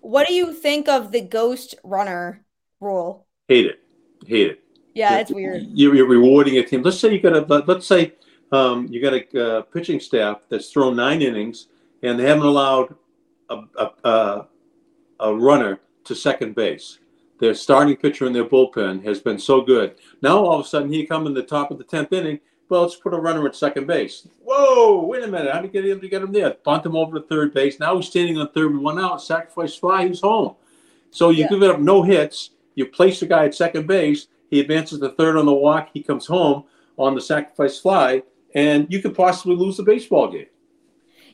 What 0.00 0.26
do 0.26 0.34
you 0.34 0.52
think 0.52 0.88
of 0.88 1.12
the 1.12 1.20
ghost 1.20 1.74
runner 1.84 2.44
rule? 2.80 3.26
Hate 3.48 3.66
it, 3.66 3.80
hate 4.26 4.48
it. 4.48 4.62
Yeah, 4.94 5.18
it's 5.18 5.30
weird. 5.30 5.62
You're, 5.72 5.94
you're 5.94 6.08
rewarding 6.08 6.58
a 6.58 6.62
team. 6.62 6.82
Let's 6.82 7.00
say 7.00 7.12
you 7.12 7.20
got 7.20 7.34
a 7.34 7.64
let's 7.66 7.86
say 7.86 8.14
um, 8.50 8.86
you 8.90 9.00
got 9.00 9.14
a 9.14 9.42
uh, 9.58 9.62
pitching 9.62 10.00
staff 10.00 10.42
that's 10.48 10.70
thrown 10.70 10.96
nine 10.96 11.22
innings 11.22 11.68
and 12.02 12.18
they 12.18 12.24
haven't 12.24 12.44
allowed 12.44 12.94
a, 13.48 13.62
a, 13.78 13.90
a, 14.04 14.46
a 15.20 15.34
runner 15.34 15.80
to 16.04 16.14
second 16.14 16.54
base 16.54 16.98
their 17.42 17.54
starting 17.54 17.96
pitcher 17.96 18.24
in 18.24 18.32
their 18.32 18.44
bullpen 18.44 19.04
has 19.04 19.18
been 19.18 19.36
so 19.36 19.62
good. 19.62 19.96
Now 20.22 20.38
all 20.38 20.60
of 20.60 20.64
a 20.64 20.68
sudden 20.68 20.92
he 20.92 21.04
come 21.04 21.26
in 21.26 21.34
the 21.34 21.42
top 21.42 21.72
of 21.72 21.78
the 21.78 21.82
tenth 21.82 22.12
inning. 22.12 22.38
Well, 22.68 22.82
let's 22.82 22.94
put 22.94 23.14
a 23.14 23.18
runner 23.18 23.44
at 23.48 23.56
second 23.56 23.88
base. 23.88 24.28
Whoa, 24.44 25.04
wait 25.04 25.24
a 25.24 25.26
minute. 25.26 25.52
How 25.52 25.60
do 25.60 25.66
you 25.66 25.72
get 25.72 25.84
him 25.84 26.00
to 26.00 26.08
get 26.08 26.22
him 26.22 26.30
there? 26.30 26.56
Bunt 26.64 26.86
him 26.86 26.94
over 26.94 27.18
to 27.18 27.26
third 27.26 27.52
base. 27.52 27.80
Now 27.80 27.96
he's 27.96 28.06
standing 28.06 28.38
on 28.38 28.48
third 28.52 28.72
with 28.72 28.80
one 28.80 29.00
out. 29.00 29.20
Sacrifice 29.20 29.74
fly. 29.74 30.06
He's 30.06 30.20
home. 30.20 30.54
So 31.10 31.30
you 31.30 31.40
yeah. 31.40 31.48
give 31.48 31.64
it 31.64 31.70
up 31.70 31.80
no 31.80 32.04
hits. 32.04 32.50
You 32.76 32.86
place 32.86 33.18
the 33.18 33.26
guy 33.26 33.46
at 33.46 33.56
second 33.56 33.88
base. 33.88 34.28
He 34.48 34.60
advances 34.60 35.00
to 35.00 35.08
third 35.08 35.36
on 35.36 35.44
the 35.44 35.52
walk. 35.52 35.88
He 35.92 36.00
comes 36.00 36.26
home 36.26 36.62
on 36.96 37.16
the 37.16 37.20
sacrifice 37.20 37.80
fly, 37.80 38.22
and 38.54 38.86
you 38.88 39.02
could 39.02 39.16
possibly 39.16 39.56
lose 39.56 39.76
the 39.76 39.82
baseball 39.82 40.30
game. 40.30 40.46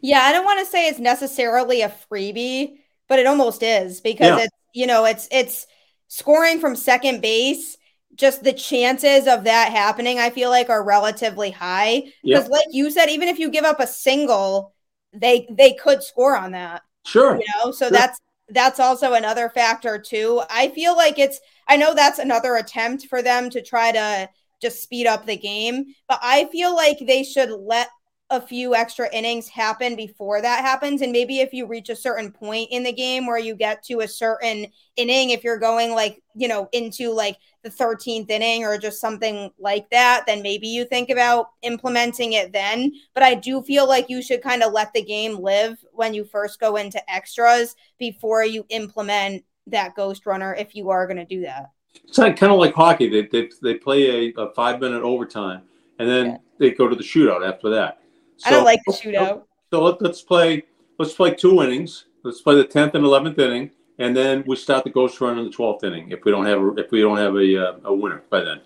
Yeah, 0.01 0.21
I 0.21 0.33
don't 0.33 0.47
want 0.47 0.61
to 0.61 0.67
say 0.67 0.89
it's 0.89 0.99
necessarily 0.99 1.83
a 1.83 1.93
freebie, 2.11 2.79
but 3.09 3.19
it 3.19 3.27
almost 3.27 3.63
is 3.63 4.01
because 4.01 4.39
yeah. 4.39 4.45
it's 4.45 4.57
you 4.73 4.87
know 4.87 5.05
it's 5.05 5.29
it's 5.31 5.67
scoring 6.09 6.59
from 6.59 6.75
second 6.75 7.21
base, 7.21 7.77
just 8.15 8.43
the 8.43 8.53
chances 8.53 9.29
of 9.29 9.45
that 9.45 9.71
happening, 9.71 10.19
I 10.19 10.31
feel 10.31 10.51
like 10.51 10.69
are 10.69 10.83
relatively 10.83 11.51
high. 11.51 12.03
Because, 12.23 12.45
yep. 12.45 12.51
like 12.51 12.67
you 12.71 12.91
said, 12.91 13.09
even 13.09 13.29
if 13.29 13.39
you 13.39 13.51
give 13.51 13.65
up 13.65 13.81
a 13.81 13.87
single, 13.87 14.75
they 15.13 15.47
they 15.51 15.75
could 15.75 16.03
score 16.03 16.37
on 16.37 16.53
that. 16.53 16.83
Sure. 17.07 17.37
You 17.37 17.47
know, 17.57 17.71
so 17.71 17.87
sure. 17.87 17.91
that's 17.91 18.21
that's 18.49 18.81
also 18.81 19.13
another 19.13 19.49
factor 19.51 19.99
too. 19.99 20.43
I 20.51 20.69
feel 20.69 20.97
like 20.97 21.19
it's 21.19 21.41
I 21.69 21.77
know 21.77 21.95
that's 21.95 22.19
another 22.19 22.57
attempt 22.57 23.07
for 23.07 23.23
them 23.23 23.51
to 23.51 23.63
try 23.63 23.93
to 23.93 24.29
just 24.61 24.83
speed 24.83 25.07
up 25.07 25.25
the 25.25 25.37
game, 25.37 25.95
but 26.09 26.19
I 26.23 26.47
feel 26.47 26.75
like 26.75 26.99
they 27.01 27.23
should 27.23 27.51
let 27.51 27.89
a 28.31 28.41
few 28.41 28.75
extra 28.75 29.09
innings 29.15 29.49
happen 29.49 29.97
before 29.97 30.43
that 30.43 30.61
happens. 30.61 31.01
And 31.01 31.13
maybe 31.13 31.41
if 31.41 31.55
you 31.55 31.67
reach 31.67 31.89
a 31.89 31.97
certain 31.97 32.31
point 32.31 32.69
in 32.71 32.83
the 32.83 32.93
game 32.93 33.27
where 33.27 33.39
you 33.39 33.55
get 33.55 33.83
to 33.85 34.01
a 34.01 34.09
certain 34.09 34.67
inning, 34.97 35.31
if 35.31 35.43
you're 35.43 35.59
going 35.59 35.93
like, 35.93 36.23
you 36.35 36.47
know, 36.47 36.69
into 36.73 37.11
like 37.11 37.39
the 37.63 37.71
13th 37.71 38.29
inning 38.29 38.65
or 38.65 38.77
just 38.77 39.01
something 39.01 39.51
like 39.59 39.89
that, 39.91 40.25
then 40.27 40.43
maybe 40.43 40.69
you 40.69 40.85
think 40.85 41.09
about 41.09 41.51
implementing 41.63 42.35
it 42.35 42.53
then. 42.53 42.93
But 43.15 43.23
I 43.23 43.35
do 43.35 43.63
feel 43.63 43.89
like 43.89 44.11
you 44.11 44.21
should 44.21 44.43
kind 44.43 44.63
of 44.63 44.75
let 44.75 44.93
the 44.93 45.03
game 45.03 45.39
live 45.39 45.79
when 45.93 46.13
you 46.13 46.27
first 46.27 46.61
go 46.61 46.77
into 46.77 47.11
extras 47.11 47.77
before 47.99 48.45
you 48.45 48.67
implement 48.69 49.43
that 49.69 49.95
ghost 49.95 50.27
runner 50.27 50.55
if 50.55 50.75
you 50.75 50.91
are 50.91 51.07
going 51.07 51.17
to 51.17 51.25
do 51.25 51.41
that. 51.43 51.71
It's 52.05 52.19
like, 52.19 52.37
kind 52.37 52.53
of 52.53 52.59
like 52.59 52.75
hockey. 52.75 53.09
They, 53.09 53.27
they, 53.27 53.51
they 53.63 53.75
play 53.75 54.29
a, 54.29 54.41
a 54.41 54.53
five 54.53 54.81
minute 54.81 55.03
overtime 55.03 55.63
and 55.99 56.07
then 56.07 56.27
yeah. 56.27 56.37
they 56.59 56.71
go 56.73 56.89
to 56.89 56.95
the 56.95 57.03
shootout 57.03 57.47
after 57.47 57.71
that 57.71 58.01
so, 58.39 58.49
I 58.49 58.51
don't 58.51 58.65
like 58.65 58.81
the 58.87 58.93
shootout. 58.93 59.43
So 59.71 59.83
let, 59.83 60.01
us 60.03 60.23
play. 60.23 60.63
Let's 60.99 61.13
play 61.13 61.35
two 61.35 61.63
innings. 61.63 62.07
Let's 62.23 62.41
play 62.41 62.55
the 62.55 62.65
tenth 62.65 62.95
and 62.95 63.05
eleventh 63.05 63.39
inning, 63.39 63.71
and 63.99 64.17
then 64.17 64.45
we 64.47 64.57
start 64.57 64.85
the 64.85 64.91
ghost 64.91 65.21
run 65.21 65.39
in 65.39 65.45
the 65.45 65.51
twelfth 65.51 65.85
inning. 65.85 66.11
If 66.11 66.25
we 66.25 66.31
don't 66.31 66.47
have 66.47 66.61
a, 66.61 66.75
if 66.77 66.91
we 66.91 67.01
don't 67.01 67.19
have 67.19 67.35
a 67.37 67.69
uh, 67.69 67.77
a 67.85 67.95
winner 67.95 68.23
by 68.31 68.41
then. 68.41 68.61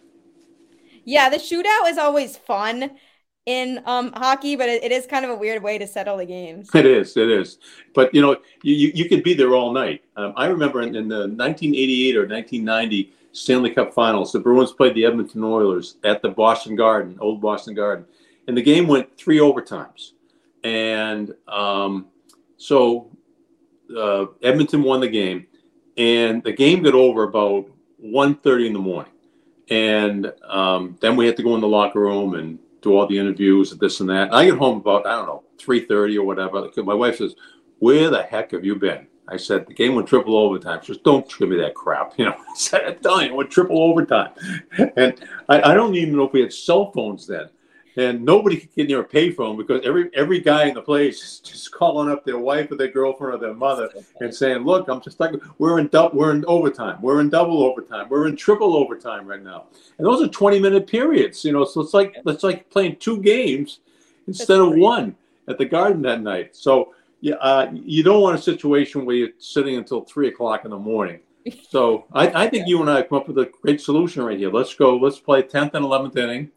Yeah, 1.05 1.29
the 1.29 1.37
shootout 1.37 1.89
is 1.89 1.99
always 1.99 2.37
fun 2.37 2.93
in 3.47 3.83
um, 3.87 4.13
hockey, 4.13 4.55
but 4.55 4.69
it, 4.69 4.85
it 4.85 4.93
is 4.93 5.07
kind 5.07 5.25
of 5.25 5.31
a 5.33 5.35
weird 5.35 5.63
way 5.63 5.79
to 5.79 5.87
settle 5.87 6.17
the 6.17 6.27
games. 6.27 6.71
It 6.75 6.87
is, 6.87 7.17
it 7.17 7.31
is. 7.31 7.59
But 7.95 8.15
you 8.15 8.21
know, 8.21 8.37
you 8.63 8.75
you, 8.75 8.93
you 8.95 9.09
could 9.09 9.23
be 9.23 9.35
there 9.35 9.55
all 9.55 9.73
night. 9.73 10.05
Um, 10.17 10.33
I 10.37 10.47
remember 10.47 10.83
in, 10.83 10.95
in, 10.95 11.09
the 11.09 11.29
1988 11.29 12.17
or 12.17 12.27
1990 12.27 13.13
Stanley 13.33 13.71
Cup 13.71 13.93
Finals, 13.95 14.33
the 14.33 14.39
Bruins 14.39 14.73
played 14.73 14.95
the 14.95 15.05
Edmonton 15.05 15.43
Oilers 15.43 15.97
at 16.05 16.23
the 16.23 16.29
Boston 16.29 16.77
Garden, 16.77 17.17
old 17.21 17.41
Boston 17.41 17.75
Garden, 17.75 18.05
and 18.47 18.57
the 18.57 18.63
game 18.63 18.87
went 18.87 19.17
three 19.17 19.39
overtimes. 19.39 20.13
And 20.65 21.35
um, 21.49 22.07
so 22.57 23.11
uh, 23.97 24.27
Edmonton 24.43 24.83
won 24.83 25.01
the 25.01 25.09
game, 25.09 25.47
and 25.97 26.43
the 26.43 26.53
game 26.53 26.83
got 26.83 26.95
over 26.95 27.25
about 27.25 27.67
1.30 28.05 28.67
in 28.67 28.73
the 28.73 28.79
morning. 28.79 29.13
And 29.71 30.33
um, 30.49 30.99
then 31.01 31.17
we 31.17 31.27
had 31.27 31.37
to 31.37 31.43
go 31.43 31.55
in 31.55 31.61
the 31.61 31.69
locker 31.69 32.01
room 32.01 32.35
and 32.35 32.59
do 32.83 32.97
all 32.97 33.07
the 33.07 33.19
interviews 33.19 33.73
and 33.73 33.81
this 33.81 34.01
and 34.01 34.11
that. 34.11 34.29
And 34.29 34.35
I 34.35 34.45
get 34.45 34.59
home 34.59 34.79
about, 34.79 35.07
I 35.07 35.17
don't 35.17 35.27
know, 35.27 35.45
3.30 35.59 36.17
or 36.17 36.25
whatever. 36.25 36.69
My 36.83 36.95
wife 36.95 37.19
says, 37.19 37.35
where 37.79 38.11
the 38.11 38.23
heck 38.23 38.51
have 38.53 38.65
you 38.65 38.77
been? 38.77 39.07
I 39.29 39.37
said 39.37 39.67
the 39.67 39.75
game 39.75 39.95
went 39.95 40.09
triple 40.09 40.37
overtime. 40.37 40.81
She 40.83 40.93
goes, 40.93 41.03
"Don't 41.03 41.39
give 41.39 41.49
me 41.49 41.57
that 41.57 41.75
crap." 41.75 42.15
You 42.19 42.27
know, 42.27 42.33
I 42.33 42.55
said, 42.55 42.85
"I'm 42.85 42.99
telling 42.99 43.27
you, 43.27 43.33
it 43.33 43.37
went 43.37 43.51
triple 43.51 43.83
overtime." 43.83 44.31
And 44.97 45.15
I, 45.49 45.71
I 45.71 45.75
don't 45.75 45.95
even 45.95 46.17
know 46.17 46.25
if 46.25 46.33
we 46.33 46.43
had 46.43 46.53
cell 46.53 46.91
phones 46.93 47.27
then 47.27 47.49
and 47.97 48.25
nobody 48.25 48.57
could 48.57 48.75
get 48.75 48.89
near 48.89 49.01
a 49.01 49.05
payphone 49.05 49.57
because 49.57 49.83
every 49.85 50.11
every 50.15 50.41
guy 50.41 50.67
in 50.67 50.75
the 50.75 50.83
place 50.83 51.23
is 51.23 51.39
just 51.41 51.73
calling 51.73 52.11
up 52.11 52.25
their 52.25 52.39
wife 52.39 52.71
or 52.71 52.77
their 52.77 52.89
girlfriend 52.89 53.35
or 53.35 53.39
their 53.39 53.55
mother 53.55 53.91
and 54.21 54.35
saying, 54.35 54.65
"Look, 54.65 54.89
I'm 54.89 55.01
just 55.01 55.21
like 55.21 55.33
we're 55.59 55.79
in 55.79 55.89
double, 55.89 56.19
we're 56.19 56.33
in 56.33 56.45
overtime, 56.47 57.01
we're 57.03 57.21
in 57.21 57.29
double 57.29 57.63
overtime, 57.63 58.09
we're 58.09 58.27
in 58.29 58.37
triple 58.37 58.77
overtime 58.77 59.27
right 59.27 59.43
now." 59.43 59.67
And 59.99 60.07
those 60.07 60.23
are 60.23 60.29
20 60.29 60.59
minute 60.59 60.87
periods, 60.87 61.45
you 61.45 61.53
know. 61.53 61.65
So 61.65 61.81
it's 61.81 61.95
like 61.95 62.17
it's 62.25 62.43
like 62.43 62.71
playing 62.71 62.97
two 62.97 63.21
games 63.21 63.81
instead 64.27 64.61
of 64.61 64.75
one 64.75 65.17
at 65.49 65.59
the 65.59 65.65
Garden 65.65 66.03
that 66.03 66.23
night. 66.23 66.57
So 66.57 66.95
yeah, 67.21 67.35
uh, 67.37 67.71
you 67.73 68.03
don't 68.03 68.23
want 68.23 68.39
a 68.39 68.43
situation 68.43 69.05
where 69.05 69.17
you're 69.17 69.29
sitting 69.39 69.77
until 69.77 70.03
three 70.03 70.29
o'clock 70.29 70.65
in 70.65 70.71
the 70.71 70.79
morning. 70.79 71.21
So 71.69 72.05
I, 72.13 72.45
I 72.45 72.49
think 72.49 72.69
you 72.69 72.81
and 72.83 72.89
I 72.89 73.03
come 73.03 73.19
up 73.19 73.27
with 73.27 73.37
a 73.39 73.51
great 73.63 73.81
solution 73.81 74.23
right 74.23 74.39
here. 74.39 74.49
Let's 74.49 74.73
go. 74.77 74.97
Let's 74.97 75.19
play 75.19 75.43
10th 75.43 75.75
and 75.75 75.85
11th 75.85 76.17
inning 76.17 76.53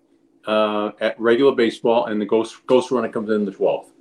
uh, 0.48 0.92
at 1.00 1.20
regular 1.20 1.54
baseball, 1.54 2.06
and 2.06 2.22
the 2.22 2.26
ghost 2.26 2.66
ghost 2.68 2.92
runner 2.92 3.10
comes 3.10 3.30
in 3.30 3.46
the 3.46 3.52
twelfth. 3.52 3.92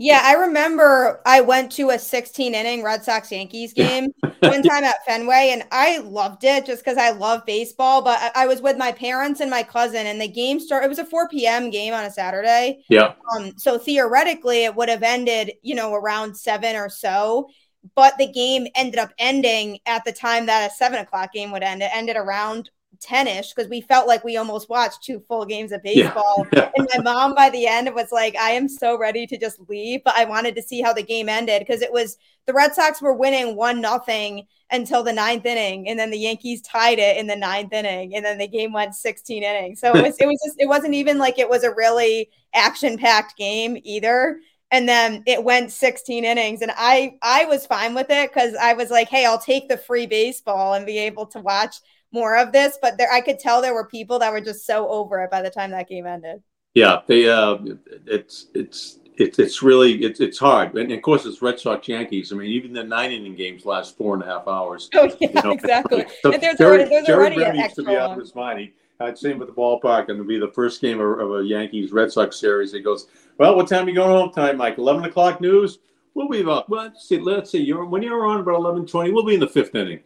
Yeah, 0.00 0.20
I 0.22 0.34
remember 0.34 1.20
I 1.26 1.40
went 1.40 1.72
to 1.72 1.90
a 1.90 1.98
16 1.98 2.54
inning 2.54 2.84
Red 2.84 3.02
Sox 3.02 3.32
Yankees 3.32 3.72
game 3.72 4.12
one 4.38 4.62
time 4.62 4.84
at 4.84 5.04
Fenway, 5.04 5.50
and 5.52 5.64
I 5.72 5.98
loved 5.98 6.44
it 6.44 6.64
just 6.64 6.84
because 6.84 6.96
I 6.96 7.10
love 7.10 7.44
baseball. 7.44 8.00
But 8.02 8.20
I, 8.20 8.44
I, 8.44 8.46
was 8.46 8.62
with 8.62 8.78
my 8.78 8.92
parents 8.92 9.40
and 9.40 9.50
my 9.50 9.64
cousin, 9.64 10.06
and 10.06 10.20
the 10.20 10.28
game 10.28 10.60
started. 10.60 10.86
It 10.86 10.88
was 10.88 11.00
a 11.00 11.04
4 11.04 11.28
p.m. 11.28 11.70
game 11.70 11.94
on 11.94 12.04
a 12.04 12.12
Saturday. 12.12 12.84
Yeah. 12.88 13.14
Um. 13.34 13.58
So 13.58 13.76
theoretically, 13.76 14.64
it 14.64 14.74
would 14.76 14.88
have 14.88 15.02
ended, 15.02 15.54
you 15.62 15.74
know, 15.74 15.92
around 15.92 16.36
seven 16.36 16.76
or 16.76 16.88
so. 16.88 17.48
But 17.96 18.16
the 18.18 18.30
game 18.30 18.68
ended 18.76 19.00
up 19.00 19.10
ending 19.18 19.80
at 19.84 20.04
the 20.04 20.12
time 20.12 20.46
that 20.46 20.70
a 20.70 20.74
seven 20.74 21.00
o'clock 21.00 21.32
game 21.32 21.50
would 21.50 21.64
end. 21.64 21.82
It 21.82 21.90
ended 21.92 22.16
around 22.16 22.70
10ish 22.98 23.54
because 23.54 23.68
we 23.70 23.80
felt 23.80 24.08
like 24.08 24.24
we 24.24 24.36
almost 24.36 24.68
watched 24.68 25.02
two 25.02 25.20
full 25.20 25.44
games 25.44 25.72
of 25.72 25.82
baseball. 25.82 26.46
Yeah. 26.52 26.70
and 26.76 26.88
my 26.94 27.02
mom 27.02 27.34
by 27.34 27.50
the 27.50 27.66
end 27.66 27.92
was 27.94 28.10
like, 28.10 28.34
I 28.36 28.50
am 28.50 28.68
so 28.68 28.98
ready 28.98 29.26
to 29.26 29.38
just 29.38 29.60
leave, 29.68 30.02
but 30.04 30.14
I 30.16 30.24
wanted 30.24 30.54
to 30.56 30.62
see 30.62 30.80
how 30.80 30.92
the 30.92 31.02
game 31.02 31.28
ended 31.28 31.60
because 31.60 31.82
it 31.82 31.92
was 31.92 32.16
the 32.46 32.52
Red 32.52 32.74
Sox 32.74 33.02
were 33.02 33.12
winning 33.14 33.54
one 33.54 33.80
nothing 33.80 34.46
until 34.70 35.02
the 35.02 35.12
ninth 35.12 35.46
inning, 35.46 35.88
and 35.88 35.98
then 35.98 36.10
the 36.10 36.18
Yankees 36.18 36.62
tied 36.62 36.98
it 36.98 37.16
in 37.16 37.26
the 37.26 37.36
ninth 37.36 37.72
inning, 37.72 38.14
and 38.14 38.24
then 38.24 38.38
the 38.38 38.48
game 38.48 38.72
went 38.72 38.94
16 38.94 39.42
innings. 39.42 39.80
So 39.80 39.94
it 39.94 40.02
was 40.02 40.16
it 40.18 40.26
was 40.26 40.40
just 40.44 40.56
it 40.58 40.68
wasn't 40.68 40.94
even 40.94 41.18
like 41.18 41.38
it 41.38 41.48
was 41.48 41.64
a 41.64 41.74
really 41.74 42.30
action-packed 42.54 43.36
game 43.36 43.78
either 43.84 44.40
and 44.70 44.88
then 44.88 45.22
it 45.26 45.42
went 45.42 45.70
16 45.70 46.24
innings 46.24 46.62
and 46.62 46.72
i 46.76 47.14
i 47.22 47.44
was 47.44 47.66
fine 47.66 47.94
with 47.94 48.06
it 48.08 48.30
because 48.30 48.54
i 48.54 48.72
was 48.72 48.90
like 48.90 49.08
hey 49.08 49.26
i'll 49.26 49.38
take 49.38 49.68
the 49.68 49.76
free 49.76 50.06
baseball 50.06 50.74
and 50.74 50.86
be 50.86 50.98
able 50.98 51.26
to 51.26 51.40
watch 51.40 51.76
more 52.12 52.36
of 52.36 52.52
this, 52.52 52.78
but 52.80 52.98
there 52.98 53.10
I 53.12 53.20
could 53.20 53.38
tell 53.38 53.60
there 53.60 53.74
were 53.74 53.86
people 53.86 54.18
that 54.18 54.32
were 54.32 54.40
just 54.40 54.66
so 54.66 54.88
over 54.88 55.22
it 55.22 55.30
by 55.30 55.42
the 55.42 55.50
time 55.50 55.70
that 55.72 55.88
game 55.88 56.06
ended. 56.06 56.42
Yeah, 56.74 57.00
they 57.06 57.28
uh, 57.28 57.58
it's 58.06 58.46
it's 58.54 58.98
it's 59.16 59.38
it's 59.38 59.62
really 59.62 60.04
it's 60.04 60.20
it's 60.20 60.38
hard, 60.38 60.74
and 60.76 60.92
of 60.92 61.02
course 61.02 61.26
it's 61.26 61.42
Red 61.42 61.58
Sox 61.58 61.88
Yankees. 61.88 62.32
I 62.32 62.36
mean, 62.36 62.50
even 62.50 62.72
the 62.72 62.84
nine 62.84 63.10
inning 63.10 63.34
games 63.34 63.66
last 63.66 63.96
four 63.96 64.14
and 64.14 64.22
a 64.22 64.26
half 64.26 64.46
hours. 64.46 64.88
Oh 64.94 65.04
yeah, 65.04 65.28
you 65.28 65.42
know? 65.42 65.50
exactly. 65.50 66.06
so 66.22 66.32
and 66.32 66.42
there's 66.42 66.58
Jerry, 66.58 66.78
already, 66.78 66.90
there's 66.90 67.06
Jerry 67.06 67.34
already 67.36 67.58
used 67.58 67.74
to 67.76 67.82
be 67.82 67.96
out 67.96 68.12
of 68.12 68.18
his 68.18 68.34
mind. 68.34 68.60
He, 68.60 68.72
uh, 69.00 69.14
same 69.14 69.38
with 69.38 69.48
the 69.48 69.54
ballpark, 69.54 70.02
and 70.02 70.10
it'll 70.10 70.24
be 70.24 70.38
the 70.38 70.52
first 70.52 70.80
game 70.80 71.00
of, 71.00 71.20
of 71.20 71.34
a 71.40 71.44
Yankees 71.44 71.92
Red 71.92 72.10
Sox 72.10 72.38
series. 72.38 72.72
He 72.72 72.80
goes, 72.80 73.08
"Well, 73.38 73.56
what 73.56 73.68
time 73.68 73.86
are 73.86 73.88
you 73.88 73.94
going 73.94 74.10
home 74.10 74.32
tonight, 74.32 74.56
Mike? 74.56 74.78
Eleven 74.78 75.04
o'clock 75.04 75.40
news. 75.40 75.78
We'll 76.14 76.28
be 76.28 76.40
about. 76.40 76.68
Well, 76.68 76.84
let's 76.84 77.08
see. 77.08 77.18
Let's 77.18 77.50
see. 77.50 77.62
You're 77.62 77.84
when 77.84 78.02
you're 78.02 78.26
on 78.26 78.40
about 78.40 78.56
eleven 78.56 78.86
twenty. 78.86 79.10
We'll 79.10 79.24
be 79.26 79.34
in 79.34 79.40
the 79.40 79.48
fifth 79.48 79.74
inning." 79.74 80.00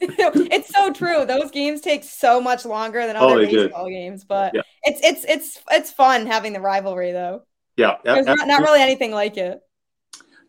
it's 0.50 0.74
so 0.74 0.92
true. 0.92 1.26
Those 1.26 1.50
games 1.50 1.80
take 1.80 2.04
so 2.04 2.40
much 2.40 2.64
longer 2.64 3.06
than 3.06 3.16
oh, 3.16 3.28
other 3.28 3.42
oh, 3.42 3.46
baseball 3.46 3.88
games, 3.88 4.24
but 4.24 4.52
yeah. 4.54 4.62
it's 4.82 5.00
it's 5.02 5.24
it's 5.28 5.58
it's 5.70 5.90
fun 5.90 6.26
having 6.26 6.52
the 6.52 6.60
rivalry 6.60 7.12
though. 7.12 7.42
Yeah, 7.76 7.96
there's 8.04 8.26
not, 8.26 8.46
not 8.46 8.62
really 8.62 8.80
anything 8.80 9.10
like 9.12 9.36
it. 9.36 9.60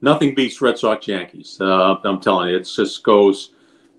Nothing 0.02 0.34
beats 0.36 0.62
Red 0.62 0.78
Sox 0.80 1.08
Yankees. 1.08 1.58
Uh, 1.60 1.96
I'm 2.04 2.20
telling 2.20 2.50
you, 2.50 2.58
it 2.58 2.64
just 2.64 3.04
goes 3.04 3.52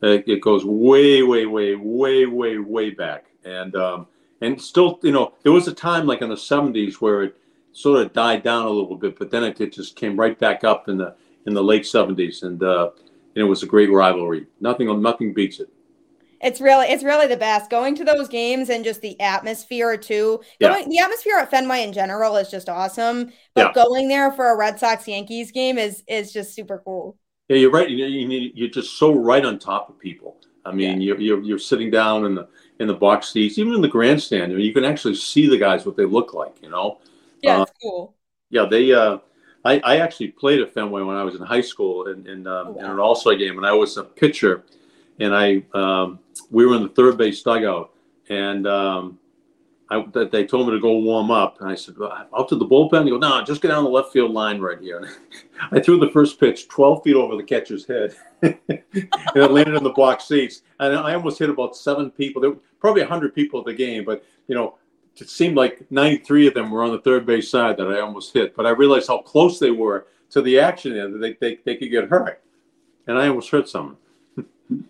it 0.03 0.41
goes 0.41 0.65
way, 0.65 1.23
way, 1.23 1.47
way, 1.47 1.75
way, 1.77 2.27
way, 2.27 2.59
way 2.59 2.91
back, 2.91 3.27
and 3.45 3.75
um, 3.77 4.07
and 4.41 4.61
still, 4.61 4.99
you 5.03 5.13
know, 5.13 5.35
there 5.43 5.53
was 5.53 5.69
a 5.69 5.75
time 5.75 6.07
like 6.07 6.23
in 6.23 6.29
the 6.29 6.35
'70s 6.35 6.95
where 6.95 7.23
it 7.23 7.37
sort 7.73 8.01
of 8.01 8.13
died 8.13 8.43
down 8.43 8.67
a 8.67 8.71
little 8.71 8.97
bit, 8.97 9.19
but 9.19 9.31
then 9.31 9.45
it, 9.45 9.61
it 9.61 9.73
just 9.73 9.97
came 9.97 10.19
right 10.19 10.39
back 10.39 10.65
up 10.65 10.89
in 10.89 10.99
the 10.99 11.15
in 11.47 11.55
the 11.55 11.63
late 11.63 11.85
'70s, 11.85 12.43
and 12.43 12.63
uh, 12.63 12.91
and 13.35 13.43
it 13.43 13.49
was 13.49 13.63
a 13.63 13.67
great 13.67 13.91
rivalry. 13.91 14.47
Nothing, 14.61 15.01
nothing 15.01 15.33
beats 15.33 15.61
it. 15.61 15.69
It's 16.43 16.61
really, 16.61 16.87
it's 16.89 17.05
really 17.05 17.29
the 17.29 17.37
best. 17.37 17.71
Going 17.71 17.95
to 17.95 18.05
those 18.05 18.29
games 18.29 18.69
and 18.69 18.85
just 18.85 19.01
the 19.01 19.19
atmosphere 19.21 19.97
too. 19.97 20.41
Going, 20.61 20.83
yeah. 20.83 20.89
The 20.89 20.99
atmosphere 20.99 21.39
at 21.39 21.51
Fenway 21.51 21.85
in 21.85 21.93
general 21.93 22.37
is 22.37 22.51
just 22.51 22.69
awesome. 22.69 23.33
But 23.55 23.69
yeah. 23.69 23.73
going 23.85 24.09
there 24.09 24.33
for 24.33 24.51
a 24.51 24.57
Red 24.57 24.79
Sox 24.79 25.07
Yankees 25.07 25.53
game 25.53 25.79
is 25.79 26.03
is 26.09 26.33
just 26.33 26.55
super 26.55 26.83
cool. 26.85 27.17
Yeah, 27.49 27.59
you're 27.59 27.71
right. 27.71 27.89
You, 27.89 28.07
you, 28.07 28.67
are 28.67 28.71
just 28.71 28.99
so 28.99 29.15
right 29.15 29.45
on 29.45 29.59
top 29.59 29.89
of 29.89 29.99
people. 29.99 30.39
I 30.65 30.73
mean, 30.73 31.01
yeah. 31.01 31.09
you're, 31.09 31.21
you're 31.21 31.43
you're 31.43 31.59
sitting 31.59 31.91
down 31.91 32.25
in 32.25 32.35
the 32.35 32.49
in 32.81 32.89
the 32.89 32.95
box 32.95 33.29
seats, 33.29 33.59
even 33.59 33.75
in 33.75 33.81
the 33.81 33.89
grandstand. 33.89 34.53
I 34.53 34.57
mean, 34.57 34.67
you 34.67 34.75
can 34.75 34.85
actually 34.85 35.15
see 35.15 35.49
the 35.49 35.59
guys 35.59 35.87
what 35.87 35.97
they 35.97 36.05
look 36.05 36.35
like. 36.35 36.61
You 36.61 36.71
know. 36.71 36.99
Yeah, 37.41 37.59
uh, 37.59 37.63
it's 37.63 37.73
cool. 37.81 38.17
Yeah, 38.51 38.67
they. 38.69 38.93
uh 38.93 39.19
I, 39.65 39.81
I 39.85 39.97
actually 39.99 40.29
played 40.29 40.61
at 40.61 40.75
Fenway 40.75 41.03
when 41.03 41.17
I 41.17 41.23
was 41.23 41.35
in 41.35 41.43
high 41.43 41.61
school 41.61 42.07
in, 42.07 42.27
in, 42.27 42.47
um, 42.47 42.69
oh, 42.69 42.71
wow. 42.73 42.85
in 42.85 42.91
an 42.91 42.99
All 42.99 43.15
Star 43.15 43.35
game, 43.35 43.59
and 43.59 43.67
I 43.67 43.73
was 43.73 43.97
a 43.97 44.05
pitcher. 44.05 44.65
And 45.21 45.35
I 45.35 45.63
um, 45.75 46.19
we 46.51 46.67
were 46.67 46.75
in 46.75 46.83
the 46.83 46.89
third 46.89 47.17
base 47.17 47.43
dugout, 47.43 47.93
and 48.29 48.67
um, 48.67 49.19
I, 49.93 50.05
they 50.25 50.47
told 50.47 50.67
me 50.67 50.73
to 50.73 50.81
go 50.81 50.99
warm 50.99 51.31
up. 51.31 51.61
And 51.61 51.71
I 51.71 51.75
said, 51.75 51.99
well, 51.99 52.27
out 52.37 52.49
to 52.49 52.57
the 52.57 52.65
bullpen. 52.65 53.05
They 53.05 53.11
go, 53.11 53.19
no, 53.19 53.43
just 53.45 53.61
get 53.61 53.69
down 53.69 53.85
the 53.85 53.91
left 53.91 54.13
field 54.13 54.33
line 54.33 54.59
right 54.59 54.81
here. 54.81 54.99
And 54.99 55.09
I 55.71 55.81
threw 55.81 55.99
the 55.99 56.11
first 56.11 56.41
pitch 56.41 56.67
12 56.69 57.03
feet 57.05 57.15
over 57.15 57.37
the 57.37 57.43
catcher's 57.43 57.87
head, 57.87 58.15
and 58.43 58.59
it 58.69 59.51
landed 59.51 59.75
in 59.75 59.85
the 59.85 59.91
box 59.91 60.25
seats. 60.25 60.63
And 60.81 60.97
I 60.97 61.15
almost 61.15 61.39
hit 61.39 61.51
about 61.51 61.77
seven 61.77 62.11
people. 62.11 62.41
There 62.41 62.53
were 62.53 62.61
probably 62.81 63.03
100 63.03 63.35
people 63.35 63.61
at 63.61 63.67
the 63.67 63.75
game, 63.75 64.05
but 64.05 64.25
you 64.49 64.55
know, 64.55 64.79
it 65.17 65.29
seemed 65.29 65.57
like 65.57 65.91
93 65.91 66.49
of 66.49 66.55
them 66.55 66.71
were 66.71 66.83
on 66.83 66.93
the 66.93 67.01
third 67.01 67.27
base 67.27 67.51
side 67.51 67.77
that 67.77 67.89
I 67.89 68.01
almost 68.01 68.33
hit. 68.33 68.57
But 68.57 68.67
I 68.67 68.71
realized 68.71 69.09
how 69.09 69.19
close 69.19 69.59
they 69.59 69.71
were 69.71 70.07
to 70.31 70.41
the 70.41 70.59
action 70.59 70.97
and 70.97 71.23
they, 71.23 71.35
they, 71.35 71.59
they 71.65 71.77
could 71.77 71.91
get 71.91 72.09
hurt. 72.09 72.43
And 73.07 73.19
I 73.19 73.29
almost 73.29 73.51
hurt 73.51 73.69
someone. 73.69 73.97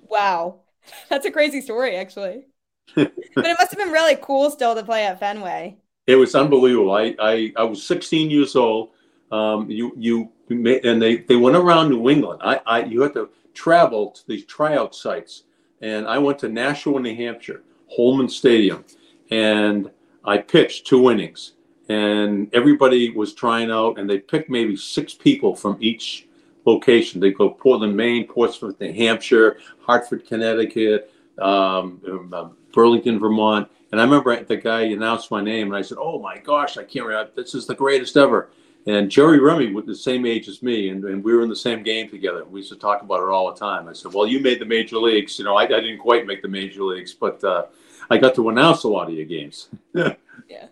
wow. 0.09 0.57
That's 1.09 1.27
a 1.27 1.31
crazy 1.31 1.61
story, 1.61 1.97
actually. 1.97 2.45
but 2.95 3.13
it 3.37 3.57
must 3.59 3.71
have 3.71 3.79
been 3.79 3.93
really 3.93 4.17
cool 4.21 4.51
still 4.51 4.75
to 4.75 4.83
play 4.83 5.07
at 5.07 5.19
Fenway. 5.19 5.77
It 6.07 6.17
was 6.17 6.35
unbelievable. 6.35 6.93
I, 6.93 7.15
I, 7.19 7.53
I 7.57 7.63
was 7.65 7.85
16 7.85 8.31
years 8.31 8.57
old. 8.57 8.91
Um, 9.31 9.71
you, 9.71 9.93
you, 9.97 10.31
and 10.51 11.01
they, 11.01 11.19
they 11.19 11.37
went 11.37 11.57
around 11.57 11.89
New 11.89 12.11
England. 12.11 12.41
I, 12.45 12.61
I, 12.67 12.85
you 12.85 13.01
had 13.01 13.15
to 13.15 13.31
travel 13.55 14.11
to 14.11 14.21
these 14.27 14.45
tryout 14.45 14.95
sites. 14.95 15.45
And 15.81 16.07
I 16.07 16.19
went 16.19 16.39
to 16.41 16.49
Nashua, 16.49 17.01
New 17.01 17.15
Hampshire, 17.15 17.63
Holman 17.89 18.29
Stadium. 18.29 18.85
And 19.31 19.91
I 20.25 20.39
pitched 20.39 20.87
two 20.87 21.11
innings, 21.11 21.53
and 21.89 22.49
everybody 22.55 23.11
was 23.11 23.35
trying 23.35 23.71
out, 23.71 23.99
and 23.99 24.09
they 24.09 24.19
picked 24.19 24.51
maybe 24.51 24.77
six 24.77 25.15
people 25.15 25.55
from 25.57 25.77
each 25.81 26.29
location. 26.65 27.21
They 27.21 27.31
go 27.31 27.51
Portland, 27.51 27.97
Maine, 27.97 28.27
Portsmouth, 28.27 28.81
New 28.81 28.93
Hampshire, 28.93 29.59
Hartford, 29.81 30.27
Connecticut, 30.27 31.13
um, 31.39 32.01
um, 32.33 32.57
Burlington, 32.73 33.19
Vermont. 33.19 33.69
And 33.91 34.01
I 34.01 34.05
remember 34.05 34.43
the 34.43 34.57
guy 34.57 34.83
announced 34.83 35.31
my 35.31 35.43
name, 35.43 35.67
and 35.69 35.77
I 35.77 35.83
said, 35.83 35.99
"Oh 36.01 36.19
my 36.19 36.39
gosh, 36.39 36.79
I 36.79 36.85
can't 36.85 37.07
remember. 37.07 37.33
This 37.35 37.55
is 37.55 37.67
the 37.67 37.75
greatest 37.75 38.17
ever." 38.17 38.51
And 38.87 39.11
Jerry 39.11 39.39
Remy 39.39 39.73
was 39.73 39.87
the 39.87 39.95
same 39.95 40.27
age 40.27 40.49
as 40.49 40.61
me, 40.63 40.89
and, 40.89 41.05
and 41.05 41.23
we 41.23 41.33
were 41.35 41.43
in 41.43 41.49
the 41.49 41.55
same 41.55 41.85
game 41.85 42.09
together. 42.09 42.45
We 42.45 42.61
used 42.61 42.73
to 42.73 42.79
talk 42.79 43.03
about 43.03 43.23
it 43.23 43.29
all 43.29 43.53
the 43.53 43.59
time. 43.59 43.89
I 43.89 43.93
said, 43.93 44.13
"Well, 44.13 44.27
you 44.27 44.41
made 44.41 44.61
the 44.61 44.65
major 44.65 44.99
leagues. 44.99 45.39
You 45.39 45.45
know, 45.45 45.57
I, 45.57 45.65
I 45.65 45.67
didn't 45.67 45.99
quite 45.99 46.27
make 46.27 46.43
the 46.43 46.49
major 46.49 46.83
leagues, 46.83 47.13
but 47.13 47.43
uh, 47.45 47.67
I 48.11 48.19
got 48.19 48.35
to 48.37 48.49
announce 48.49 48.85
a 48.85 48.89
lot 48.89 49.09
of 49.09 49.15
your 49.15 49.27
games. 49.27 49.69
yeah, 49.95 50.15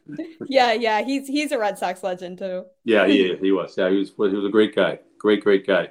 yeah, 0.47 0.73
yeah. 0.73 1.03
He's 1.03 1.27
he's 1.27 1.53
a 1.53 1.59
Red 1.59 1.79
Sox 1.79 2.03
legend 2.03 2.39
too. 2.39 2.65
yeah, 2.85 3.07
he 3.07 3.37
he 3.41 3.53
was. 3.53 3.75
Yeah, 3.77 3.91
he 3.91 3.99
was 3.99 4.11
he 4.11 4.37
was 4.37 4.45
a 4.45 4.51
great 4.51 4.75
guy. 4.75 4.99
Great, 5.19 5.43
great 5.43 5.67
guy. 5.67 5.91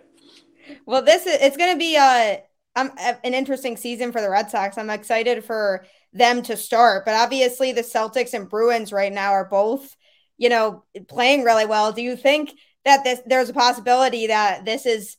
Well, 0.85 1.01
this 1.01 1.25
is 1.25 1.41
it's 1.41 1.57
going 1.57 1.73
to 1.73 1.79
be 1.79 1.95
a 1.95 2.43
um, 2.75 2.91
an 2.97 3.33
interesting 3.33 3.77
season 3.77 4.11
for 4.11 4.21
the 4.21 4.29
Red 4.29 4.49
Sox. 4.49 4.77
I'm 4.77 4.89
excited 4.89 5.43
for 5.43 5.85
them 6.13 6.41
to 6.43 6.57
start, 6.57 7.05
but 7.05 7.15
obviously 7.15 7.71
the 7.71 7.81
Celtics 7.81 8.33
and 8.33 8.49
Bruins 8.49 8.91
right 8.91 9.11
now 9.11 9.31
are 9.31 9.45
both, 9.45 9.95
you 10.37 10.49
know, 10.49 10.83
playing 11.07 11.43
really 11.43 11.65
well. 11.65 11.91
Do 11.91 12.01
you 12.01 12.15
think 12.15 12.53
that 12.85 13.03
this 13.03 13.21
there's 13.25 13.49
a 13.49 13.53
possibility 13.53 14.27
that 14.27 14.65
this 14.65 14.85
is 14.85 15.17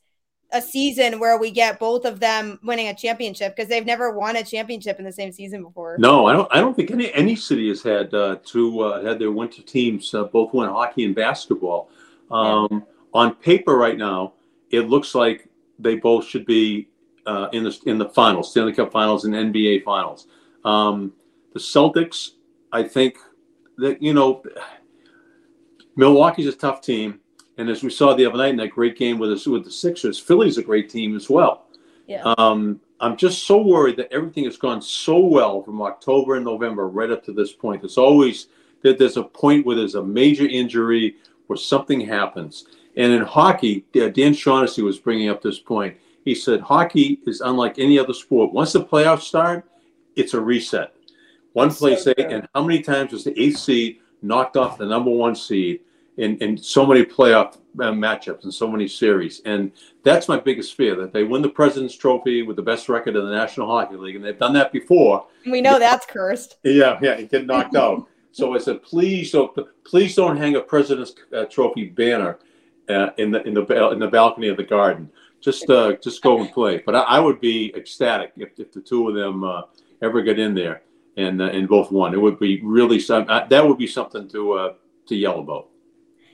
a 0.53 0.61
season 0.61 1.21
where 1.21 1.39
we 1.39 1.51
get 1.51 1.79
both 1.79 2.05
of 2.05 2.21
them 2.21 2.59
winning 2.63 2.89
a 2.89 2.95
championship 2.95 3.55
because 3.55 3.69
they've 3.69 3.87
never 3.87 4.17
won 4.17 4.37
a 4.37 4.45
championship 4.45 4.99
in 4.99 5.05
the 5.05 5.13
same 5.13 5.33
season 5.33 5.63
before. 5.63 5.97
No, 5.99 6.27
I 6.27 6.33
don't. 6.33 6.49
I 6.51 6.61
don't 6.61 6.75
think 6.75 6.91
any 6.91 7.13
any 7.13 7.37
city 7.37 7.69
has 7.69 7.83
had 7.83 8.13
uh, 8.15 8.37
two 8.45 8.81
uh, 8.81 9.05
had 9.05 9.19
their 9.19 9.31
winter 9.31 9.63
teams 9.63 10.13
uh, 10.15 10.25
both 10.25 10.53
win 10.53 10.69
hockey 10.69 11.05
and 11.05 11.15
basketball. 11.15 11.91
Um, 12.31 12.69
yeah. 12.71 12.79
On 13.13 13.35
paper, 13.35 13.77
right 13.77 13.99
now, 13.99 14.35
it 14.71 14.89
looks 14.89 15.15
like 15.15 15.49
they 15.79 15.97
both 15.97 16.27
should 16.27 16.47
be 16.47 16.89
uh, 17.27 17.49
in 17.53 17.65
the 17.65 17.79
in 17.87 17.99
the 17.99 18.09
finals, 18.09 18.51
Stanley 18.51 18.73
Cup 18.73 18.93
Finals 18.93 19.25
and 19.25 19.35
NBA 19.35 19.85
Finals. 19.85 20.27
Um, 20.65 21.13
the 21.53 21.61
Celtics, 21.61 22.31
I 22.73 22.83
think 22.83 23.17
that 23.79 24.03
you 24.03 24.15
know, 24.15 24.43
Milwaukee's 25.97 26.47
a 26.47 26.53
tough 26.53 26.83
team, 26.83 27.20
and 27.61 27.69
as 27.69 27.83
we 27.83 27.91
saw 27.91 28.15
the 28.15 28.25
other 28.25 28.39
night 28.39 28.51
in 28.51 28.57
that 28.57 28.71
great 28.71 28.97
game 28.97 29.19
with 29.19 29.31
the 29.31 29.51
with 29.51 29.65
the 29.65 29.71
Sixers, 29.71 30.19
Philly's 30.19 30.57
a 30.57 30.63
great 30.63 30.89
team 30.89 31.15
as 31.15 31.29
well. 31.29 31.67
Yeah. 32.07 32.23
Um, 32.39 32.81
I'm 33.01 33.19
just 33.19 33.47
so 33.47 33.61
worried 33.61 33.97
that 33.97 34.11
everything 34.11 34.45
has 34.45 34.57
gone 34.57 34.81
so 34.81 35.19
well 35.19 35.63
from 35.63 35.83
October 35.83 36.37
and 36.37 36.45
November 36.45 36.89
right 36.89 37.11
up 37.11 37.23
to 37.25 37.33
this 37.33 37.53
point. 37.53 37.85
It's 37.85 37.99
always 37.99 38.47
that 38.83 38.99
there's 38.99 39.19
a 39.19 39.23
point 39.23 39.67
where 39.67 39.77
there's 39.77 39.95
a 39.95 40.03
major 40.03 40.47
injury 40.47 41.17
where 41.49 41.59
something 41.59 42.01
happens. 42.01 42.65
And 42.97 43.13
in 43.13 43.23
hockey, 43.23 43.85
Dan 43.93 44.33
Shaughnessy 44.33 44.81
was 44.81 44.99
bringing 44.99 45.29
up 45.29 45.43
this 45.43 45.59
point. 45.59 45.97
He 46.25 46.35
said 46.35 46.61
hockey 46.61 47.21
is 47.27 47.43
unlike 47.43 47.79
any 47.79 47.99
other 47.99 48.15
sport. 48.15 48.55
Once 48.55 48.73
the 48.73 48.85
playoffs 48.85 49.23
start, 49.23 49.71
it's 50.17 50.33
a 50.33 50.41
reset. 50.41 50.95
One 51.53 51.71
play 51.71 51.97
so 51.97 52.15
say, 52.17 52.25
and 52.25 52.49
how 52.55 52.65
many 52.65 52.81
times 52.81 53.13
was 53.13 53.25
the 53.25 53.39
eighth 53.39 53.59
seed 53.59 53.99
knocked 54.23 54.57
off 54.57 54.79
the 54.79 54.87
number 54.87 55.11
one 55.11 55.35
seed 55.35 55.81
in, 56.17 56.37
in 56.39 56.57
so 56.57 56.85
many 56.85 57.05
playoff 57.05 57.57
uh, 57.79 57.93
matchups 57.93 58.45
and 58.45 58.53
so 58.53 58.71
many 58.71 58.89
series? 58.89 59.41
And 59.45 59.73
that's 60.03 60.29
my 60.29 60.39
biggest 60.39 60.77
fear 60.77 60.95
that 60.97 61.13
they 61.13 61.25
win 61.25 61.43
the 61.43 61.49
President's 61.49 61.97
Trophy 61.97 62.43
with 62.43 62.57
the 62.57 62.63
best 62.63 62.89
record 62.89 63.17
in 63.17 63.25
the 63.25 63.35
National 63.35 63.67
Hockey 63.67 63.97
League. 63.97 64.17
And 64.17 64.25
they've 64.25 64.39
done 64.39 64.53
that 64.55 64.73
before. 64.73 65.27
We 65.47 65.61
know 65.61 65.79
that's 65.79 66.07
cursed. 66.07 66.59
Yeah, 66.63 66.99
yeah, 67.03 67.13
it 67.13 67.31
get 67.31 67.47
knocked 67.47 67.77
out. 67.77 68.07
So 68.33 68.55
I 68.55 68.59
said, 68.59 68.83
please 68.83 69.33
don't, 69.33 69.57
please 69.85 70.15
don't 70.15 70.37
hang 70.37 70.57
a 70.57 70.61
President's 70.61 71.15
uh, 71.35 71.47
Trophy 71.47 71.87
banner 71.87 72.39
uh, 72.89 73.11
in 73.19 73.31
the 73.31 73.43
in 73.47 73.55
the 73.55 73.91
in 73.91 73.99
the 73.99 74.09
balcony 74.09 74.49
of 74.49 74.57
the 74.57 74.65
Garden. 74.65 75.11
Just 75.41 75.69
uh, 75.71 75.95
just 76.03 76.23
go 76.23 76.41
and 76.41 76.53
play. 76.53 76.83
But 76.85 76.95
I, 76.95 77.01
I 77.01 77.21
would 77.21 77.41
be 77.41 77.75
ecstatic 77.77 78.33
if, 78.37 78.59
if 78.59 78.73
the 78.73 78.81
two 78.81 79.09
of 79.09 79.15
them 79.15 79.43
uh, 79.43 79.63
ever 80.03 80.23
get 80.23 80.39
in 80.39 80.55
there 80.55 80.83
and 81.17 81.41
uh, 81.41 81.47
and 81.47 81.69
both 81.69 81.91
won. 81.91 82.15
It 82.15 82.21
would 82.21 82.39
be 82.39 82.61
really 82.63 83.01
some 83.01 83.27
that 83.27 83.67
would 83.67 83.79
be 83.79 83.87
something 83.87 84.29
to 84.29 84.53
uh, 84.53 84.75
to 85.07 85.17
yell 85.17 85.41
about. 85.41 85.69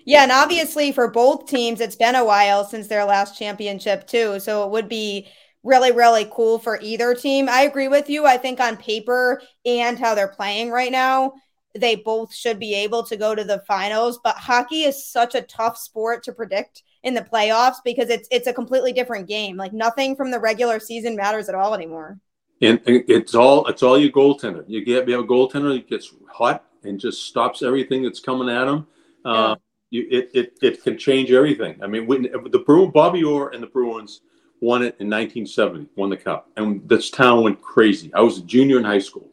Yeah, 0.07 0.23
and 0.23 0.31
obviously 0.31 0.93
for 0.93 1.09
both 1.09 1.47
teams, 1.47 1.81
it's 1.81 1.97
been 1.97 2.15
a 2.15 2.25
while 2.25 2.65
since 2.65 2.87
their 2.87 3.05
last 3.05 3.37
championship 3.37 4.07
too. 4.07 4.39
So 4.39 4.65
it 4.65 4.71
would 4.71 4.89
be 4.89 5.29
really, 5.65 5.91
really 5.91 6.31
cool 6.33 6.61
for 6.61 6.79
either 6.81 7.13
team. 7.13 7.49
I 7.49 7.63
agree 7.63 7.89
with 7.89 8.09
you. 8.09 8.25
I 8.25 8.37
think 8.37 8.61
on 8.61 8.77
paper 8.77 9.43
and 9.65 9.99
how 9.99 10.15
they're 10.15 10.29
playing 10.29 10.71
right 10.71 10.93
now, 10.93 11.33
they 11.75 11.97
both 11.97 12.33
should 12.33 12.61
be 12.61 12.73
able 12.73 13.03
to 13.03 13.17
go 13.17 13.35
to 13.35 13.43
the 13.43 13.65
finals. 13.67 14.21
But 14.23 14.37
hockey 14.37 14.85
is 14.85 15.05
such 15.05 15.35
a 15.35 15.43
tough 15.43 15.77
sport 15.77 16.23
to 16.23 16.33
predict 16.33 16.85
in 17.03 17.15
the 17.15 17.23
playoffs 17.23 17.77
because 17.85 18.09
it's 18.09 18.29
it's 18.31 18.47
a 18.47 18.53
completely 18.53 18.93
different 18.93 19.27
game. 19.27 19.57
Like 19.57 19.73
nothing 19.73 20.15
from 20.15 20.31
the 20.31 20.39
regular 20.39 20.79
season 20.79 21.17
matters 21.17 21.49
at 21.49 21.57
all 21.57 21.75
anymore. 21.75 22.19
And 22.63 22.81
it's 22.87 23.35
all 23.35 23.67
it's 23.67 23.83
all 23.83 23.99
your 23.99 24.13
goaltender. 24.13 24.65
You 24.69 24.85
get 24.85 25.09
you 25.09 25.15
have 25.15 25.25
a 25.25 25.27
goaltender 25.27 25.75
that 25.75 25.89
gets 25.89 26.15
hot 26.33 26.65
and 26.85 26.99
just 26.99 27.25
stops 27.25 27.63
everything 27.63 28.05
that's 28.05 28.21
coming 28.21 28.49
at 28.49 28.69
him. 28.69 28.87
Yeah. 29.25 29.33
Uh, 29.33 29.57
you, 29.91 30.07
it, 30.11 30.31
it 30.35 30.59
it 30.63 30.83
can 30.83 30.99
change 30.99 31.31
everything. 31.31 31.79
I 31.83 31.87
mean, 31.87 32.07
when, 32.07 32.23
the 32.23 32.63
Bruin, 32.65 32.91
Bobby 32.91 33.23
Orr 33.23 33.51
and 33.51 33.63
the 33.63 33.69
Bruins 33.69 34.21
won 34.61 34.83
it 34.83 34.97
in 34.99 35.09
1970, 35.11 35.89
won 35.97 36.11
the 36.11 36.17
cup, 36.17 36.51
and 36.57 36.87
this 36.89 37.11
town 37.11 37.43
went 37.43 37.61
crazy. 37.63 38.13
I 38.15 38.21
was 38.21 38.39
a 38.39 38.43
junior 38.43 38.79
in 38.79 38.85
high 38.85 38.99
school, 38.99 39.29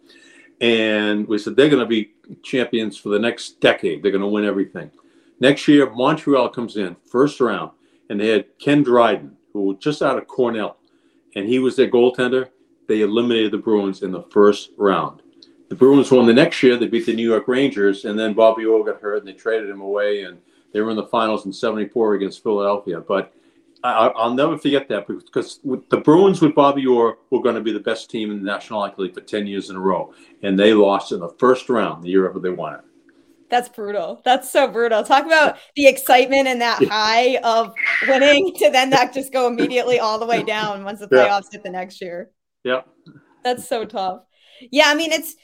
and 0.62 1.28
we 1.28 1.38
said 1.38 1.56
they're 1.56 1.70
going 1.70 1.80
to 1.80 1.88
be 1.88 2.14
champions 2.44 2.98
for 2.98 3.10
the 3.10 3.20
next 3.20 3.60
decade. 3.60 4.04
They're 4.04 4.12
going 4.12 4.22
to 4.22 4.28
win 4.28 4.46
everything. 4.46 4.92
Next 5.40 5.68
year, 5.68 5.90
Montreal 5.90 6.50
comes 6.50 6.78
in 6.78 6.96
first 7.10 7.40
round, 7.40 7.72
and 8.10 8.20
they 8.20 8.28
had 8.28 8.58
Ken 8.60 8.84
Dryden, 8.84 9.36
who 9.54 9.64
was 9.64 9.78
just 9.80 10.02
out 10.02 10.18
of 10.18 10.28
Cornell, 10.28 10.78
and 11.36 11.48
he 11.48 11.60
was 11.60 11.76
their 11.76 11.90
goaltender. 11.90 12.50
They 12.88 13.02
eliminated 13.02 13.52
the 13.52 13.58
Bruins 13.58 14.04
in 14.04 14.12
the 14.12 14.24
first 14.24 14.70
round. 14.78 15.23
The 15.74 15.80
Bruins 15.80 16.12
won 16.12 16.28
the 16.28 16.34
next 16.34 16.62
year. 16.62 16.78
They 16.78 16.86
beat 16.86 17.08
the 17.08 17.16
New 17.16 17.28
York 17.28 17.48
Rangers, 17.48 18.06
and 18.06 18.18
then 18.18 18.36
Bobby 18.36 18.64
Orr 18.64 18.84
got 18.84 19.02
hurt, 19.02 19.18
and 19.18 19.28
they 19.28 19.34
traded 19.34 19.72
him 19.72 19.82
away, 19.82 20.22
and 20.22 20.38
they 20.72 20.82
were 20.82 20.92
in 20.92 20.96
the 20.96 21.08
finals 21.08 21.48
in 21.48 21.52
'74 21.52 22.14
against 22.14 22.44
Philadelphia. 22.44 23.02
But 23.02 23.34
I, 23.84 24.10
will 24.10 24.36
never 24.36 24.56
forget 24.56 24.88
that 24.90 25.08
because 25.08 25.62
the 25.64 25.98
Bruins 25.98 26.42
with 26.42 26.54
Bobby 26.54 26.86
Orr 26.86 27.18
were 27.32 27.42
going 27.42 27.56
to 27.56 27.62
be 27.62 27.74
the 27.74 27.80
best 27.80 28.12
team 28.12 28.30
in 28.30 28.38
the 28.38 28.46
National 28.46 28.82
Hockey 28.82 29.02
League 29.02 29.16
for 29.16 29.22
10 29.22 29.48
years 29.48 29.72
in 29.72 29.76
a 29.76 29.80
row. 29.80 30.14
And 30.44 30.60
they 30.60 30.76
lost 30.76 31.12
in 31.12 31.20
the 31.20 31.34
first 31.40 31.68
round 31.70 32.04
the 32.04 32.10
year 32.10 32.28
after 32.28 32.40
they 32.40 32.52
won 32.52 32.76
it. 32.76 32.82
That's 33.50 33.68
brutal. 33.68 34.22
That's 34.24 34.52
so 34.52 34.68
brutal. 34.68 35.04
Talk 35.04 35.26
about 35.26 35.58
the 35.76 35.88
excitement 35.88 36.48
and 36.48 36.62
that 36.62 36.84
high 36.86 37.38
of 37.38 37.74
winning 38.08 38.54
to 38.58 38.70
then 38.70 38.92
that 38.92 39.12
just 39.12 39.34
go 39.34 39.48
immediately 39.48 40.00
all 40.00 40.20
the 40.20 40.28
way 40.28 40.44
down 40.44 40.84
once 40.84 41.00
the 41.00 41.08
playoffs 41.08 41.46
yeah. 41.46 41.54
hit 41.54 41.64
the 41.64 41.72
next 41.72 42.00
year. 42.00 42.30
Yeah. 42.64 42.82
That's 43.44 43.68
so 43.68 43.86
tough. 43.86 44.22
Yeah, 44.72 44.86
I 44.88 44.96
mean 44.96 45.12
it's 45.12 45.36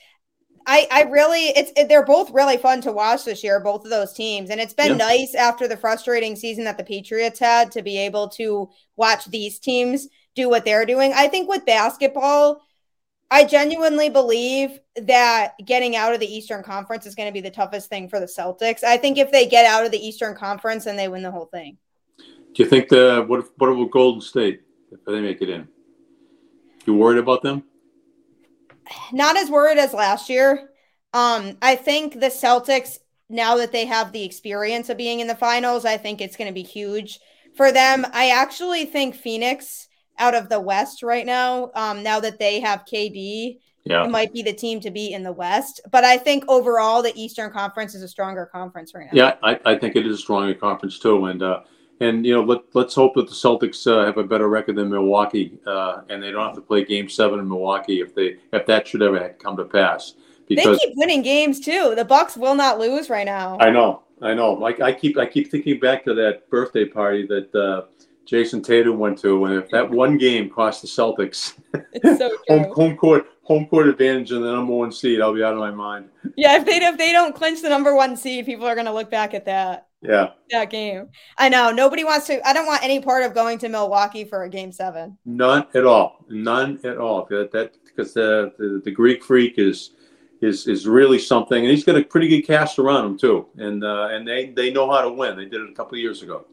I, 0.71 0.87
I 0.91 1.01
really 1.09 1.45
it's 1.47 1.71
it, 1.75 1.89
they're 1.89 2.05
both 2.05 2.29
really 2.29 2.57
fun 2.57 2.79
to 2.81 2.91
watch 2.91 3.25
this 3.25 3.43
year, 3.43 3.59
both 3.59 3.85
of 3.85 3.89
those 3.89 4.13
teams, 4.13 4.51
and 4.51 4.61
it's 4.61 4.73
been 4.73 4.91
yeah. 4.91 4.97
nice 4.97 5.33
after 5.33 5.67
the 5.67 5.75
frustrating 5.75 6.35
season 6.35 6.63
that 6.65 6.77
the 6.77 6.83
Patriots 6.83 7.39
had 7.39 7.71
to 7.71 7.81
be 7.81 7.97
able 7.97 8.29
to 8.29 8.69
watch 8.95 9.25
these 9.25 9.57
teams 9.57 10.07
do 10.35 10.47
what 10.47 10.65
they're 10.65 10.85
doing. 10.85 11.11
I 11.15 11.27
think 11.27 11.49
with 11.49 11.65
basketball, 11.65 12.61
I 13.31 13.45
genuinely 13.45 14.11
believe 14.11 14.79
that 14.95 15.53
getting 15.65 15.95
out 15.95 16.13
of 16.13 16.19
the 16.19 16.31
Eastern 16.31 16.61
Conference 16.61 17.07
is 17.07 17.15
going 17.15 17.27
to 17.27 17.33
be 17.33 17.41
the 17.41 17.49
toughest 17.49 17.89
thing 17.89 18.07
for 18.07 18.19
the 18.19 18.27
Celtics. 18.27 18.83
I 18.83 18.97
think 18.97 19.17
if 19.17 19.31
they 19.31 19.47
get 19.47 19.65
out 19.65 19.85
of 19.85 19.91
the 19.91 19.97
Eastern 19.97 20.35
Conference, 20.35 20.85
then 20.85 20.97
they 20.97 21.07
win 21.07 21.23
the 21.23 21.31
whole 21.31 21.47
thing. 21.47 21.79
Do 22.53 22.63
you 22.63 22.69
think 22.69 22.89
the 22.89 23.25
what 23.27 23.43
what 23.57 23.71
about 23.71 23.89
Golden 23.89 24.21
State 24.21 24.61
if 24.91 25.03
they 25.03 25.19
make 25.19 25.41
it 25.41 25.49
in? 25.49 25.67
You 26.85 26.93
worried 26.93 27.17
about 27.17 27.41
them? 27.41 27.63
Not 29.11 29.37
as 29.37 29.49
worried 29.49 29.77
as 29.77 29.93
last 29.93 30.29
year. 30.29 30.69
Um, 31.13 31.57
I 31.61 31.75
think 31.75 32.13
the 32.13 32.27
Celtics, 32.27 32.99
now 33.29 33.57
that 33.57 33.71
they 33.71 33.85
have 33.85 34.11
the 34.11 34.23
experience 34.23 34.89
of 34.89 34.97
being 34.97 35.19
in 35.19 35.27
the 35.27 35.35
finals, 35.35 35.85
I 35.85 35.97
think 35.97 36.21
it's 36.21 36.35
going 36.35 36.47
to 36.47 36.53
be 36.53 36.63
huge 36.63 37.19
for 37.55 37.71
them. 37.71 38.05
I 38.13 38.29
actually 38.29 38.85
think 38.85 39.15
Phoenix 39.15 39.87
out 40.17 40.35
of 40.35 40.49
the 40.49 40.59
West 40.59 41.01
right 41.01 41.25
now, 41.25 41.71
um, 41.75 42.03
now 42.03 42.19
that 42.19 42.39
they 42.39 42.59
have 42.59 42.85
KD, 42.85 43.59
yeah. 43.85 44.03
it 44.03 44.11
might 44.11 44.33
be 44.33 44.43
the 44.43 44.53
team 44.53 44.79
to 44.81 44.91
be 44.91 45.13
in 45.13 45.23
the 45.23 45.31
West. 45.31 45.81
But 45.91 46.03
I 46.03 46.17
think 46.17 46.43
overall, 46.47 47.01
the 47.01 47.13
Eastern 47.15 47.51
Conference 47.51 47.95
is 47.95 48.03
a 48.03 48.07
stronger 48.07 48.45
conference 48.45 48.93
right 48.93 49.05
now. 49.05 49.11
Yeah, 49.13 49.35
I, 49.41 49.59
I 49.65 49.77
think 49.77 49.95
it 49.95 50.05
is 50.05 50.15
a 50.15 50.21
stronger 50.21 50.53
conference 50.53 50.99
too. 50.99 51.25
And, 51.25 51.41
uh, 51.41 51.61
and 51.99 52.25
you 52.25 52.33
know, 52.33 52.43
let, 52.43 52.61
let's 52.73 52.95
hope 52.95 53.15
that 53.15 53.27
the 53.27 53.33
Celtics 53.33 53.85
uh, 53.85 54.05
have 54.05 54.17
a 54.17 54.23
better 54.23 54.47
record 54.47 54.75
than 54.77 54.89
Milwaukee, 54.89 55.57
uh, 55.65 56.01
and 56.09 56.21
they 56.23 56.31
don't 56.31 56.45
have 56.45 56.55
to 56.55 56.61
play 56.61 56.83
Game 56.85 57.09
Seven 57.09 57.39
in 57.39 57.47
Milwaukee 57.47 58.01
if 58.01 58.15
they 58.15 58.37
if 58.53 58.65
that 58.65 58.87
should 58.87 59.01
ever 59.01 59.35
come 59.39 59.57
to 59.57 59.65
pass. 59.65 60.15
Because 60.47 60.79
they 60.79 60.87
keep 60.87 60.97
winning 60.97 61.21
games 61.21 61.59
too. 61.59 61.93
The 61.95 62.05
Bucks 62.05 62.35
will 62.35 62.55
not 62.55 62.79
lose 62.79 63.09
right 63.09 63.25
now. 63.25 63.57
I 63.59 63.69
know, 63.69 64.03
I 64.21 64.33
know. 64.33 64.53
Like 64.53 64.79
I 64.79 64.93
keep 64.93 65.17
I 65.17 65.25
keep 65.25 65.51
thinking 65.51 65.79
back 65.79 66.05
to 66.05 66.13
that 66.15 66.49
birthday 66.49 66.85
party 66.85 67.27
that 67.27 67.53
uh, 67.53 67.85
Jayson 68.25 68.63
Tatum 68.63 68.97
went 68.97 69.19
to, 69.19 69.45
and 69.45 69.55
if 69.55 69.69
that 69.69 69.89
one 69.89 70.17
game 70.17 70.49
cost 70.49 70.81
the 70.81 70.87
Celtics 70.87 71.53
so 72.17 72.31
home, 72.47 72.71
home 72.73 72.97
court 72.97 73.27
home 73.43 73.65
court 73.67 73.87
advantage 73.87 74.31
and 74.31 74.43
the 74.43 74.51
number 74.51 74.73
one 74.73 74.91
seed, 74.91 75.19
I'll 75.19 75.33
be 75.33 75.43
out 75.43 75.53
of 75.53 75.59
my 75.59 75.71
mind. 75.71 76.09
Yeah, 76.37 76.55
if 76.55 76.65
they 76.65 76.77
if 76.77 76.97
they 76.97 77.11
don't 77.11 77.35
clinch 77.35 77.61
the 77.61 77.69
number 77.69 77.93
one 77.93 78.15
seed, 78.15 78.45
people 78.45 78.65
are 78.65 78.75
going 78.75 78.85
to 78.85 78.93
look 78.93 79.11
back 79.11 79.33
at 79.33 79.45
that. 79.45 79.88
Yeah. 80.01 80.29
That 80.51 80.69
game. 80.69 81.09
I 81.37 81.49
know. 81.49 81.71
Nobody 81.71 82.03
wants 82.03 82.27
to 82.27 82.47
I 82.47 82.53
don't 82.53 82.65
want 82.65 82.83
any 82.83 82.99
part 82.99 83.23
of 83.23 83.33
going 83.33 83.57
to 83.59 83.69
Milwaukee 83.69 84.23
for 84.23 84.43
a 84.43 84.49
game 84.49 84.71
7. 84.71 85.17
None 85.25 85.65
at 85.73 85.85
all. 85.85 86.25
None 86.29 86.79
at 86.83 86.97
all. 86.97 87.27
That, 87.29 87.51
that 87.51 87.75
because 87.83 88.13
the, 88.13 88.53
the, 88.57 88.81
the 88.83 88.91
Greek 88.91 89.23
freak 89.23 89.55
is 89.57 89.91
is 90.41 90.67
is 90.67 90.87
really 90.87 91.19
something 91.19 91.59
and 91.63 91.69
he's 91.69 91.83
got 91.83 91.97
a 91.97 92.03
pretty 92.03 92.29
good 92.29 92.43
cast 92.43 92.79
around 92.79 93.05
him 93.05 93.17
too. 93.17 93.47
And 93.57 93.83
uh, 93.83 94.07
and 94.11 94.27
they 94.27 94.51
they 94.51 94.71
know 94.71 94.89
how 94.89 95.01
to 95.01 95.11
win. 95.11 95.35
They 95.35 95.45
did 95.45 95.61
it 95.61 95.69
a 95.69 95.75
couple 95.75 95.95
of 95.95 96.01
years 96.01 96.23
ago. 96.23 96.45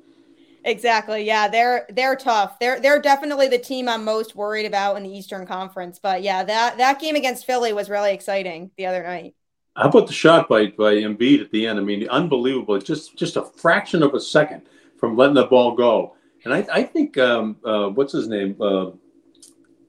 Exactly. 0.65 1.25
Yeah, 1.25 1.47
they're 1.47 1.87
they're 1.91 2.17
tough. 2.17 2.59
They're 2.59 2.81
they're 2.81 3.01
definitely 3.01 3.47
the 3.47 3.59
team 3.59 3.89
I'm 3.89 4.05
most 4.05 4.35
worried 4.35 4.67
about 4.67 4.97
in 4.97 5.05
the 5.05 5.17
Eastern 5.17 5.47
Conference. 5.47 6.01
But 6.01 6.23
yeah, 6.23 6.43
that 6.43 6.79
that 6.79 6.99
game 6.99 7.15
against 7.15 7.47
Philly 7.47 7.73
was 7.73 7.89
really 7.89 8.13
exciting 8.13 8.73
the 8.77 8.87
other 8.87 9.05
night. 9.05 9.37
How 9.77 9.89
about 9.89 10.07
the 10.07 10.13
shot 10.13 10.49
by 10.49 10.67
by 10.67 10.95
Embiid 10.95 11.43
at 11.43 11.51
the 11.51 11.67
end? 11.67 11.79
I 11.79 11.83
mean, 11.83 12.09
unbelievable. 12.09 12.79
Just 12.79 13.17
just 13.17 13.37
a 13.37 13.45
fraction 13.45 14.03
of 14.03 14.15
a 14.15 14.21
second 14.21 14.63
from 14.99 15.17
letting 15.17 15.35
the 15.35 15.45
ball 15.45 15.75
go. 15.75 16.17
And 16.45 16.55
I, 16.55 16.67
I 16.73 16.83
think 16.83 17.19
um, 17.19 17.57
uh, 17.65 17.89
what's 17.89 18.13
his 18.13 18.29
name 18.29 18.57
uh, 18.61 18.93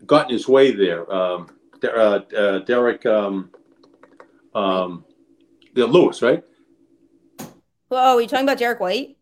got 0.05 0.29
in 0.29 0.33
his 0.33 0.47
way 0.47 0.71
there. 0.71 1.11
Um, 1.11 1.47
uh, 1.83 2.19
uh, 2.35 2.59
Derek 2.59 3.05
um, 3.05 3.51
um, 4.53 5.05
Lewis, 5.75 6.21
right? 6.21 6.43
Oh, 7.89 8.17
are 8.17 8.21
you 8.21 8.27
talking 8.27 8.45
about 8.45 8.57
Derrick 8.57 8.79
White? 8.79 9.17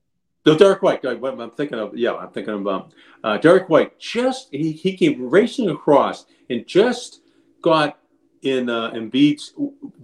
No, 0.46 0.58
Derrick 0.58 0.82
White. 0.82 1.04
I'm 1.06 1.52
thinking 1.52 1.78
of 1.78 1.98
yeah, 1.98 2.14
I'm 2.14 2.30
thinking 2.30 2.54
about 2.56 2.94
uh, 3.24 3.38
Derrick 3.38 3.70
White. 3.70 4.00
Just 4.00 4.50
he, 4.52 4.72
he 4.72 4.96
came 4.96 5.30
racing 5.30 5.70
across 5.70 6.26
and 6.50 6.66
just 6.66 7.22
got 7.62 8.00
in 8.46 8.70
uh, 8.70 8.92
Embiid's 8.92 9.54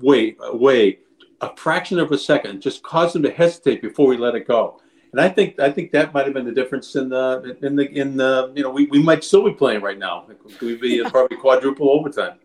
way, 0.01 0.35
way 0.53 0.99
a 1.41 1.55
fraction 1.55 1.99
of 1.99 2.11
a 2.11 2.17
second, 2.17 2.61
just 2.61 2.83
caused 2.83 3.15
him 3.15 3.23
to 3.23 3.31
hesitate 3.31 3.81
before 3.81 4.07
we 4.07 4.17
let 4.17 4.35
it 4.35 4.47
go. 4.47 4.81
and 5.11 5.21
I 5.21 5.29
think 5.29 5.59
I 5.59 5.71
think 5.71 5.91
that 5.91 6.13
might 6.13 6.25
have 6.25 6.33
been 6.33 6.45
the 6.45 6.51
difference 6.51 6.95
in 6.95 7.09
the 7.09 7.57
in 7.61 7.75
the 7.75 7.89
in 7.91 8.17
the 8.17 8.51
you 8.55 8.63
know 8.63 8.69
we, 8.69 8.85
we 8.87 9.01
might 9.01 9.23
still 9.23 9.43
be 9.45 9.53
playing 9.53 9.81
right 9.81 9.97
now. 9.97 10.27
We'd 10.61 10.81
be 10.81 11.03
probably 11.09 11.37
quadruple 11.37 11.89
overtime. 11.89 12.39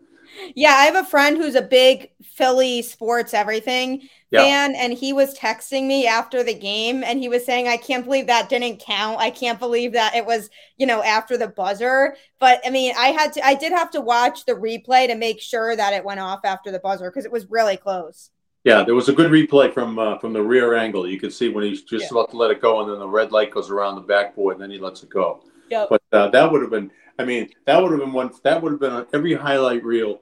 Yeah, 0.55 0.71
I 0.71 0.85
have 0.85 0.95
a 0.95 1.07
friend 1.07 1.37
who's 1.37 1.55
a 1.55 1.61
big 1.61 2.11
Philly 2.23 2.81
sports 2.81 3.33
everything 3.33 4.07
yeah. 4.31 4.41
fan, 4.41 4.75
and 4.75 4.93
he 4.93 5.13
was 5.13 5.37
texting 5.37 5.87
me 5.87 6.05
after 6.07 6.43
the 6.43 6.53
game, 6.53 7.03
and 7.03 7.19
he 7.19 7.29
was 7.29 7.45
saying, 7.45 7.67
"I 7.67 7.77
can't 7.77 8.05
believe 8.05 8.27
that 8.27 8.49
didn't 8.49 8.79
count. 8.79 9.19
I 9.19 9.29
can't 9.29 9.59
believe 9.59 9.93
that 9.93 10.15
it 10.15 10.25
was, 10.25 10.49
you 10.77 10.85
know, 10.85 11.01
after 11.03 11.37
the 11.37 11.47
buzzer." 11.47 12.15
But 12.39 12.61
I 12.65 12.69
mean, 12.69 12.93
I 12.97 13.07
had 13.07 13.33
to, 13.33 13.45
I 13.45 13.55
did 13.55 13.71
have 13.71 13.91
to 13.91 14.01
watch 14.01 14.45
the 14.45 14.53
replay 14.53 15.07
to 15.07 15.15
make 15.15 15.41
sure 15.41 15.75
that 15.75 15.93
it 15.93 16.03
went 16.03 16.19
off 16.19 16.41
after 16.43 16.71
the 16.71 16.79
buzzer 16.79 17.09
because 17.09 17.25
it 17.25 17.31
was 17.31 17.49
really 17.49 17.77
close. 17.77 18.29
Yeah, 18.63 18.83
there 18.83 18.95
was 18.95 19.07
a 19.07 19.13
good 19.13 19.31
replay 19.31 19.73
from 19.73 19.97
uh, 19.97 20.17
from 20.17 20.33
the 20.33 20.43
rear 20.43 20.75
angle. 20.75 21.07
You 21.07 21.19
could 21.19 21.33
see 21.33 21.49
when 21.49 21.63
he's 21.63 21.83
just 21.83 22.03
yeah. 22.03 22.19
about 22.19 22.31
to 22.31 22.37
let 22.37 22.51
it 22.51 22.61
go, 22.61 22.81
and 22.81 22.91
then 22.91 22.99
the 22.99 23.07
red 23.07 23.31
light 23.31 23.51
goes 23.51 23.69
around 23.69 23.95
the 23.95 24.01
backboard, 24.01 24.55
and 24.55 24.61
then 24.61 24.71
he 24.71 24.77
lets 24.77 25.03
it 25.03 25.09
go. 25.09 25.41
Yep. 25.69 25.87
But 25.89 26.01
uh, 26.11 26.27
that 26.29 26.51
would 26.51 26.61
have 26.61 26.71
been, 26.71 26.91
I 27.19 27.25
mean, 27.25 27.49
that 27.65 27.81
would 27.81 27.91
have 27.91 27.99
been 27.99 28.13
one. 28.13 28.31
That 28.43 28.61
would 28.61 28.73
have 28.73 28.79
been 28.79 28.93
on 28.93 29.07
every 29.13 29.33
highlight 29.33 29.83
reel 29.83 30.21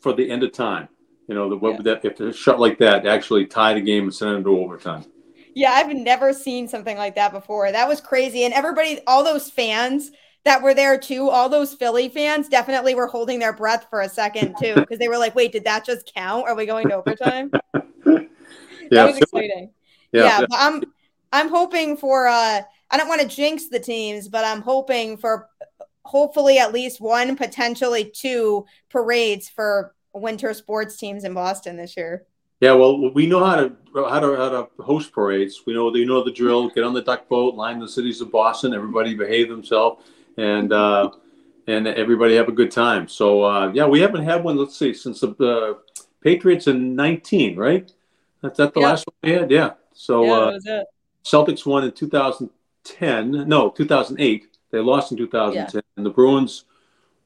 for 0.00 0.12
the 0.12 0.28
end 0.28 0.42
of 0.42 0.52
time. 0.52 0.88
You 1.28 1.34
know, 1.34 1.48
the 1.48 1.66
yeah. 1.66 1.78
that 1.82 2.04
if 2.04 2.20
a 2.20 2.32
shot 2.32 2.58
like 2.58 2.78
that 2.78 3.06
actually 3.06 3.46
tie 3.46 3.74
the 3.74 3.80
game 3.80 4.04
and 4.04 4.14
send 4.14 4.38
it 4.38 4.42
to 4.42 4.58
overtime. 4.58 5.04
Yeah, 5.54 5.72
I've 5.72 5.94
never 5.94 6.32
seen 6.32 6.66
something 6.66 6.96
like 6.96 7.14
that 7.14 7.32
before. 7.32 7.70
That 7.70 7.88
was 7.88 8.00
crazy, 8.00 8.44
and 8.44 8.52
everybody, 8.54 9.00
all 9.06 9.22
those 9.22 9.50
fans 9.50 10.10
that 10.44 10.62
were 10.62 10.74
there 10.74 10.98
too, 10.98 11.28
all 11.28 11.48
those 11.48 11.74
Philly 11.74 12.08
fans 12.08 12.48
definitely 12.48 12.94
were 12.94 13.06
holding 13.06 13.38
their 13.38 13.52
breath 13.52 13.86
for 13.88 14.00
a 14.00 14.08
second 14.08 14.56
too, 14.60 14.74
because 14.74 14.98
they 14.98 15.08
were 15.08 15.18
like, 15.18 15.34
"Wait, 15.34 15.52
did 15.52 15.64
that 15.64 15.84
just 15.84 16.12
count? 16.12 16.48
Are 16.48 16.56
we 16.56 16.66
going 16.66 16.88
to 16.88 16.96
overtime?" 16.96 17.50
yeah, 17.74 18.20
that 18.90 19.06
was 19.06 19.18
exciting. 19.18 19.70
Yeah, 20.10 20.24
yeah, 20.24 20.40
but 20.40 20.58
I'm 20.58 20.82
I'm 21.32 21.48
hoping 21.48 21.96
for 21.96 22.26
uh 22.26 22.62
I 22.90 22.96
don't 22.98 23.08
want 23.08 23.22
to 23.22 23.28
jinx 23.28 23.68
the 23.68 23.80
teams, 23.80 24.28
but 24.28 24.44
I'm 24.44 24.60
hoping 24.60 25.16
for 25.16 25.48
hopefully 26.04 26.58
at 26.58 26.72
least 26.72 27.00
one, 27.00 27.36
potentially 27.36 28.04
two 28.04 28.66
parades 28.90 29.48
for 29.48 29.94
winter 30.12 30.52
sports 30.54 30.96
teams 30.96 31.24
in 31.24 31.34
Boston 31.34 31.76
this 31.76 31.96
year. 31.96 32.26
Yeah, 32.60 32.74
well, 32.74 33.12
we 33.12 33.26
know 33.26 33.44
how 33.44 33.56
to 33.56 33.72
how 33.94 34.20
to 34.20 34.36
how 34.36 34.48
to 34.48 34.68
host 34.78 35.12
parades. 35.12 35.62
We 35.66 35.74
know 35.74 35.92
you 35.94 36.06
know 36.06 36.22
the 36.22 36.30
drill. 36.30 36.68
Get 36.68 36.84
on 36.84 36.94
the 36.94 37.02
duck 37.02 37.28
boat, 37.28 37.54
line 37.54 37.80
the 37.80 37.88
cities 37.88 38.20
of 38.20 38.30
Boston. 38.30 38.72
Everybody 38.72 39.14
behave 39.14 39.48
themselves, 39.48 40.04
and 40.36 40.72
uh, 40.72 41.10
and 41.66 41.88
everybody 41.88 42.36
have 42.36 42.48
a 42.48 42.52
good 42.52 42.70
time. 42.70 43.08
So 43.08 43.42
uh, 43.42 43.72
yeah, 43.74 43.86
we 43.86 44.00
haven't 44.00 44.22
had 44.22 44.44
one. 44.44 44.56
Let's 44.56 44.78
see, 44.78 44.94
since 44.94 45.20
the 45.20 45.34
uh, 45.36 45.74
Patriots 46.20 46.68
in 46.68 46.94
nineteen, 46.94 47.56
right? 47.56 47.90
That's 48.42 48.58
that 48.58 48.74
the 48.74 48.80
yeah. 48.80 48.86
last 48.86 49.06
one 49.08 49.16
we 49.22 49.38
had. 49.38 49.50
Yeah. 49.50 49.70
So 49.92 50.24
yeah, 50.24 50.72
uh, 50.74 50.84
Celtics 51.24 51.66
won 51.66 51.84
in 51.84 51.92
2010. 51.92 53.48
No, 53.48 53.70
2008. 53.70 54.51
They 54.72 54.78
lost 54.78 55.12
in 55.12 55.18
2010, 55.18 55.74
yeah. 55.74 55.80
and 55.96 56.04
the 56.04 56.10
Bruins 56.10 56.64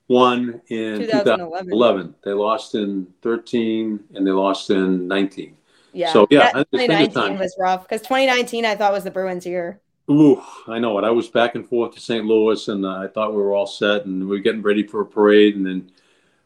won 0.08 0.60
in 0.68 1.00
2011. 1.00 1.38
2011. 1.66 2.14
They 2.24 2.32
lost 2.32 2.74
in 2.74 3.06
13 3.22 4.00
and 4.14 4.26
they 4.26 4.30
lost 4.30 4.70
in 4.70 5.08
19. 5.08 5.56
Yeah. 5.92 6.12
So 6.12 6.26
yeah, 6.30 6.52
2019 6.52 7.38
was 7.38 7.56
rough 7.58 7.82
because 7.82 8.02
2019 8.02 8.66
I 8.66 8.74
thought 8.74 8.92
was 8.92 9.04
the 9.04 9.10
Bruins 9.10 9.46
year. 9.46 9.80
Ooh, 10.10 10.42
I 10.68 10.78
know 10.78 10.98
it. 10.98 11.04
I 11.04 11.10
was 11.10 11.28
back 11.28 11.54
and 11.54 11.66
forth 11.66 11.94
to 11.94 12.00
St. 12.00 12.24
Louis, 12.24 12.68
and 12.68 12.84
uh, 12.84 12.98
I 12.98 13.08
thought 13.08 13.32
we 13.32 13.42
were 13.42 13.54
all 13.54 13.66
set, 13.66 14.06
and 14.06 14.20
we 14.20 14.36
were 14.36 14.42
getting 14.42 14.62
ready 14.62 14.86
for 14.86 15.00
a 15.00 15.06
parade, 15.06 15.56
and 15.56 15.66
then 15.66 15.90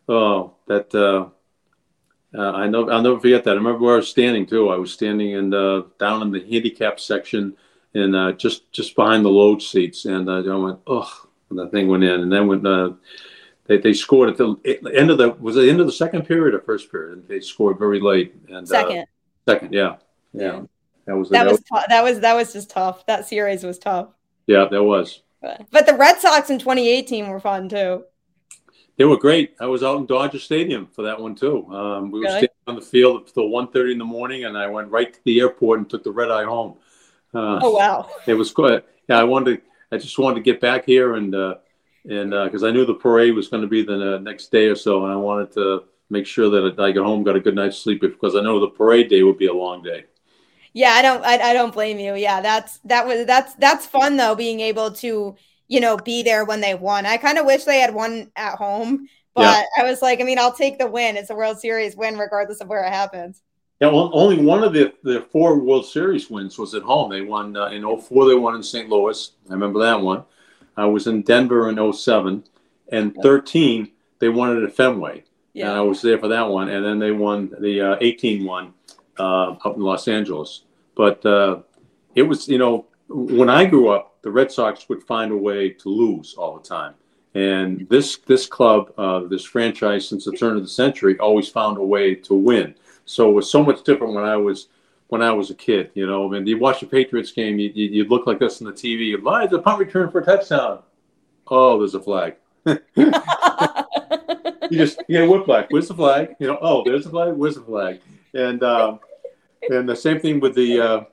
oh, 0.09 0.55
that 0.66 0.94
uh, 0.94 1.28
uh, 2.34 2.53
I 2.53 2.68
know 2.68 2.88
I'll 2.88 3.03
never 3.03 3.20
forget 3.20 3.44
that. 3.44 3.51
I 3.51 3.55
remember 3.55 3.80
where 3.80 3.94
I 3.94 3.98
was 3.98 4.09
standing 4.09 4.46
too. 4.46 4.70
I 4.70 4.76
was 4.76 4.92
standing 4.92 5.32
in 5.32 5.51
the, 5.51 5.86
down 5.98 6.22
in 6.22 6.30
the 6.30 6.40
handicap 6.40 7.01
section, 7.01 7.57
and 7.95 8.14
uh, 8.14 8.32
just 8.32 8.70
just 8.72 8.95
behind 8.97 9.24
the 9.24 9.30
load 9.30 9.62
seats, 9.62 10.05
and 10.05 10.28
uh, 10.28 10.43
I 10.43 10.57
went, 10.57 10.80
oh, 10.86 11.26
the 11.51 11.68
thing 11.68 11.88
went 11.88 12.05
in, 12.05 12.20
and 12.20 12.32
then 12.32 12.47
when 12.47 12.66
uh, 12.66 12.91
they, 13.66 13.78
they 13.78 13.93
scored 13.93 14.30
at 14.30 14.36
the 14.36 14.57
end 14.95 15.11
of 15.11 15.18
the 15.18 15.30
was 15.32 15.57
it 15.57 15.62
the 15.62 15.70
end 15.70 15.80
of 15.80 15.86
the 15.86 15.93
second 15.93 16.26
period 16.26 16.55
or 16.55 16.61
first 16.61 16.91
period? 16.91 17.18
And 17.18 17.28
they 17.28 17.41
scored 17.41 17.78
very 17.78 18.01
late. 18.01 18.34
And 18.49 18.59
uh, 18.59 18.66
second, 18.66 19.07
second, 19.47 19.72
yeah, 19.72 19.97
yeah. 20.32 20.62
That 21.07 21.16
was 21.16 21.28
that, 21.30 21.45
that 21.45 21.51
was, 21.51 21.62
was 21.70 21.84
that 21.88 22.05
was 22.05 22.20
that 22.20 22.34
was 22.34 22.53
just 22.53 22.70
tough. 22.70 23.07
That 23.07 23.26
series 23.26 23.64
was 23.64 23.78
tough. 23.78 24.09
Yeah, 24.47 24.66
that 24.70 24.82
was. 24.82 25.22
But, 25.41 25.66
but 25.70 25.86
the 25.86 25.95
Red 25.95 26.18
Sox 26.20 26.51
in 26.51 26.59
2018 26.59 27.28
were 27.28 27.41
fun 27.41 27.68
too. 27.68 28.05
They 28.97 29.05
were 29.05 29.16
great. 29.16 29.55
I 29.59 29.66
was 29.66 29.82
out 29.82 29.97
in 29.97 30.05
Dodger 30.05 30.38
Stadium 30.38 30.86
for 30.86 31.03
that 31.03 31.18
one 31.18 31.34
too. 31.34 31.66
Um, 31.72 32.11
we 32.11 32.20
were 32.20 32.28
standing 32.28 32.49
on 32.66 32.74
the 32.74 32.82
field 32.82 33.22
until 33.28 33.49
1.30 33.49 33.93
in 33.93 33.99
the 33.99 34.05
morning, 34.05 34.45
and 34.45 34.59
I 34.59 34.66
went 34.66 34.91
right 34.91 35.11
to 35.11 35.20
the 35.24 35.41
airport 35.41 35.78
and 35.78 35.88
took 35.88 36.05
the 36.05 36.11
red 36.11 36.30
eye 36.30 36.45
home. 36.45 36.76
Uh, 37.33 37.61
oh 37.62 37.70
wow! 37.70 38.11
It 38.26 38.35
was 38.35 38.53
good. 38.53 38.83
Yeah, 39.09 39.18
I 39.18 39.24
wanted. 39.24 39.57
To, 39.57 39.62
I 39.93 39.99
just 39.99 40.18
wanted 40.18 40.37
to 40.37 40.43
get 40.43 40.61
back 40.61 40.87
here 40.87 41.14
and 41.16 41.35
uh, 41.35 41.57
and 42.09 42.31
because 42.31 42.62
uh, 42.62 42.68
I 42.68 42.70
knew 42.70 42.87
the 42.87 42.95
parade 42.95 43.35
was 43.35 43.49
going 43.49 43.62
to 43.62 43.68
be 43.68 43.83
the 43.83 44.18
next 44.18 44.51
day 44.51 44.66
or 44.66 44.76
so, 44.76 45.05
and 45.05 45.12
I 45.12 45.16
wanted 45.16 45.53
to 45.53 45.85
make 46.09 46.26
sure 46.26 46.49
that 46.51 46.81
I 46.81 46.93
got 46.93 47.05
home, 47.05 47.22
got 47.22 47.37
a 47.37 47.41
good 47.41 47.55
night's 47.55 47.78
sleep 47.78 48.01
because 48.01 48.35
I 48.35 48.41
know 48.41 48.59
the 48.59 48.68
parade 48.68 49.09
day 49.09 49.22
would 49.22 49.39
be 49.39 49.47
a 49.47 49.53
long 49.53 49.83
day. 49.83 50.05
Yeah, 50.72 50.91
I 50.91 51.03
don't, 51.03 51.24
I, 51.24 51.51
I 51.51 51.53
don't 51.53 51.72
blame 51.72 51.99
you. 51.99 52.14
Yeah, 52.14 52.41
that's 52.41 52.78
that 52.85 53.07
was 53.07 53.26
that's 53.26 53.55
that's 53.57 53.87
fun 53.87 54.16
though, 54.16 54.35
being 54.35 54.61
able 54.61 54.93
to 54.93 55.37
you 55.68 55.81
know 55.81 55.97
be 55.97 56.22
there 56.22 56.45
when 56.45 56.61
they 56.61 56.74
won. 56.74 57.07
I 57.07 57.16
kind 57.16 57.39
of 57.39 57.47
wish 57.47 57.64
they 57.64 57.81
had 57.81 57.95
won 57.95 58.31
at 58.37 58.55
home, 58.55 59.09
but 59.35 59.43
yeah. 59.43 59.62
I 59.78 59.83
was 59.85 60.01
like, 60.01 60.20
I 60.20 60.24
mean, 60.24 60.39
I'll 60.39 60.55
take 60.55 60.78
the 60.78 60.87
win. 60.87 61.16
It's 61.16 61.31
a 61.31 61.35
World 61.35 61.59
Series 61.59 61.97
win, 61.97 62.16
regardless 62.18 62.61
of 62.61 62.68
where 62.68 62.85
it 62.85 62.93
happens. 62.93 63.43
Yeah, 63.81 63.89
well, 63.89 64.11
only 64.12 64.45
one 64.45 64.62
of 64.62 64.74
the, 64.74 64.93
the 65.03 65.22
four 65.33 65.59
World 65.59 65.87
Series 65.87 66.28
wins 66.28 66.59
was 66.59 66.74
at 66.74 66.83
home. 66.83 67.11
They 67.11 67.22
won 67.22 67.57
uh, 67.57 67.68
in 67.68 67.83
04, 67.83 68.28
they 68.28 68.35
won 68.35 68.55
in 68.55 68.62
St. 68.62 68.89
Louis. 68.89 69.33
I 69.49 69.53
remember 69.55 69.81
that 69.81 70.01
one. 70.01 70.24
I 70.76 70.85
was 70.85 71.07
in 71.07 71.22
Denver 71.22 71.68
in 71.70 71.93
07 71.93 72.45
and 72.93 73.16
13 73.22 73.91
they 74.20 74.28
won 74.28 74.57
it 74.57 74.62
at 74.62 74.76
Fenway. 74.76 75.24
Yeah. 75.55 75.70
And 75.70 75.78
I 75.78 75.81
was 75.81 76.01
there 76.01 76.18
for 76.18 76.28
that 76.28 76.49
one. 76.49 76.68
And 76.68 76.85
then 76.85 76.99
they 76.99 77.11
won 77.11 77.53
the 77.59 77.81
uh, 77.81 77.97
18 78.01 78.45
one 78.45 78.72
uh, 79.18 79.53
up 79.53 79.76
in 79.76 79.83
Los 79.83 80.07
Angeles. 80.07 80.62
But 80.95 81.24
uh, 81.26 81.62
it 82.14 82.22
was, 82.22 82.49
you 82.49 82.59
know, 82.59 82.87
when 83.09 83.49
I 83.49 83.64
grew 83.64 83.89
up, 83.89 84.22
the 84.22 84.31
Red 84.31 84.53
Sox 84.53 84.89
would 84.89 85.03
find 85.03 85.33
a 85.33 85.37
way 85.37 85.70
to 85.70 85.89
lose 85.89 86.35
all 86.35 86.59
the 86.59 86.68
time. 86.68 86.95
And 87.35 87.89
this 87.89 88.18
this 88.18 88.47
club, 88.47 88.93
uh, 88.99 89.20
this 89.20 89.45
franchise, 89.45 90.09
since 90.09 90.24
the 90.24 90.33
turn 90.33 90.57
of 90.57 90.62
the 90.62 90.68
century, 90.68 91.16
always 91.18 91.49
found 91.49 91.78
a 91.78 91.83
way 91.83 92.14
to 92.16 92.35
win. 92.35 92.74
So 93.11 93.28
it 93.28 93.32
was 93.32 93.50
so 93.50 93.62
much 93.62 93.82
different 93.82 94.14
when 94.14 94.24
I 94.24 94.36
was 94.36 94.68
when 95.08 95.22
I 95.22 95.32
was 95.32 95.50
a 95.50 95.54
kid. 95.54 95.90
You 95.94 96.06
know, 96.06 96.26
I 96.26 96.30
mean, 96.30 96.46
you 96.46 96.58
watch 96.58 96.82
a 96.82 96.86
Patriots 96.86 97.32
game, 97.32 97.58
you, 97.58 97.70
you, 97.74 97.88
you 97.88 98.04
look 98.04 98.26
like 98.26 98.38
this 98.38 98.62
on 98.62 98.68
the 98.68 98.72
TV. 98.72 99.14
Is 99.44 99.52
a 99.52 99.58
punt 99.58 99.78
return 99.78 100.11
for 100.11 100.20
a 100.20 100.24
touchdown? 100.24 100.80
Oh, 101.48 101.78
there's 101.78 101.94
a 101.94 102.00
flag. 102.00 102.36
you 102.66 102.78
just 104.70 105.00
you 105.08 105.18
get 105.18 105.24
a 105.24 105.30
whiplash. 105.30 105.66
Where's 105.70 105.88
the 105.88 105.94
flag? 105.94 106.36
You 106.38 106.48
know, 106.48 106.58
oh, 106.61 106.84
there's 106.84 107.04
the 107.04 107.11
flag. 107.11 107.34
Where's 107.34 107.56
the 107.56 107.62
flag? 107.62 108.00
And 108.34 108.62
um, 108.62 109.00
and 109.68 109.88
the 109.88 109.96
same 109.96 110.20
thing 110.20 110.38
with 110.38 110.54
the 110.54 110.80
uh, 110.80 111.04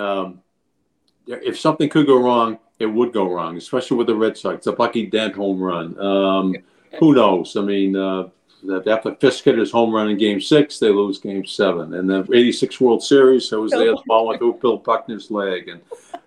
um, 0.00 0.40
if 1.26 1.58
something 1.58 1.88
could 1.88 2.06
go 2.06 2.22
wrong, 2.22 2.58
it 2.78 2.86
would 2.86 3.12
go 3.12 3.28
wrong, 3.28 3.56
especially 3.56 3.96
with 3.96 4.06
the 4.06 4.14
Red 4.14 4.38
Sox. 4.38 4.66
A 4.68 4.72
Bucky 4.72 5.06
Dent 5.06 5.34
home 5.34 5.60
run. 5.60 5.98
Um, 5.98 6.54
who 7.00 7.14
knows? 7.14 7.56
I 7.56 7.62
mean, 7.62 7.96
uh, 7.96 8.28
after 8.86 9.14
Fisk 9.14 9.44
hit 9.44 9.58
his 9.58 9.70
home 9.70 9.94
run 9.94 10.08
in 10.08 10.18
Game 10.18 10.40
Six, 10.40 10.78
they 10.78 10.90
lose 10.90 11.18
Game 11.18 11.46
Seven, 11.46 11.94
and 11.94 12.08
the 12.08 12.26
'86 12.32 12.80
World 12.80 13.02
Series, 13.02 13.52
I 13.52 13.56
was 13.56 13.70
there. 13.70 13.86
The 13.86 14.02
ball 14.06 14.26
went 14.26 14.40
through 14.40 14.58
Bill 14.60 14.78
Buckner's 14.78 15.30
leg, 15.30 15.68
and 15.68 15.80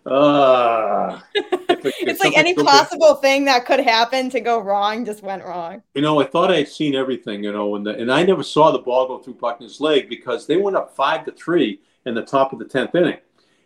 uh, 0.05 1.19
it's 1.35 2.19
like 2.21 2.37
any 2.37 2.53
possible 2.53 3.15
thing 3.15 3.45
that 3.45 3.65
could 3.65 3.79
happen 3.79 4.29
to 4.29 4.39
go 4.39 4.59
wrong 4.59 5.05
just 5.05 5.23
went 5.23 5.43
wrong. 5.43 5.81
You 5.93 6.01
know, 6.01 6.19
I 6.19 6.25
thought 6.25 6.51
I'd 6.51 6.67
seen 6.67 6.95
everything, 6.95 7.43
you 7.43 7.51
know, 7.51 7.75
and 7.75 7.85
the, 7.85 7.97
and 7.97 8.11
I 8.11 8.23
never 8.23 8.43
saw 8.43 8.71
the 8.71 8.79
ball 8.79 9.07
go 9.07 9.19
through 9.19 9.35
Buckner's 9.35 9.81
leg 9.81 10.09
because 10.09 10.47
they 10.47 10.57
went 10.57 10.77
up 10.77 10.95
five 10.95 11.25
to 11.25 11.31
three 11.31 11.81
in 12.05 12.15
the 12.15 12.23
top 12.23 12.53
of 12.53 12.59
the 12.59 12.65
tenth 12.65 12.95
inning, 12.95 13.19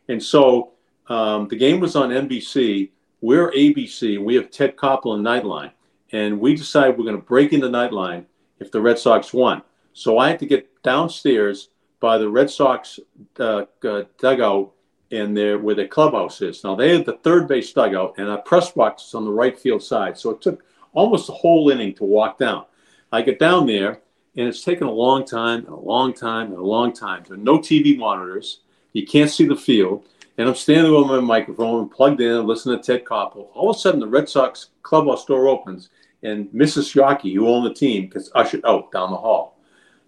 and 0.07 0.22
so 0.22 0.74
um, 1.07 1.47
the 1.47 1.55
game 1.55 1.80
was 1.80 1.95
on 1.95 2.09
NBC. 2.09 2.91
We're 3.22 3.51
ABC, 3.51 4.18
and 4.18 4.26
we 4.26 4.36
have 4.36 4.51
Ted 4.51 4.76
Koppel 4.76 5.16
and 5.16 5.26
Nightline, 5.26 5.72
and 6.11 6.39
we 6.39 6.55
decided 6.55 6.97
we're 6.97 7.05
going 7.05 7.16
to 7.16 7.22
break 7.22 7.53
into 7.53 7.68
Nightline 7.68 8.26
if 8.60 8.72
the 8.72 8.82
Red 8.82 8.97
Sox 8.99 9.34
won. 9.34 9.62
So 9.93 10.18
I 10.18 10.30
had 10.30 10.39
to 10.39 10.45
get 10.45 10.84
downstairs 10.84 11.70
by 11.99 12.18
the 12.18 12.30
Red 12.30 12.49
Sox 12.49 12.99
uh, 13.39 13.66
uh, 13.84 14.03
dugout 14.20 14.72
in 15.12 15.34
there 15.34 15.58
where 15.58 15.76
the 15.76 15.88
clubhouse 15.88 16.41
is. 16.41 16.64
Now 16.64 16.76
they 16.76 16.95
had 16.95 17.06
the 17.06 17.18
third 17.24 17.47
base 17.47 17.72
dugout 17.72 18.16
and 18.18 18.28
a 18.28 18.38
press 18.38 18.72
box 18.72 19.08
is 19.08 19.14
on 19.14 19.26
the 19.26 19.32
right 19.32 19.58
field 19.58 19.84
side. 19.84 20.18
So 20.18 20.32
it 20.32 20.41
took 20.41 20.64
almost 20.93 21.30
a 21.30 21.34
whole 21.34 21.70
inning 21.70 21.93
to 21.95 22.03
walk 22.03 22.38
down. 22.38 22.66
I 23.12 23.22
get 23.22 23.39
down 23.39 23.68
there 23.68 24.01
and 24.36 24.47
it's 24.47 24.64
taken 24.64 24.88
a 24.88 24.91
long 24.91 25.26
time 25.26 25.60
and 25.60 25.70
a 25.70 25.76
long 25.76 26.14
time 26.14 26.47
and 26.47 26.58
a 26.58 26.66
long 26.66 26.93
time. 26.93 27.24
There 27.28 27.38
are 27.38 27.41
no 27.41 27.60
TV 27.60 27.97
monitors. 27.97 28.62
You 28.93 29.06
can't 29.06 29.30
see 29.30 29.45
the 29.45 29.56
field. 29.56 30.06
And 30.38 30.49
I'm 30.49 30.56
standing 30.56 30.93
with 30.93 31.08
my 31.08 31.22
microphone 31.22 31.88
plugged 31.88 32.20
in 32.20 32.45
listening 32.45 32.82
to 32.82 32.84
Ted 32.84 33.06
Koppel. 33.06 33.47
All 33.53 33.70
of 33.70 33.78
a 33.78 33.80
sudden, 33.80 34.01
the 34.01 34.08
Red 34.08 34.28
Sox 34.28 34.72
clubhouse 34.84 35.26
door 35.26 35.47
opens 35.47 35.89
and 36.26 36.49
Mrs. 36.49 36.95
Yawkey, 36.95 37.34
who 37.34 37.47
owned 37.47 37.65
the 37.65 37.73
team, 37.73 38.09
gets 38.09 38.32
ushered 38.34 38.65
out 38.65 38.91
down 38.91 39.11
the 39.11 39.17
hall. 39.17 39.59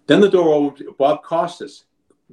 Then 0.06 0.20
the 0.20 0.30
door 0.30 0.52
opens. 0.52 0.88
Bob 0.98 1.22
Costas 1.22 1.84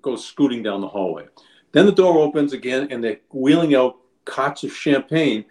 goes 0.02 0.26
scooting 0.26 0.64
down 0.64 0.82
the 0.82 0.88
hallway. 0.88 1.26
Then 1.72 1.86
the 1.86 1.92
door 1.92 2.18
opens 2.20 2.54
again, 2.54 2.88
and 2.90 3.04
they're 3.04 3.20
wheeling 3.32 3.76
out 3.76 3.98
cots 4.24 4.64
of 4.64 4.74
champagne, 4.74 5.46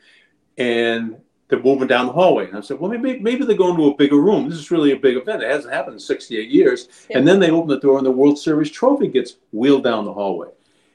and 0.57 1.17
they're 1.49 1.63
moving 1.63 1.87
down 1.87 2.07
the 2.07 2.13
hallway. 2.13 2.49
And 2.49 2.57
I 2.57 2.61
said, 2.61 2.81
well, 2.81 2.91
maybe, 2.91 3.21
maybe 3.21 3.45
they're 3.45 3.57
going 3.57 3.77
to 3.77 3.89
a 3.89 3.95
bigger 3.95 4.17
room. 4.17 4.49
This 4.49 4.59
is 4.59 4.71
really 4.71 4.93
a 4.93 4.97
big 4.97 5.17
event. 5.17 5.43
It 5.43 5.51
hasn't 5.51 5.75
happened 5.75 5.95
in 5.95 6.01
68 6.01 6.49
years. 6.49 6.89
Yeah. 7.11 7.19
And 7.19 7.29
then 7.29 7.39
they 7.39 7.51
open 7.51 7.69
the 7.69 7.79
door, 7.79 7.99
and 7.99 8.07
the 8.07 8.11
World 8.11 8.39
Series 8.39 8.71
trophy 8.71 9.09
gets 9.09 9.37
wheeled 9.53 9.85
down 9.85 10.07
the 10.07 10.13
hallway. 10.13 10.49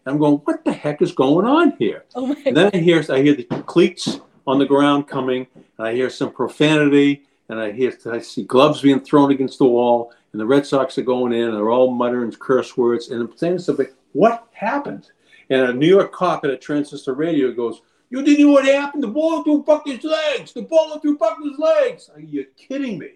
And 0.05 0.13
I'm 0.13 0.19
going, 0.19 0.37
what 0.45 0.65
the 0.65 0.73
heck 0.73 1.01
is 1.01 1.11
going 1.11 1.45
on 1.45 1.73
here? 1.77 2.05
Oh 2.15 2.35
and 2.45 2.57
then 2.57 2.71
I 2.73 2.77
hear, 2.77 3.03
I 3.09 3.21
hear 3.21 3.35
the 3.35 3.43
cleats 3.67 4.19
on 4.47 4.57
the 4.57 4.65
ground 4.65 5.07
coming, 5.07 5.45
and 5.77 5.87
I 5.87 5.93
hear 5.93 6.09
some 6.09 6.31
profanity, 6.31 7.27
and 7.49 7.59
I 7.59 7.71
hear, 7.71 7.93
I 8.11 8.19
see 8.19 8.43
gloves 8.43 8.81
being 8.81 8.99
thrown 8.99 9.31
against 9.31 9.57
the 9.57 9.65
wall, 9.65 10.13
and 10.31 10.39
the 10.39 10.45
Red 10.45 10.65
Sox 10.65 10.97
are 10.97 11.03
going 11.03 11.33
in, 11.33 11.49
and 11.49 11.55
they're 11.55 11.71
all 11.71 11.91
muttering 11.91 12.31
curse 12.31 12.77
words, 12.77 13.09
and 13.09 13.21
I'm 13.21 13.37
saying 13.37 13.59
something, 13.59 13.87
what 14.13 14.47
happened? 14.53 15.09
And 15.49 15.61
a 15.61 15.73
New 15.73 15.87
York 15.87 16.11
cop 16.11 16.45
at 16.45 16.51
a 16.51 16.57
transistor 16.57 17.13
radio 17.13 17.51
goes, 17.51 17.81
you 18.09 18.23
didn't 18.23 18.45
know 18.45 18.53
what 18.53 18.65
happened? 18.65 19.03
The 19.03 19.07
ball 19.07 19.43
through 19.43 19.63
Buckley's 19.63 20.03
legs. 20.03 20.53
The 20.53 20.63
ball 20.63 20.99
through 20.99 21.17
Buckley's 21.17 21.59
legs. 21.59 22.09
Are 22.13 22.19
you 22.19 22.45
kidding 22.57 22.97
me? 22.97 23.13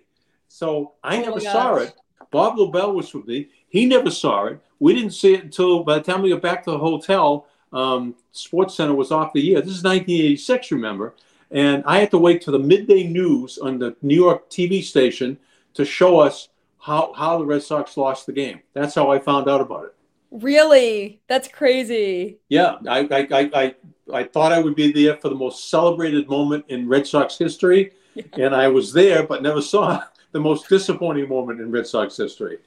So 0.48 0.94
I 1.04 1.18
oh 1.18 1.22
never 1.22 1.40
saw 1.40 1.76
it. 1.78 1.96
Bob 2.32 2.58
Lobel 2.58 2.94
was 2.94 3.14
with 3.14 3.26
me. 3.26 3.50
He 3.70 3.86
never 3.86 4.12
saw 4.12 4.46
it. 4.46 4.60
We 4.80 4.94
didn't 4.94 5.12
see 5.12 5.34
it 5.34 5.44
until 5.44 5.84
by 5.84 5.98
the 5.98 6.04
time 6.04 6.22
we 6.22 6.30
got 6.30 6.42
back 6.42 6.64
to 6.66 6.72
the 6.72 6.78
hotel. 6.78 7.48
Um, 7.72 8.16
Sports 8.32 8.76
Center 8.76 8.94
was 8.94 9.12
off 9.12 9.34
the 9.34 9.42
year. 9.42 9.62
This 9.62 9.78
is 9.78 9.84
1986, 9.84 10.72
remember? 10.72 11.16
And 11.54 11.84
I 11.86 12.00
had 12.00 12.10
to 12.12 12.18
wait 12.18 12.42
to 12.42 12.52
the 12.52 12.60
midday 12.60 13.04
news 13.04 13.60
on 13.60 13.78
the 13.78 13.96
New 14.02 14.16
York 14.16 14.50
TV 14.50 14.84
station 14.84 15.38
to 15.76 15.86
show 15.86 16.20
us 16.20 16.50
how, 16.82 17.14
how 17.16 17.38
the 17.38 17.46
Red 17.46 17.62
Sox 17.62 17.96
lost 17.96 18.26
the 18.26 18.34
game. 18.34 18.60
That's 18.74 18.96
how 18.96 19.12
I 19.12 19.20
found 19.20 19.48
out 19.48 19.62
about 19.62 19.86
it. 19.86 19.96
Really? 20.32 21.22
That's 21.28 21.48
crazy. 21.48 22.40
Yeah, 22.50 22.78
I, 22.90 23.02
I, 23.02 23.28
I, 23.32 23.52
I, 23.54 23.76
I 24.12 24.24
thought 24.24 24.52
I 24.52 24.60
would 24.60 24.76
be 24.76 24.92
there 24.92 25.16
for 25.18 25.30
the 25.30 25.36
most 25.36 25.70
celebrated 25.70 26.28
moment 26.28 26.66
in 26.70 26.90
Red 26.90 27.06
Sox 27.06 27.38
history, 27.38 27.92
yeah. 28.16 28.24
and 28.38 28.56
I 28.56 28.68
was 28.68 28.92
there, 28.92 29.22
but 29.22 29.44
never 29.44 29.62
saw 29.62 30.04
the 30.32 30.40
most 30.40 30.68
disappointing 30.68 31.30
moment 31.30 31.62
in 31.62 31.72
Red 31.72 31.86
Sox 31.86 32.18
history. 32.18 32.58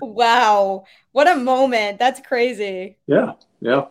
wow, 0.00 0.84
what 1.10 1.26
a 1.26 1.34
moment! 1.34 1.98
That's 1.98 2.20
crazy. 2.20 2.96
Yeah, 3.08 3.32
yeah. 3.60 3.86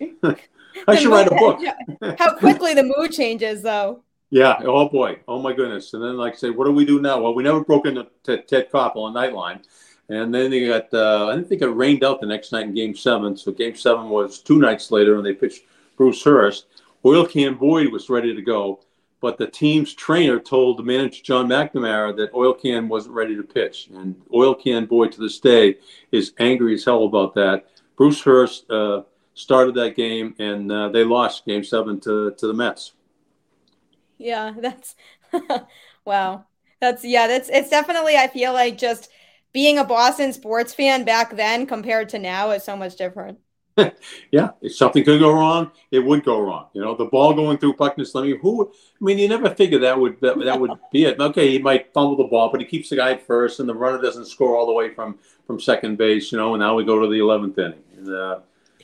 I 0.88 0.96
should 0.96 1.10
write 1.10 1.28
a 1.28 1.34
book. 1.34 1.60
How 2.18 2.34
quickly 2.34 2.74
the 2.74 2.82
mood 2.82 3.12
changes, 3.12 3.62
though. 3.62 4.02
Yeah. 4.30 4.56
Oh 4.62 4.88
boy. 4.88 5.18
Oh 5.28 5.42
my 5.42 5.52
goodness. 5.52 5.92
And 5.92 6.02
then, 6.02 6.16
like 6.16 6.32
I 6.32 6.36
say, 6.36 6.50
what 6.50 6.64
do 6.64 6.72
we 6.72 6.86
do 6.86 7.00
now? 7.00 7.20
Well, 7.20 7.34
we 7.34 7.42
never 7.42 7.62
broke 7.62 7.86
into 7.86 8.08
Ted 8.24 8.48
Koppel 8.48 8.96
on 8.96 9.12
Nightline. 9.12 9.62
And 10.08 10.34
then 10.34 10.50
they 10.50 10.66
got, 10.66 10.92
uh, 10.92 11.28
I 11.28 11.42
think 11.42 11.62
it 11.62 11.68
rained 11.68 12.02
out 12.02 12.20
the 12.20 12.26
next 12.26 12.52
night 12.52 12.66
in 12.66 12.74
game 12.74 12.94
seven. 12.94 13.36
So 13.36 13.52
game 13.52 13.76
seven 13.76 14.08
was 14.08 14.40
two 14.40 14.58
nights 14.58 14.90
later, 14.90 15.16
and 15.16 15.24
they 15.24 15.34
pitched 15.34 15.64
Bruce 15.96 16.22
Hurst. 16.24 16.66
Oil 17.04 17.26
Can 17.26 17.54
Boyd 17.54 17.92
was 17.92 18.08
ready 18.08 18.34
to 18.34 18.42
go, 18.42 18.80
but 19.20 19.38
the 19.38 19.46
team's 19.46 19.94
trainer 19.94 20.38
told 20.38 20.78
the 20.78 20.82
manager, 20.82 21.22
John 21.22 21.48
McNamara, 21.48 22.16
that 22.16 22.34
Oil 22.34 22.54
Can 22.54 22.88
wasn't 22.88 23.14
ready 23.14 23.36
to 23.36 23.42
pitch. 23.42 23.88
And 23.94 24.20
Oil 24.34 24.54
Can 24.54 24.86
Boyd 24.86 25.12
to 25.12 25.20
this 25.20 25.40
day 25.40 25.76
is 26.10 26.32
angry 26.38 26.74
as 26.74 26.84
hell 26.84 27.04
about 27.04 27.34
that. 27.34 27.66
Bruce 27.96 28.22
Hurst 28.22 28.70
uh, 28.70 29.02
started 29.34 29.74
that 29.76 29.96
game, 29.96 30.34
and 30.38 30.70
uh, 30.70 30.88
they 30.88 31.04
lost 31.04 31.46
game 31.46 31.64
seven 31.64 32.00
to, 32.00 32.32
to 32.32 32.46
the 32.46 32.54
Mets. 32.54 32.92
Yeah, 34.18 34.54
that's 34.60 34.94
wow. 36.04 36.46
That's 36.80 37.04
yeah, 37.04 37.28
that's 37.28 37.48
it's 37.48 37.70
definitely 37.70 38.16
I 38.16 38.26
feel 38.26 38.52
like 38.52 38.76
just 38.76 39.08
being 39.52 39.78
a 39.78 39.84
Boston 39.84 40.32
sports 40.32 40.74
fan 40.74 41.04
back 41.04 41.36
then 41.36 41.66
compared 41.66 42.08
to 42.10 42.18
now 42.18 42.50
is 42.50 42.64
so 42.64 42.76
much 42.76 42.96
different. 42.96 43.38
yeah, 44.30 44.50
if 44.60 44.74
something 44.74 45.04
could 45.04 45.20
go 45.20 45.32
wrong, 45.32 45.70
it 45.90 46.00
would 46.00 46.24
go 46.24 46.40
wrong. 46.40 46.66
You 46.74 46.82
know, 46.82 46.94
the 46.94 47.06
ball 47.06 47.32
going 47.34 47.56
through 47.56 47.74
Buckner's 47.74 48.14
mean, 48.14 48.38
who? 48.40 48.70
I 48.70 49.04
mean, 49.04 49.18
you 49.18 49.28
never 49.28 49.54
figure 49.54 49.78
that 49.78 49.98
would 49.98 50.20
that, 50.20 50.38
that 50.44 50.60
would 50.60 50.72
be 50.92 51.04
it. 51.04 51.20
Okay, 51.20 51.50
he 51.50 51.58
might 51.58 51.92
fumble 51.94 52.16
the 52.16 52.24
ball, 52.24 52.50
but 52.50 52.60
he 52.60 52.66
keeps 52.66 52.90
the 52.90 52.96
guy 52.96 53.12
at 53.12 53.26
first, 53.26 53.60
and 53.60 53.68
the 53.68 53.74
runner 53.74 54.02
doesn't 54.02 54.26
score 54.26 54.56
all 54.56 54.66
the 54.66 54.72
way 54.72 54.92
from 54.92 55.18
from 55.46 55.60
second 55.60 55.96
base. 55.96 56.32
You 56.32 56.38
know, 56.38 56.54
and 56.54 56.60
now 56.60 56.74
we 56.74 56.84
go 56.84 57.00
to 57.00 57.08
the 57.08 57.18
eleventh 57.20 57.58
inning. 57.58 57.82
And, 57.96 58.14
uh, 58.14 58.40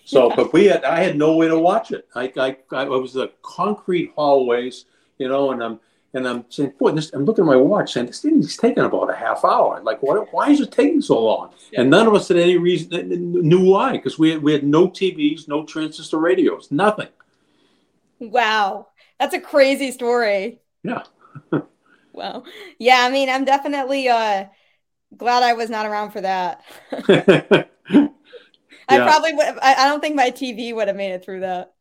so, 0.08 0.30
yeah. 0.30 0.36
but 0.36 0.54
we 0.54 0.64
had 0.64 0.84
I 0.84 1.00
had 1.00 1.18
no 1.18 1.36
way 1.36 1.48
to 1.48 1.58
watch 1.58 1.92
it. 1.92 2.08
I 2.14 2.32
I, 2.38 2.56
I 2.72 2.84
it 2.84 2.88
was 2.88 3.12
the 3.12 3.30
concrete 3.42 4.12
hallways, 4.16 4.86
you 5.18 5.28
know, 5.28 5.50
and 5.50 5.62
I'm 5.62 5.80
and 6.14 6.26
I'm 6.26 6.46
saying, 6.48 6.72
boy, 6.78 6.92
this, 6.92 7.12
I'm 7.12 7.26
looking 7.26 7.44
at 7.44 7.46
my 7.46 7.56
watch 7.56 7.92
saying, 7.92 8.06
this 8.06 8.22
thing 8.22 8.40
is 8.40 8.56
taking 8.56 8.82
about 8.82 9.10
a 9.10 9.14
half 9.14 9.44
hour. 9.44 9.82
Like, 9.82 10.02
what, 10.02 10.32
why 10.32 10.48
is 10.48 10.62
it 10.62 10.72
taking 10.72 11.02
so 11.02 11.22
long? 11.22 11.50
Yeah. 11.70 11.82
And 11.82 11.90
none 11.90 12.06
of 12.06 12.14
us 12.14 12.28
had 12.28 12.38
any 12.38 12.56
reason, 12.56 12.90
knew 13.46 13.70
why, 13.70 13.92
because 13.92 14.18
we 14.18 14.30
had, 14.30 14.42
we 14.42 14.52
had 14.52 14.64
no 14.64 14.88
TVs, 14.88 15.46
no 15.46 15.66
transistor 15.66 16.16
radios, 16.16 16.70
nothing. 16.70 17.08
Wow. 18.18 18.88
That's 19.20 19.34
a 19.34 19.40
crazy 19.40 19.90
story. 19.92 20.60
Yeah. 20.82 21.02
wow. 22.14 22.44
Yeah. 22.78 23.00
I 23.02 23.10
mean, 23.10 23.28
I'm 23.28 23.44
definitely 23.44 24.08
uh, 24.08 24.46
glad 25.14 25.42
I 25.42 25.52
was 25.52 25.68
not 25.68 25.84
around 25.84 26.12
for 26.12 26.22
that. 26.22 26.64
I 28.88 28.98
probably 28.98 29.34
would. 29.34 29.46
I, 29.62 29.74
I 29.74 29.88
don't 29.88 30.00
think 30.00 30.16
my 30.16 30.30
TV 30.30 30.74
would 30.74 30.88
have 30.88 30.96
made 30.96 31.12
it 31.12 31.24
through 31.24 31.40
that. 31.40 31.72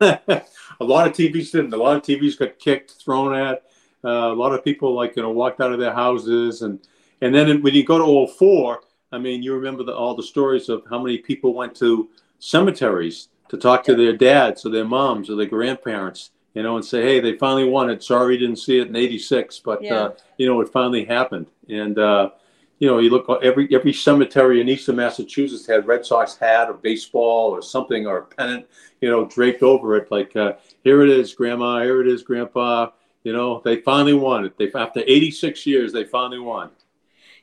a 0.80 0.84
lot 0.84 1.06
of 1.06 1.12
TVs 1.12 1.52
didn't. 1.52 1.72
A 1.72 1.76
lot 1.76 1.96
of 1.96 2.02
TVs 2.02 2.38
got 2.38 2.58
kicked, 2.58 2.92
thrown 2.92 3.34
at. 3.34 3.64
Uh, 4.04 4.32
a 4.32 4.34
lot 4.34 4.52
of 4.52 4.64
people 4.64 4.94
like 4.94 5.16
you 5.16 5.22
know 5.22 5.30
walked 5.30 5.60
out 5.60 5.72
of 5.72 5.78
their 5.78 5.94
houses, 5.94 6.62
and 6.62 6.80
and 7.20 7.34
then 7.34 7.62
when 7.62 7.74
you 7.74 7.84
go 7.84 8.26
to 8.26 8.32
04, 8.32 8.80
I 9.12 9.18
mean, 9.18 9.42
you 9.42 9.54
remember 9.54 9.82
the, 9.82 9.94
all 9.94 10.14
the 10.14 10.22
stories 10.22 10.68
of 10.68 10.82
how 10.88 11.02
many 11.02 11.18
people 11.18 11.54
went 11.54 11.74
to 11.76 12.08
cemeteries 12.38 13.28
to 13.48 13.56
talk 13.56 13.82
to 13.84 13.94
their 13.94 14.16
dads 14.16 14.64
or 14.64 14.70
their 14.70 14.84
moms 14.84 15.30
or 15.30 15.36
their 15.36 15.46
grandparents, 15.46 16.30
you 16.54 16.62
know, 16.62 16.76
and 16.76 16.84
say, 16.84 17.02
hey, 17.02 17.20
they 17.20 17.36
finally 17.36 17.68
won 17.68 17.90
it. 17.90 18.02
Sorry, 18.02 18.34
you 18.34 18.40
didn't 18.40 18.58
see 18.58 18.78
it 18.78 18.88
in 18.88 18.96
'86, 18.96 19.60
but 19.60 19.82
yeah. 19.82 19.94
uh, 19.94 20.12
you 20.36 20.46
know, 20.46 20.60
it 20.60 20.68
finally 20.68 21.04
happened. 21.04 21.46
And 21.68 21.98
uh, 21.98 22.30
you 22.78 22.88
know, 22.88 22.98
you 22.98 23.10
look 23.10 23.26
every 23.42 23.68
every 23.74 23.92
cemetery 23.92 24.60
in 24.60 24.68
eastern 24.68 24.96
Massachusetts 24.96 25.66
had 25.66 25.86
Red 25.86 26.06
Sox 26.06 26.36
hat 26.36 26.68
or 26.68 26.74
baseball 26.74 27.50
or 27.50 27.62
something 27.62 28.06
or 28.06 28.18
a 28.18 28.24
pennant, 28.24 28.66
you 29.00 29.10
know, 29.10 29.26
draped 29.26 29.62
over 29.62 29.96
it. 29.96 30.10
Like 30.10 30.34
uh, 30.36 30.52
here 30.84 31.02
it 31.02 31.10
is, 31.10 31.34
Grandma. 31.34 31.82
Here 31.82 32.00
it 32.00 32.06
is, 32.08 32.22
Grandpa 32.22 32.90
you 33.28 33.32
know, 33.32 33.60
they 33.64 33.76
finally 33.82 34.14
won 34.14 34.44
it. 34.44 34.56
They 34.56 34.72
after 34.72 35.00
86 35.00 35.66
years, 35.66 35.92
they 35.92 36.04
finally 36.04 36.38
won. 36.38 36.70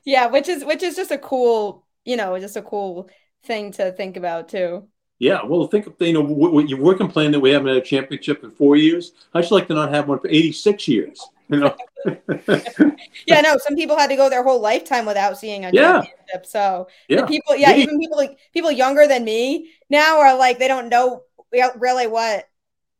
Yeah, 0.03 0.27
which 0.27 0.49
is 0.49 0.65
which 0.65 0.83
is 0.83 0.95
just 0.95 1.11
a 1.11 1.17
cool, 1.19 1.85
you 2.05 2.15
know, 2.15 2.39
just 2.39 2.57
a 2.57 2.61
cool 2.61 3.09
thing 3.43 3.71
to 3.73 3.91
think 3.91 4.17
about 4.17 4.49
too. 4.49 4.87
Yeah, 5.19 5.43
well, 5.45 5.67
think 5.67 5.87
of 5.87 5.93
you 5.99 6.13
know, 6.13 6.21
were 6.21 6.95
complaining 6.95 7.33
that 7.33 7.39
we 7.39 7.51
haven't 7.51 7.67
had 7.67 7.77
a 7.77 7.81
championship 7.81 8.43
in 8.43 8.49
four 8.49 8.75
years. 8.75 9.13
I 9.33 9.41
just 9.41 9.51
like 9.51 9.67
to 9.67 9.73
not 9.73 9.93
have 9.93 10.07
one 10.07 10.19
for 10.19 10.27
86 10.27 10.87
years. 10.87 11.21
You 11.47 11.59
know. 11.59 11.75
yeah, 13.27 13.41
no. 13.41 13.57
Some 13.57 13.75
people 13.75 13.97
had 13.97 14.09
to 14.09 14.15
go 14.15 14.29
their 14.29 14.43
whole 14.43 14.61
lifetime 14.61 15.05
without 15.05 15.37
seeing 15.37 15.65
a 15.65 15.71
yeah. 15.71 16.01
championship. 16.01 16.45
So 16.45 16.87
yeah, 17.07 17.25
people, 17.25 17.55
yeah, 17.55 17.75
even 17.75 17.99
people 17.99 18.17
like 18.17 18.37
people 18.53 18.71
younger 18.71 19.07
than 19.07 19.23
me 19.23 19.71
now 19.89 20.19
are 20.19 20.37
like 20.37 20.59
they 20.59 20.67
don't 20.67 20.89
know 20.89 21.23
really 21.51 22.07
what 22.07 22.45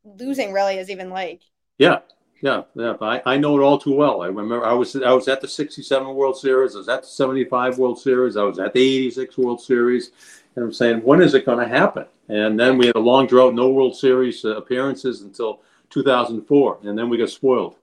losing 0.04 0.54
really 0.54 0.78
is 0.78 0.90
even 0.90 1.10
like. 1.10 1.42
Yeah, 1.78 2.00
yeah, 2.42 2.64
yeah. 2.76 2.96
I, 3.02 3.22
I 3.26 3.38
know 3.38 3.60
it 3.60 3.64
all 3.64 3.80
too 3.80 3.96
well. 3.96 4.22
I 4.22 4.28
remember 4.28 4.66
I 4.66 4.74
was 4.74 4.96
I 4.96 5.12
was 5.12 5.28
at 5.28 5.42
the 5.42 5.48
'67 5.48 6.08
World 6.14 6.38
Series. 6.38 6.76
I 6.76 6.80
was 6.80 6.90
at 6.90 7.02
the 7.02 7.08
'75 7.08 7.78
World 7.78 8.00
Series. 8.00 8.38
I 8.38 8.44
was 8.44 8.60
at 8.60 8.74
the 8.74 8.82
'86 8.82 9.38
World 9.38 9.62
Series, 9.62 10.12
and 10.56 10.66
I'm 10.66 10.74
saying, 10.74 11.02
when 11.04 11.22
is 11.22 11.34
it 11.34 11.46
going 11.46 11.60
to 11.60 11.68
happen? 11.68 12.06
And 12.28 12.60
then 12.60 12.78
we 12.78 12.88
had 12.88 12.96
a 12.96 13.00
long 13.00 13.28
drought, 13.28 13.54
no 13.54 13.70
World 13.70 13.96
Series 13.96 14.44
uh, 14.46 14.56
appearances 14.56 15.22
until 15.22 15.62
2004, 15.92 16.80
and 16.84 16.98
then 16.98 17.10
we 17.10 17.18
got 17.18 17.30
spoiled. 17.30 17.76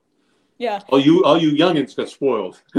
Yeah. 0.63 0.79
All 0.91 1.01
you 1.01 1.25
all 1.25 1.37
you 1.37 1.51
youngins 1.51 1.97
got 1.97 2.09
spoiled. 2.09 2.63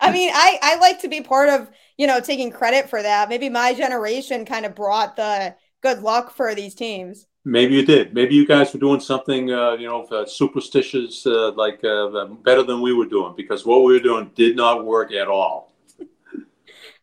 I 0.00 0.10
mean, 0.10 0.30
I 0.32 0.58
I 0.62 0.76
like 0.76 1.02
to 1.02 1.08
be 1.08 1.20
part 1.20 1.50
of 1.50 1.68
you 1.98 2.06
know 2.06 2.18
taking 2.18 2.50
credit 2.50 2.88
for 2.88 3.02
that. 3.02 3.28
Maybe 3.28 3.50
my 3.50 3.74
generation 3.74 4.46
kind 4.46 4.64
of 4.64 4.74
brought 4.74 5.14
the 5.16 5.54
good 5.82 6.00
luck 6.00 6.34
for 6.34 6.54
these 6.54 6.74
teams. 6.74 7.26
Maybe 7.44 7.74
you 7.74 7.84
did. 7.84 8.14
Maybe 8.14 8.34
you 8.34 8.46
guys 8.46 8.72
were 8.72 8.80
doing 8.80 9.00
something, 9.00 9.52
uh, 9.52 9.72
you 9.72 9.86
know, 9.86 10.04
uh, 10.04 10.24
superstitious, 10.24 11.26
uh, 11.26 11.50
like 11.52 11.84
uh, 11.84 12.24
better 12.42 12.62
than 12.62 12.80
we 12.80 12.94
were 12.94 13.04
doing, 13.04 13.34
because 13.36 13.66
what 13.66 13.82
we 13.82 13.92
were 13.92 13.98
doing 13.98 14.30
did 14.34 14.56
not 14.56 14.86
work 14.86 15.12
at 15.12 15.28
all. 15.28 15.74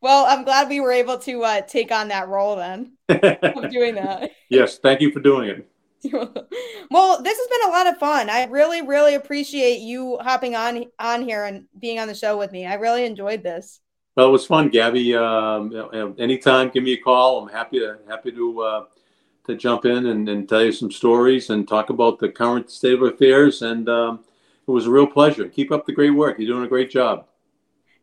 Well, 0.01 0.25
I'm 0.29 0.45
glad 0.45 0.69
we 0.69 0.79
were 0.79 0.93
able 0.93 1.17
to 1.19 1.43
uh, 1.43 1.61
take 1.61 1.91
on 1.91 2.07
that 2.07 2.29
role 2.29 2.55
then 2.55 2.93
of 3.09 3.69
doing 3.69 3.95
that. 3.95 4.31
yes, 4.47 4.77
thank 4.77 5.01
you 5.01 5.11
for 5.11 5.19
doing 5.19 5.49
it. 5.49 5.69
well, 6.91 7.21
this 7.21 7.37
has 7.37 7.47
been 7.47 7.69
a 7.69 7.71
lot 7.71 7.87
of 7.87 7.97
fun. 7.97 8.29
I 8.29 8.45
really, 8.45 8.81
really 8.81 9.15
appreciate 9.15 9.79
you 9.79 10.17
hopping 10.21 10.55
on 10.55 10.85
on 10.99 11.23
here 11.23 11.43
and 11.45 11.65
being 11.77 11.99
on 11.99 12.07
the 12.07 12.15
show 12.15 12.37
with 12.37 12.51
me. 12.51 12.65
I 12.65 12.75
really 12.75 13.05
enjoyed 13.05 13.43
this. 13.43 13.81
Well, 14.15 14.27
it 14.27 14.31
was 14.31 14.45
fun, 14.45 14.69
Gabby. 14.69 15.15
Um, 15.15 16.15
anytime, 16.17 16.69
give 16.69 16.83
me 16.83 16.93
a 16.93 16.97
call. 16.97 17.41
I'm 17.41 17.49
happy 17.49 17.79
to 17.79 17.99
happy 18.07 18.31
to 18.31 18.61
uh, 18.61 18.85
to 19.45 19.55
jump 19.55 19.85
in 19.85 20.07
and, 20.07 20.27
and 20.29 20.47
tell 20.47 20.63
you 20.63 20.71
some 20.71 20.91
stories 20.91 21.49
and 21.49 21.67
talk 21.67 21.89
about 21.89 22.19
the 22.19 22.29
current 22.29 22.69
state 22.69 22.93
of 22.93 23.01
affairs. 23.01 23.61
And 23.61 23.89
um, 23.89 24.23
it 24.67 24.71
was 24.71 24.85
a 24.85 24.91
real 24.91 25.07
pleasure. 25.07 25.47
Keep 25.47 25.71
up 25.71 25.85
the 25.85 25.93
great 25.93 26.11
work. 26.11 26.37
You're 26.37 26.53
doing 26.53 26.65
a 26.65 26.69
great 26.69 26.91
job. 26.91 27.25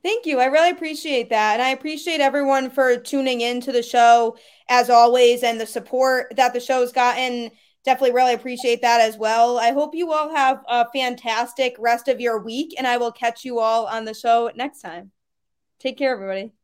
Thank 0.02 0.24
you. 0.24 0.38
I 0.38 0.46
really 0.46 0.70
appreciate 0.70 1.30
that. 1.30 1.54
And 1.54 1.62
I 1.62 1.70
appreciate 1.70 2.20
everyone 2.20 2.70
for 2.70 2.96
tuning 2.96 3.40
in 3.40 3.60
to 3.62 3.72
the 3.72 3.82
show 3.82 4.36
as 4.68 4.88
always, 4.88 5.42
and 5.42 5.60
the 5.60 5.66
support 5.66 6.32
that 6.36 6.52
the 6.52 6.60
show's 6.60 6.92
gotten. 6.92 7.50
Definitely 7.86 8.14
really 8.14 8.34
appreciate 8.34 8.82
that 8.82 9.00
as 9.00 9.16
well. 9.16 9.58
I 9.60 9.70
hope 9.70 9.94
you 9.94 10.12
all 10.12 10.34
have 10.34 10.64
a 10.68 10.90
fantastic 10.90 11.76
rest 11.78 12.08
of 12.08 12.20
your 12.20 12.40
week, 12.40 12.74
and 12.76 12.84
I 12.84 12.96
will 12.96 13.12
catch 13.12 13.44
you 13.44 13.60
all 13.60 13.86
on 13.86 14.04
the 14.04 14.12
show 14.12 14.50
next 14.56 14.80
time. 14.80 15.12
Take 15.78 15.96
care, 15.96 16.12
everybody. 16.12 16.55